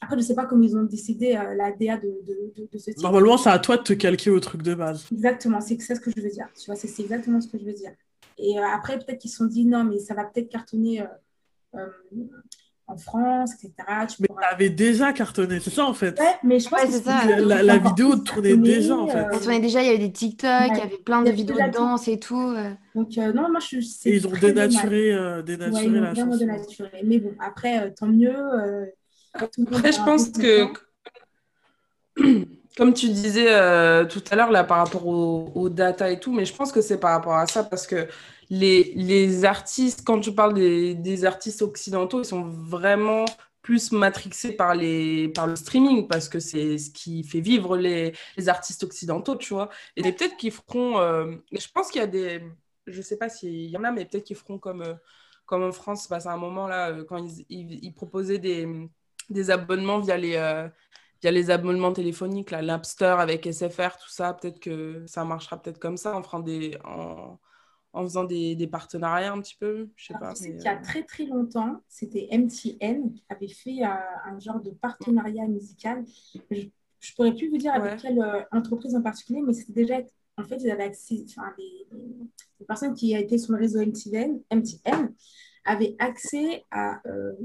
après, 0.00 0.16
je 0.16 0.22
ne 0.22 0.26
sais 0.26 0.34
pas 0.34 0.46
comment 0.46 0.64
ils 0.64 0.76
ont 0.76 0.82
décidé 0.82 1.36
euh, 1.36 1.54
la 1.54 1.70
DA 1.70 1.96
de, 1.96 2.08
de, 2.26 2.68
de, 2.72 2.78
ce 2.78 2.90
type. 2.90 3.02
Normalement, 3.02 3.38
c'est 3.38 3.50
à 3.50 3.58
toi 3.60 3.76
de 3.76 3.82
te 3.82 3.92
calquer 3.92 4.30
au 4.30 4.40
truc 4.40 4.62
de 4.62 4.74
base. 4.74 5.06
Exactement, 5.12 5.60
c'est 5.60 5.80
ça 5.80 5.94
ce 5.94 6.00
que 6.00 6.10
je 6.10 6.20
veux 6.20 6.28
dire. 6.28 6.48
Tu 6.58 6.66
vois, 6.66 6.74
c'est 6.74 7.00
exactement 7.00 7.40
ce 7.40 7.46
que 7.46 7.56
je 7.56 7.64
veux 7.64 7.72
dire. 7.72 7.92
Et 8.36 8.58
euh, 8.58 8.66
après, 8.66 8.98
peut-être 8.98 9.20
qu'ils 9.20 9.30
se 9.30 9.36
sont 9.36 9.44
dit, 9.44 9.64
non, 9.64 9.84
mais 9.84 10.00
ça 10.00 10.14
va 10.14 10.24
peut-être 10.24 10.48
cartonner 10.48 11.06
euh, 11.74 11.86
en 12.86 12.96
France, 12.96 13.54
etc. 13.54 13.72
mais 14.20 14.28
ça 14.28 14.46
avait 14.50 14.70
déjà 14.70 15.12
cartonné, 15.12 15.60
c'est 15.60 15.70
ça 15.70 15.86
en 15.86 15.94
fait. 15.94 16.18
Ouais, 16.18 16.36
mais 16.42 16.58
je 16.58 16.68
pense 16.68 16.82
que 16.82 16.90
ça. 16.90 17.24
La, 17.40 17.78
vidéo 17.78 18.16
tournait 18.16 18.56
déjà 18.56 18.96
en 18.96 19.06
fait. 19.08 19.26
Elle 19.32 19.40
tournait 19.40 19.60
déjà, 19.60 19.82
il 19.82 19.86
y 19.86 19.88
avait 19.90 19.98
des 19.98 20.12
TikTok, 20.12 20.68
il 20.70 20.76
y 20.76 20.80
avait 20.80 20.98
plein 20.98 21.22
de 21.22 21.30
vidéos 21.30 21.56
de 21.56 21.70
danse 21.70 22.08
et 22.08 22.18
tout. 22.18 22.36
Euh. 22.36 22.72
Donc 22.94 23.16
euh, 23.18 23.32
non, 23.32 23.50
moi 23.50 23.60
je 23.60 23.78
Et 24.08 24.16
ils 24.16 24.26
ont 24.26 24.32
dénaturé, 24.32 25.12
euh, 25.12 25.42
dénaturé 25.42 25.88
ouais, 25.88 26.00
la 26.00 26.14
chanson. 26.14 26.36
Dénaturé. 26.36 26.90
Mais 27.04 27.18
bon, 27.18 27.34
après, 27.40 27.92
tant 27.94 28.08
mieux. 28.08 28.36
après, 29.34 29.92
je 29.92 30.04
pense 30.04 30.30
que, 30.30 30.66
comme 32.76 32.94
tu 32.94 33.08
disais 33.08 33.46
tout 34.08 34.22
à 34.30 34.36
l'heure, 34.36 34.50
là, 34.50 34.64
par 34.64 34.78
rapport 34.78 35.06
aux 35.06 35.68
data 35.68 36.10
et 36.10 36.18
tout, 36.20 36.32
mais 36.32 36.44
je 36.44 36.54
pense 36.54 36.72
que 36.72 36.80
c'est 36.80 36.98
par 36.98 37.12
rapport 37.12 37.34
à 37.34 37.46
ça 37.46 37.64
parce 37.64 37.86
que 37.86 38.08
les, 38.52 38.92
les 38.96 39.44
artistes, 39.46 40.04
quand 40.04 40.20
tu 40.20 40.34
parles 40.34 40.52
des, 40.52 40.94
des, 40.94 41.24
artistes 41.24 41.62
occidentaux, 41.62 42.20
ils 42.20 42.26
sont 42.26 42.42
vraiment 42.42 43.24
plus 43.62 43.92
matrixés 43.92 44.52
par, 44.52 44.74
les, 44.74 45.28
par 45.28 45.46
le 45.46 45.56
streaming 45.56 46.06
parce 46.06 46.28
que 46.28 46.38
c'est 46.38 46.76
ce 46.76 46.90
qui 46.90 47.24
fait 47.24 47.40
vivre 47.40 47.78
les, 47.78 48.12
les 48.36 48.48
artistes 48.50 48.82
occidentaux, 48.84 49.36
tu 49.36 49.54
vois. 49.54 49.70
Et 49.96 50.02
peut-être 50.02 50.36
qu'ils 50.36 50.52
feront. 50.52 50.98
Euh, 51.00 51.36
je 51.50 51.66
pense 51.72 51.90
qu'il 51.90 52.00
y 52.00 52.04
a 52.04 52.06
des. 52.06 52.42
Je 52.86 53.00
sais 53.00 53.16
pas 53.16 53.30
s'il 53.30 53.70
y 53.70 53.76
en 53.78 53.84
a, 53.84 53.90
mais 53.90 54.04
peut-être 54.04 54.24
qu'ils 54.24 54.36
feront 54.36 54.58
comme, 54.58 54.82
euh, 54.82 54.94
comme 55.46 55.62
en 55.62 55.72
France, 55.72 56.10
à 56.12 56.32
un 56.32 56.36
moment 56.36 56.66
là, 56.68 56.90
euh, 56.90 57.04
quand 57.04 57.24
ils, 57.48 57.84
ils, 57.84 57.94
proposaient 57.94 58.38
des, 58.38 58.68
des, 59.30 59.50
abonnements 59.50 60.00
via 60.00 60.18
les. 60.18 60.68
Via 61.22 61.30
les 61.30 61.50
abonnements 61.50 61.92
téléphoniques, 61.92 62.50
l'Appster 62.50 63.14
avec 63.18 63.46
SFR, 63.50 63.96
tout 63.96 64.08
ça, 64.08 64.34
peut-être 64.34 64.58
que 64.58 65.04
ça 65.06 65.24
marchera 65.24 65.60
peut-être 65.60 65.78
comme 65.78 65.96
ça, 65.96 66.20
en, 66.32 66.40
des, 66.40 66.76
en, 66.84 67.38
en 67.92 68.02
faisant 68.02 68.24
des, 68.24 68.56
des, 68.56 68.66
partenariats 68.66 69.32
un 69.32 69.40
petit 69.40 69.56
peu 69.58 69.88
Je 69.94 70.06
sais 70.06 70.14
pas. 70.18 70.34
Il 70.40 70.60
y 70.60 70.68
a 70.68 70.78
euh, 70.78 70.82
très 70.82 71.04
très 71.04 71.24
longtemps, 71.24 71.80
c'était 71.88 72.28
MTN 72.32 73.12
qui 73.12 73.24
avait 73.28 73.48
fait 73.48 73.84
euh, 73.84 73.88
un 74.24 74.38
genre 74.40 74.60
de 74.60 74.70
partenariat 74.70 75.46
musical. 75.46 76.04
Je 76.50 76.56
ne 76.60 77.14
pourrais 77.14 77.34
plus 77.34 77.48
vous 77.48 77.58
dire 77.58 77.72
avec 77.72 78.00
quelle 78.00 78.20
euh, 78.20 78.42
entreprise 78.50 78.96
en 78.96 79.02
particulier, 79.02 79.42
mais 79.46 79.52
c'était 79.52 79.72
déjà. 79.72 80.00
En 80.38 80.44
fait, 80.44 80.56
ils 80.56 80.70
avaient 80.70 80.84
accès. 80.84 81.24
Enfin, 81.28 81.52
les, 81.58 82.66
personnes 82.66 82.94
qui 82.94 83.12
étaient 83.14 83.38
sur 83.38 83.52
le 83.52 83.58
réseau 83.58 83.80
MTN, 83.80 84.40
MTN 84.50 85.12
avaient 85.64 85.96
accès 85.98 86.64
à 86.70 87.00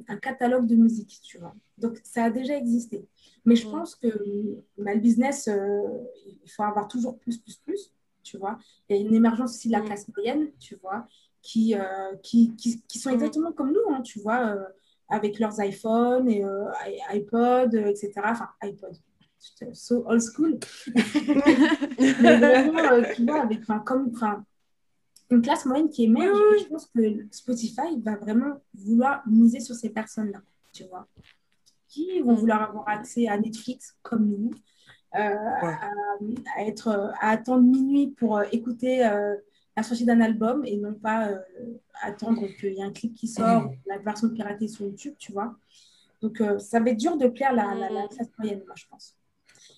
un 0.07 0.17
catalogue 0.17 0.67
de 0.67 0.75
musique, 0.75 1.19
tu 1.23 1.37
vois. 1.37 1.53
Donc, 1.77 1.99
ça 2.03 2.25
a 2.25 2.29
déjà 2.29 2.57
existé. 2.57 3.05
Mais 3.45 3.55
je 3.55 3.67
pense 3.69 3.95
que 3.95 4.07
bah, 4.77 4.93
le 4.93 4.99
business, 4.99 5.49
il 6.25 6.49
faut 6.49 6.63
avoir 6.63 6.87
toujours 6.87 7.17
plus, 7.19 7.37
plus, 7.37 7.57
plus 7.57 7.91
tu 8.27 8.37
vois. 8.37 8.57
Il 8.89 8.95
y 8.95 8.99
a 8.99 9.01
une 9.01 9.13
émergence 9.13 9.55
aussi 9.55 9.69
de 9.69 9.73
la 9.73 9.81
mm. 9.81 9.85
classe 9.85 10.07
moyenne, 10.15 10.47
tu 10.59 10.75
vois, 10.81 11.07
qui, 11.41 11.75
euh, 11.75 12.15
qui, 12.23 12.55
qui, 12.55 12.81
qui, 12.87 12.99
sont 12.99 13.09
mm. 13.09 13.13
exactement 13.13 13.51
comme 13.53 13.71
nous, 13.71 13.93
hein, 13.93 14.01
tu 14.01 14.19
vois, 14.19 14.47
euh, 14.47 14.63
avec 15.09 15.39
leurs 15.39 15.59
iPhones 15.61 16.29
et 16.29 16.43
euh, 16.43 16.65
iPod, 17.09 17.73
etc. 17.73 18.11
Enfin, 18.25 18.49
iPod, 18.61 18.95
so 19.73 20.03
old 20.07 20.21
school. 20.21 20.59
Mais 21.99 22.37
vraiment, 22.37 23.01
tu 23.15 23.25
vois, 23.25 23.41
avec, 23.41 23.61
comme, 23.85 24.11
enfin, 24.13 24.43
une 25.29 25.41
classe 25.41 25.65
moyenne 25.65 25.89
qui 25.89 26.05
émerge. 26.05 26.37
Je 26.59 26.65
pense 26.65 26.85
que 26.87 27.27
Spotify 27.31 27.99
va 28.01 28.15
vraiment 28.15 28.61
vouloir 28.73 29.23
miser 29.27 29.59
sur 29.59 29.75
ces 29.75 29.89
personnes-là, 29.89 30.41
tu 30.71 30.85
vois, 30.85 31.07
qui 31.87 32.19
vont 32.21 32.33
mm. 32.33 32.37
vouloir 32.37 32.61
avoir 32.69 32.89
accès 32.89 33.27
à 33.27 33.37
Netflix 33.37 33.95
comme 34.01 34.29
nous, 34.29 34.51
euh, 35.15 35.19
à, 35.19 36.65
être, 36.65 37.13
à 37.19 37.29
attendre 37.29 37.63
minuit 37.63 38.07
pour 38.17 38.37
euh, 38.37 38.43
écouter 38.51 39.05
euh, 39.05 39.35
la 39.75 39.83
sortie 39.83 40.05
d'un 40.05 40.21
album 40.21 40.63
et 40.65 40.77
non 40.77 40.93
pas 40.93 41.29
attendre 42.01 42.47
qu'il 42.59 42.73
y 42.73 42.79
ait 42.79 42.83
un 42.83 42.91
clip 42.91 43.13
qui 43.13 43.27
sort, 43.27 43.71
la 43.85 43.99
version 43.99 44.29
piratée 44.29 44.67
sur 44.67 44.85
YouTube, 44.85 45.13
tu 45.19 45.31
vois. 45.31 45.55
Donc, 46.21 46.41
ça 46.57 46.79
va 46.79 46.89
être 46.89 46.97
dur 46.97 47.15
de 47.15 47.27
plaire 47.27 47.53
la, 47.53 47.75
la, 47.75 47.89
la 47.91 48.07
classe 48.07 48.29
moyenne, 48.39 48.63
moi, 48.65 48.73
je 48.75 48.85
pense. 48.89 49.15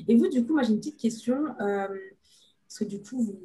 Et 0.07 0.15
vous, 0.15 0.29
du 0.29 0.45
coup, 0.45 0.53
moi, 0.53 0.63
j'ai 0.63 0.71
une 0.71 0.79
petite 0.79 0.95
question. 0.95 1.43
Parce 1.57 2.79
que 2.79 2.85
du 2.85 3.01
coup, 3.01 3.35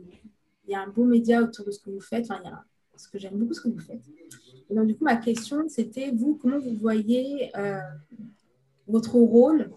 il 0.67 0.73
y 0.73 0.75
a 0.75 0.83
un 0.83 0.89
beau 0.89 1.05
média 1.05 1.43
autour 1.43 1.65
de 1.65 1.71
ce 1.71 1.79
que 1.79 1.91
vous 1.91 2.01
faites. 2.01 2.25
Enfin, 2.31 2.41
il 2.45 2.49
y 2.49 2.53
a, 2.53 2.65
parce 2.93 3.07
que 3.07 3.19
j'aime 3.19 3.35
beaucoup 3.35 3.55
ce 3.55 3.61
que 3.61 3.69
vous 3.69 3.81
faites. 3.81 4.03
Et 4.71 4.75
donc, 4.75 4.87
du 4.87 4.97
coup, 4.97 5.05
ma 5.05 5.17
question, 5.17 5.69
c'était, 5.69 6.11
vous, 6.11 6.39
comment 6.41 6.59
vous 6.59 6.75
voyez 6.75 7.53
votre 8.87 9.15
rôle 9.17 9.71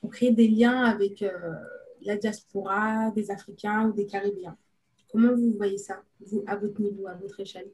pour 0.00 0.10
créer 0.10 0.32
des 0.32 0.48
liens 0.48 0.84
avec 0.84 1.24
la 2.02 2.16
diaspora, 2.16 3.10
des 3.12 3.30
Africains 3.30 3.88
ou 3.88 3.92
des 3.92 4.06
Caribéens? 4.06 4.56
Comment 5.10 5.34
vous 5.34 5.54
voyez 5.56 5.78
ça, 5.78 6.02
vous, 6.26 6.44
à 6.46 6.56
votre 6.56 6.80
niveau, 6.80 7.06
à 7.06 7.14
votre 7.14 7.40
échelle? 7.40 7.68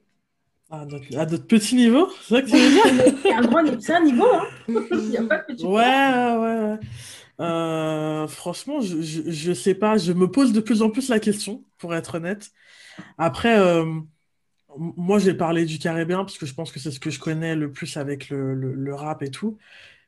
À 0.68 0.84
notre, 0.84 1.46
petit 1.46 1.76
niveau 1.76 2.08
C'est 2.22 2.34
ça 2.34 2.42
que 2.42 2.46
tu 2.46 2.56
veux 2.56 2.70
dire? 2.70 3.18
C'est 3.22 3.32
un, 3.32 3.40
grand, 3.42 3.58
un 3.58 4.04
niveau, 4.04 4.24
hein 4.24 4.46
Il 4.68 5.10
n'y 5.10 5.16
a 5.16 5.22
pas 5.22 5.38
de 5.38 5.44
petit 5.52 5.64
Ouais, 5.64 5.74
ouais, 5.74 6.64
ouais. 6.64 6.78
Euh, 7.40 8.26
franchement, 8.28 8.80
je 8.80 9.48
ne 9.50 9.54
sais 9.54 9.74
pas. 9.74 9.98
Je 9.98 10.12
me 10.12 10.30
pose 10.30 10.52
de 10.52 10.60
plus 10.60 10.82
en 10.82 10.90
plus 10.90 11.08
la 11.08 11.20
question, 11.20 11.64
pour 11.78 11.94
être 11.94 12.16
honnête. 12.16 12.50
Après, 13.18 13.58
euh, 13.58 13.84
moi, 14.78 15.18
j'ai 15.18 15.34
parlé 15.34 15.64
du 15.64 15.78
caribéen 15.78 16.18
parce 16.18 16.38
que 16.38 16.46
je 16.46 16.54
pense 16.54 16.72
que 16.72 16.80
c'est 16.80 16.90
ce 16.90 17.00
que 17.00 17.10
je 17.10 17.18
connais 17.20 17.56
le 17.56 17.72
plus 17.72 17.96
avec 17.96 18.28
le, 18.30 18.54
le 18.54 18.94
rap 18.94 19.22
et 19.22 19.30
tout. 19.30 19.58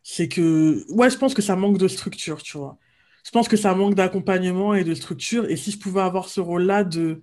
C'est 0.03 0.29
que, 0.29 0.85
ouais, 0.93 1.11
je 1.11 1.19
pense 1.19 1.35
que 1.35 1.43
ça 1.43 1.57
manque 1.57 1.79
de 1.79 1.89
structure, 1.89 2.43
tu 2.43 2.59
vois 2.59 2.79
je 3.25 3.33
pense 3.33 3.49
que 3.49 3.59
ça 3.59 3.75
manque 3.75 3.95
d'accompagnement 3.95 4.75
et 4.75 4.85
de 4.85 4.95
structure. 4.95 5.51
Et 5.51 5.57
si 5.57 5.71
je 5.73 5.79
pouvais 5.79 6.01
avoir 6.01 6.29
ce 6.31 6.41
rôle-là 6.41 6.85
de, 6.85 7.21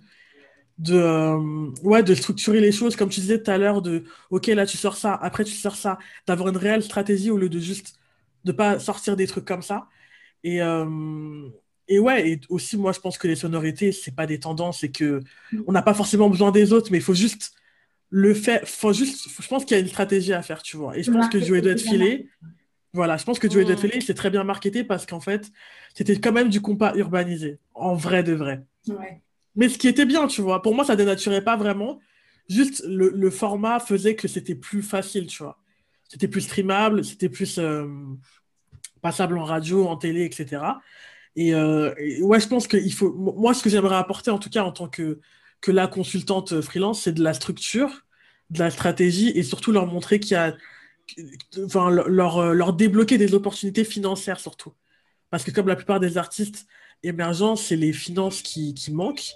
de, 0.78 0.94
euh, 0.96 1.70
ouais, 1.82 2.02
de 2.02 2.14
structurer 2.14 2.60
les 2.60 2.72
choses, 2.72 2.96
comme 2.96 3.08
tu 3.08 3.20
disais 3.20 3.42
tout 3.42 3.50
à 3.50 3.58
l'heure, 3.58 3.82
de 3.82 4.04
OK, 4.30 4.46
là 4.48 4.66
tu 4.66 4.76
sors 4.76 4.96
ça, 4.96 5.14
après 5.14 5.44
tu 5.44 5.52
sors 5.52 5.76
ça, 5.76 5.98
d'avoir 6.26 6.48
une 6.50 6.56
réelle 6.56 6.82
stratégie 6.82 7.30
au 7.30 7.38
lieu 7.38 7.48
de 7.48 7.58
juste 7.60 7.98
de 8.46 8.52
pas 8.52 8.78
sortir 8.78 9.16
des 9.16 9.26
trucs 9.26 9.44
comme 9.44 9.62
ça. 9.62 9.88
Et, 10.44 10.62
euh, 10.62 11.48
et 11.88 11.98
ouais, 11.98 12.30
et 12.30 12.40
aussi, 12.48 12.76
moi 12.76 12.92
je 12.92 13.00
pense 13.00 13.18
que 13.18 13.26
les 13.28 13.36
sonorités, 13.36 13.92
c'est 13.92 14.14
pas 14.14 14.26
des 14.26 14.40
tendances 14.40 14.84
et 14.84 14.90
que 14.90 15.20
on 15.66 15.72
n'a 15.72 15.82
pas 15.82 15.94
forcément 15.94 16.30
besoin 16.30 16.52
des 16.52 16.72
autres, 16.72 16.88
mais 16.90 16.98
il 16.98 17.04
faut 17.04 17.14
juste 17.14 17.52
le 18.08 18.32
faire. 18.32 18.66
Faut 18.66 18.92
juste, 18.92 19.28
je 19.28 19.48
pense 19.48 19.64
qu'il 19.64 19.76
y 19.76 19.80
a 19.80 19.82
une 19.82 19.88
stratégie 19.88 20.32
à 20.32 20.42
faire, 20.42 20.62
tu 20.62 20.76
vois. 20.76 20.96
Et 20.96 21.02
je 21.02 21.10
pense 21.10 21.28
que 21.28 21.40
Joey 21.40 21.60
doit 21.60 21.72
être 21.72 21.82
filé. 21.82 22.30
Voilà, 22.92 23.18
je 23.18 23.24
pense 23.24 23.38
que 23.38 23.50
Joey 23.50 23.64
mmh. 23.64 23.74
Dead 23.74 24.02
c'est 24.02 24.14
très 24.14 24.30
bien 24.30 24.42
marketé 24.42 24.82
parce 24.82 25.04
qu'en 25.04 25.20
fait, 25.20 25.50
c'était 25.92 26.16
quand 26.16 26.32
même 26.32 26.48
du 26.48 26.62
compas 26.62 26.94
urbanisé, 26.94 27.58
en 27.74 27.94
vrai 27.94 28.22
de 28.22 28.32
vrai. 28.32 28.64
Mais 29.54 29.68
ce 29.68 29.76
qui 29.76 29.88
était 29.88 30.06
bien, 30.06 30.28
tu 30.28 30.40
vois, 30.40 30.62
pour 30.62 30.74
moi, 30.74 30.84
ça 30.84 30.96
dénaturait 30.96 31.42
pas 31.42 31.56
vraiment. 31.56 32.00
Juste, 32.48 32.84
le, 32.86 33.30
format 33.30 33.80
faisait 33.80 34.14
que 34.14 34.28
c'était 34.28 34.54
plus 34.54 34.82
facile, 34.82 35.26
tu 35.26 35.42
vois. 35.42 35.58
C'était 36.08 36.28
plus 36.28 36.42
streamable, 36.42 37.04
c'était 37.04 37.28
plus 37.28 37.58
euh, 37.58 37.86
passable 39.02 39.38
en 39.38 39.44
radio, 39.44 39.88
en 39.88 39.96
télé, 39.96 40.24
etc. 40.24 40.62
Euh, 41.38 41.94
et, 41.98 42.22
ouais, 42.22 42.40
je 42.40 42.48
pense 42.48 42.68
qu'il 42.68 42.92
faut. 42.92 43.12
Moi, 43.12 43.54
ce 43.54 43.62
que 43.62 43.70
j'aimerais 43.70 43.96
apporter, 43.96 44.30
en 44.30 44.38
tout 44.38 44.50
cas, 44.50 44.62
en 44.62 44.72
tant 44.72 44.88
que, 44.88 45.20
que 45.60 45.70
la 45.70 45.86
consultante 45.86 46.60
freelance, 46.60 47.02
c'est 47.02 47.12
de 47.12 47.22
la 47.22 47.34
structure, 47.34 48.06
de 48.50 48.60
la 48.60 48.70
stratégie 48.70 49.30
et 49.30 49.42
surtout 49.42 49.72
leur 49.72 49.86
montrer 49.86 50.20
qu'il 50.20 50.32
y 50.32 50.34
a 50.36 50.54
enfin, 51.64 51.90
leur, 51.90 52.38
euh, 52.38 52.52
leur 52.52 52.72
débloquer 52.72 53.18
des 53.18 53.34
opportunités 53.34 53.84
financières 53.84 54.40
surtout. 54.40 54.72
Parce 55.30 55.44
que 55.44 55.50
comme 55.50 55.68
la 55.68 55.76
plupart 55.76 56.00
des 56.00 56.18
artistes 56.18 56.66
émergents, 57.02 57.56
c'est 57.56 57.76
les 57.76 57.92
finances 57.92 58.42
qui, 58.42 58.74
qui 58.74 58.92
manquent. 58.92 59.32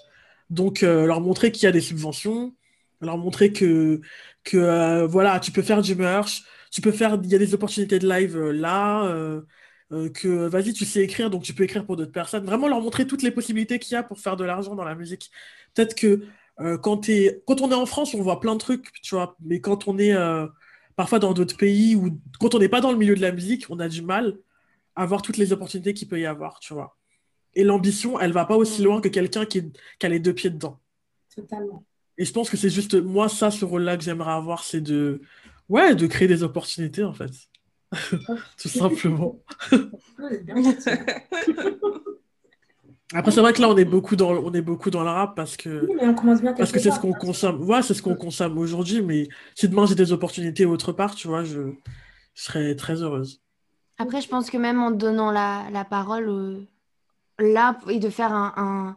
Donc, 0.51 0.83
euh, 0.83 1.07
leur 1.07 1.21
montrer 1.21 1.53
qu'il 1.53 1.65
y 1.65 1.67
a 1.67 1.73
des 1.73 1.81
subventions, 1.81 2.55
leur 3.01 3.19
montrer 3.19 3.53
que, 3.53 4.01
que 4.45 4.57
euh, 4.57 5.07
voilà, 5.07 5.41
tu 5.41 5.53
peux 5.53 5.63
faire 5.63 5.83
du 5.83 5.95
merch, 5.95 6.43
tu 6.71 6.81
peux 6.81 6.93
faire, 6.93 7.19
il 7.23 7.31
y 7.31 7.35
a 7.35 7.39
des 7.39 7.55
opportunités 7.55 7.99
de 7.99 8.09
live 8.09 8.39
là, 8.39 9.41
que 9.91 10.47
vas-y, 10.47 10.73
tu 10.73 10.85
sais 10.85 11.03
écrire, 11.03 11.31
donc 11.31 11.43
tu 11.43 11.53
peux 11.53 11.65
écrire 11.65 11.85
pour 11.85 11.97
d'autres 11.97 12.13
personnes. 12.13 12.45
Vraiment 12.45 12.69
leur 12.69 12.81
montrer 12.81 13.07
toutes 13.07 13.23
les 13.23 13.31
possibilités 13.31 13.79
qu'il 13.79 13.95
y 13.95 13.97
a 13.97 14.03
pour 14.03 14.19
faire 14.19 14.37
de 14.37 14.45
l'argent 14.45 14.75
dans 14.75 14.85
la 14.85 14.95
musique. 14.95 15.31
Peut-être 15.75 15.95
que 15.95 16.25
quand, 16.79 17.09
es, 17.09 17.43
quand 17.47 17.61
on 17.61 17.71
est 17.71 17.75
en 17.75 17.87
France, 17.87 18.15
on 18.15 18.23
voit 18.23 18.41
plein 18.41 18.55
de 18.55 18.61
trucs, 18.61 18.93
tu 19.03 19.15
vois, 19.15 19.37
mais 19.41 19.61
quand 19.61 19.89
on 19.89 19.99
est 19.99 20.15
parfois 21.01 21.19
dans 21.19 21.33
d'autres 21.33 21.57
pays 21.57 21.97
où, 21.97 22.21
quand 22.39 22.55
on 22.55 22.59
n'est 22.59 22.69
pas 22.69 22.83
dans 22.83 22.93
le 22.93 22.99
milieu 22.99 23.15
de 23.15 23.23
la 23.23 23.33
musique, 23.33 23.67
on 23.71 23.81
a 23.81 23.89
du 23.89 24.03
mal 24.03 24.37
à 24.95 25.07
voir 25.07 25.23
toutes 25.23 25.39
les 25.39 25.51
opportunités 25.53 25.95
qu'il 25.95 26.09
peut 26.09 26.21
y 26.21 26.27
avoir, 26.27 26.61
tu 26.61 26.75
vois. 26.75 26.99
Et 27.55 27.65
l'ambition, 27.65 28.21
elle 28.21 28.33
va 28.33 28.45
pas 28.45 28.57
aussi 28.57 28.83
loin 28.83 29.01
que 29.01 29.09
quelqu'un 29.09 29.47
qui, 29.47 29.73
a 30.03 30.09
les 30.09 30.21
deux 30.21 30.35
pieds 30.35 30.51
dedans. 30.51 30.79
Totalement. 31.35 31.85
Et 32.19 32.25
je 32.25 32.33
pense 32.33 32.51
que 32.51 32.57
c'est 32.57 32.69
juste, 32.69 32.95
moi, 32.95 33.29
ça, 33.29 33.51
ce 33.51 33.65
rôle-là 33.65 33.97
que 33.97 34.05
j'aimerais 34.05 34.33
avoir, 34.33 34.63
c'est 34.63 34.83
de, 34.83 35.23
ouais, 35.71 35.95
de 35.95 36.07
créer 36.07 36.29
des 36.29 36.43
opportunités, 36.43 37.03
en 37.03 37.15
fait. 37.15 37.33
Tout 38.61 38.69
simplement. 38.69 39.41
Après, 43.13 43.33
c'est 43.33 43.41
vrai 43.41 43.53
que 43.53 43.61
là, 43.61 43.69
on 43.69 43.77
est 43.77 43.85
beaucoup 43.85 44.15
dans, 44.15 44.31
on 44.31 44.53
est 44.53 44.61
beaucoup 44.61 44.91
dans 44.91 45.03
le 45.03 45.11
rap 45.11 45.35
parce 45.35 45.57
que, 45.57 45.85
parce 46.57 46.71
que 46.71 46.79
c'est 46.79 46.93
ce 46.93 47.01
qu'on 47.01 47.13
consomme. 47.13 47.69
Ouais, 47.69 47.83
c'est 47.83 47.95
ce 47.95 48.03
qu'on 48.03 48.15
consomme 48.15 48.57
aujourd'hui. 48.57 49.03
Mais 49.03 49.27
si 49.57 49.69
demain 49.69 49.85
j'ai 49.87 49.97
des 49.97 50.13
opportunités 50.13 50.65
autre 50.65 50.93
part, 50.93 51.17
tu 51.17 51.27
vois, 51.27 51.43
je, 51.43 51.73
serais 52.35 52.77
très 52.77 53.03
heureuse. 53.03 53.43
Après, 53.99 54.21
je 54.21 54.29
pense 54.29 54.49
que 54.49 54.57
même 54.57 54.81
en 54.81 54.93
donnant 54.93 55.33
la, 55.33 55.65
la 55.73 55.85
parole 55.85 56.29
euh, 56.29 56.61
là 57.41 57.77
et 57.89 57.99
de 57.99 58.09
faire 58.11 58.33
un, 58.33 58.97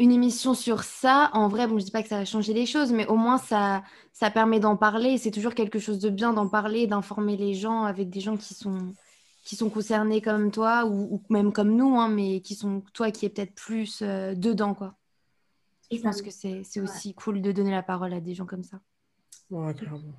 une 0.00 0.12
émission 0.12 0.54
sur 0.54 0.82
ça, 0.82 1.30
en 1.34 1.48
vrai, 1.48 1.66
bon, 1.66 1.78
je 1.78 1.84
dis 1.84 1.90
pas 1.90 2.02
que 2.02 2.08
ça 2.08 2.18
va 2.18 2.24
changer 2.24 2.54
les 2.54 2.64
choses, 2.64 2.90
mais 2.90 3.06
au 3.06 3.16
moins 3.16 3.36
ça, 3.36 3.84
ça 4.14 4.30
permet 4.30 4.58
d'en 4.58 4.74
parler. 4.74 5.18
C'est 5.18 5.30
toujours 5.30 5.54
quelque 5.54 5.78
chose 5.78 5.98
de 5.98 6.08
bien 6.08 6.32
d'en 6.32 6.48
parler, 6.48 6.86
d'informer 6.86 7.36
les 7.36 7.52
gens 7.52 7.84
avec 7.84 8.08
des 8.08 8.20
gens 8.20 8.36
qui 8.36 8.54
sont 8.54 8.94
qui 9.44 9.56
sont 9.56 9.70
concernés 9.70 10.20
comme 10.20 10.50
toi 10.50 10.84
ou, 10.86 11.22
même 11.28 11.52
comme 11.52 11.74
nous, 11.74 11.98
hein, 11.98 12.08
mais 12.08 12.40
qui 12.40 12.54
sont 12.54 12.82
toi 12.92 13.10
qui 13.10 13.26
es 13.26 13.28
peut-être 13.28 13.54
plus 13.54 14.00
euh, 14.02 14.34
dedans. 14.34 14.74
quoi. 14.74 14.94
Je 15.90 15.98
pense 15.98 16.22
que 16.22 16.30
c'est 16.30 16.80
aussi 16.80 17.14
cool 17.14 17.42
de 17.42 17.52
donner 17.52 17.70
la 17.70 17.82
parole 17.82 18.14
à 18.14 18.20
des 18.20 18.34
gens 18.34 18.46
comme 18.46 18.62
ça. 18.62 18.80
Ouais, 19.50 19.74
clairement. 19.74 20.14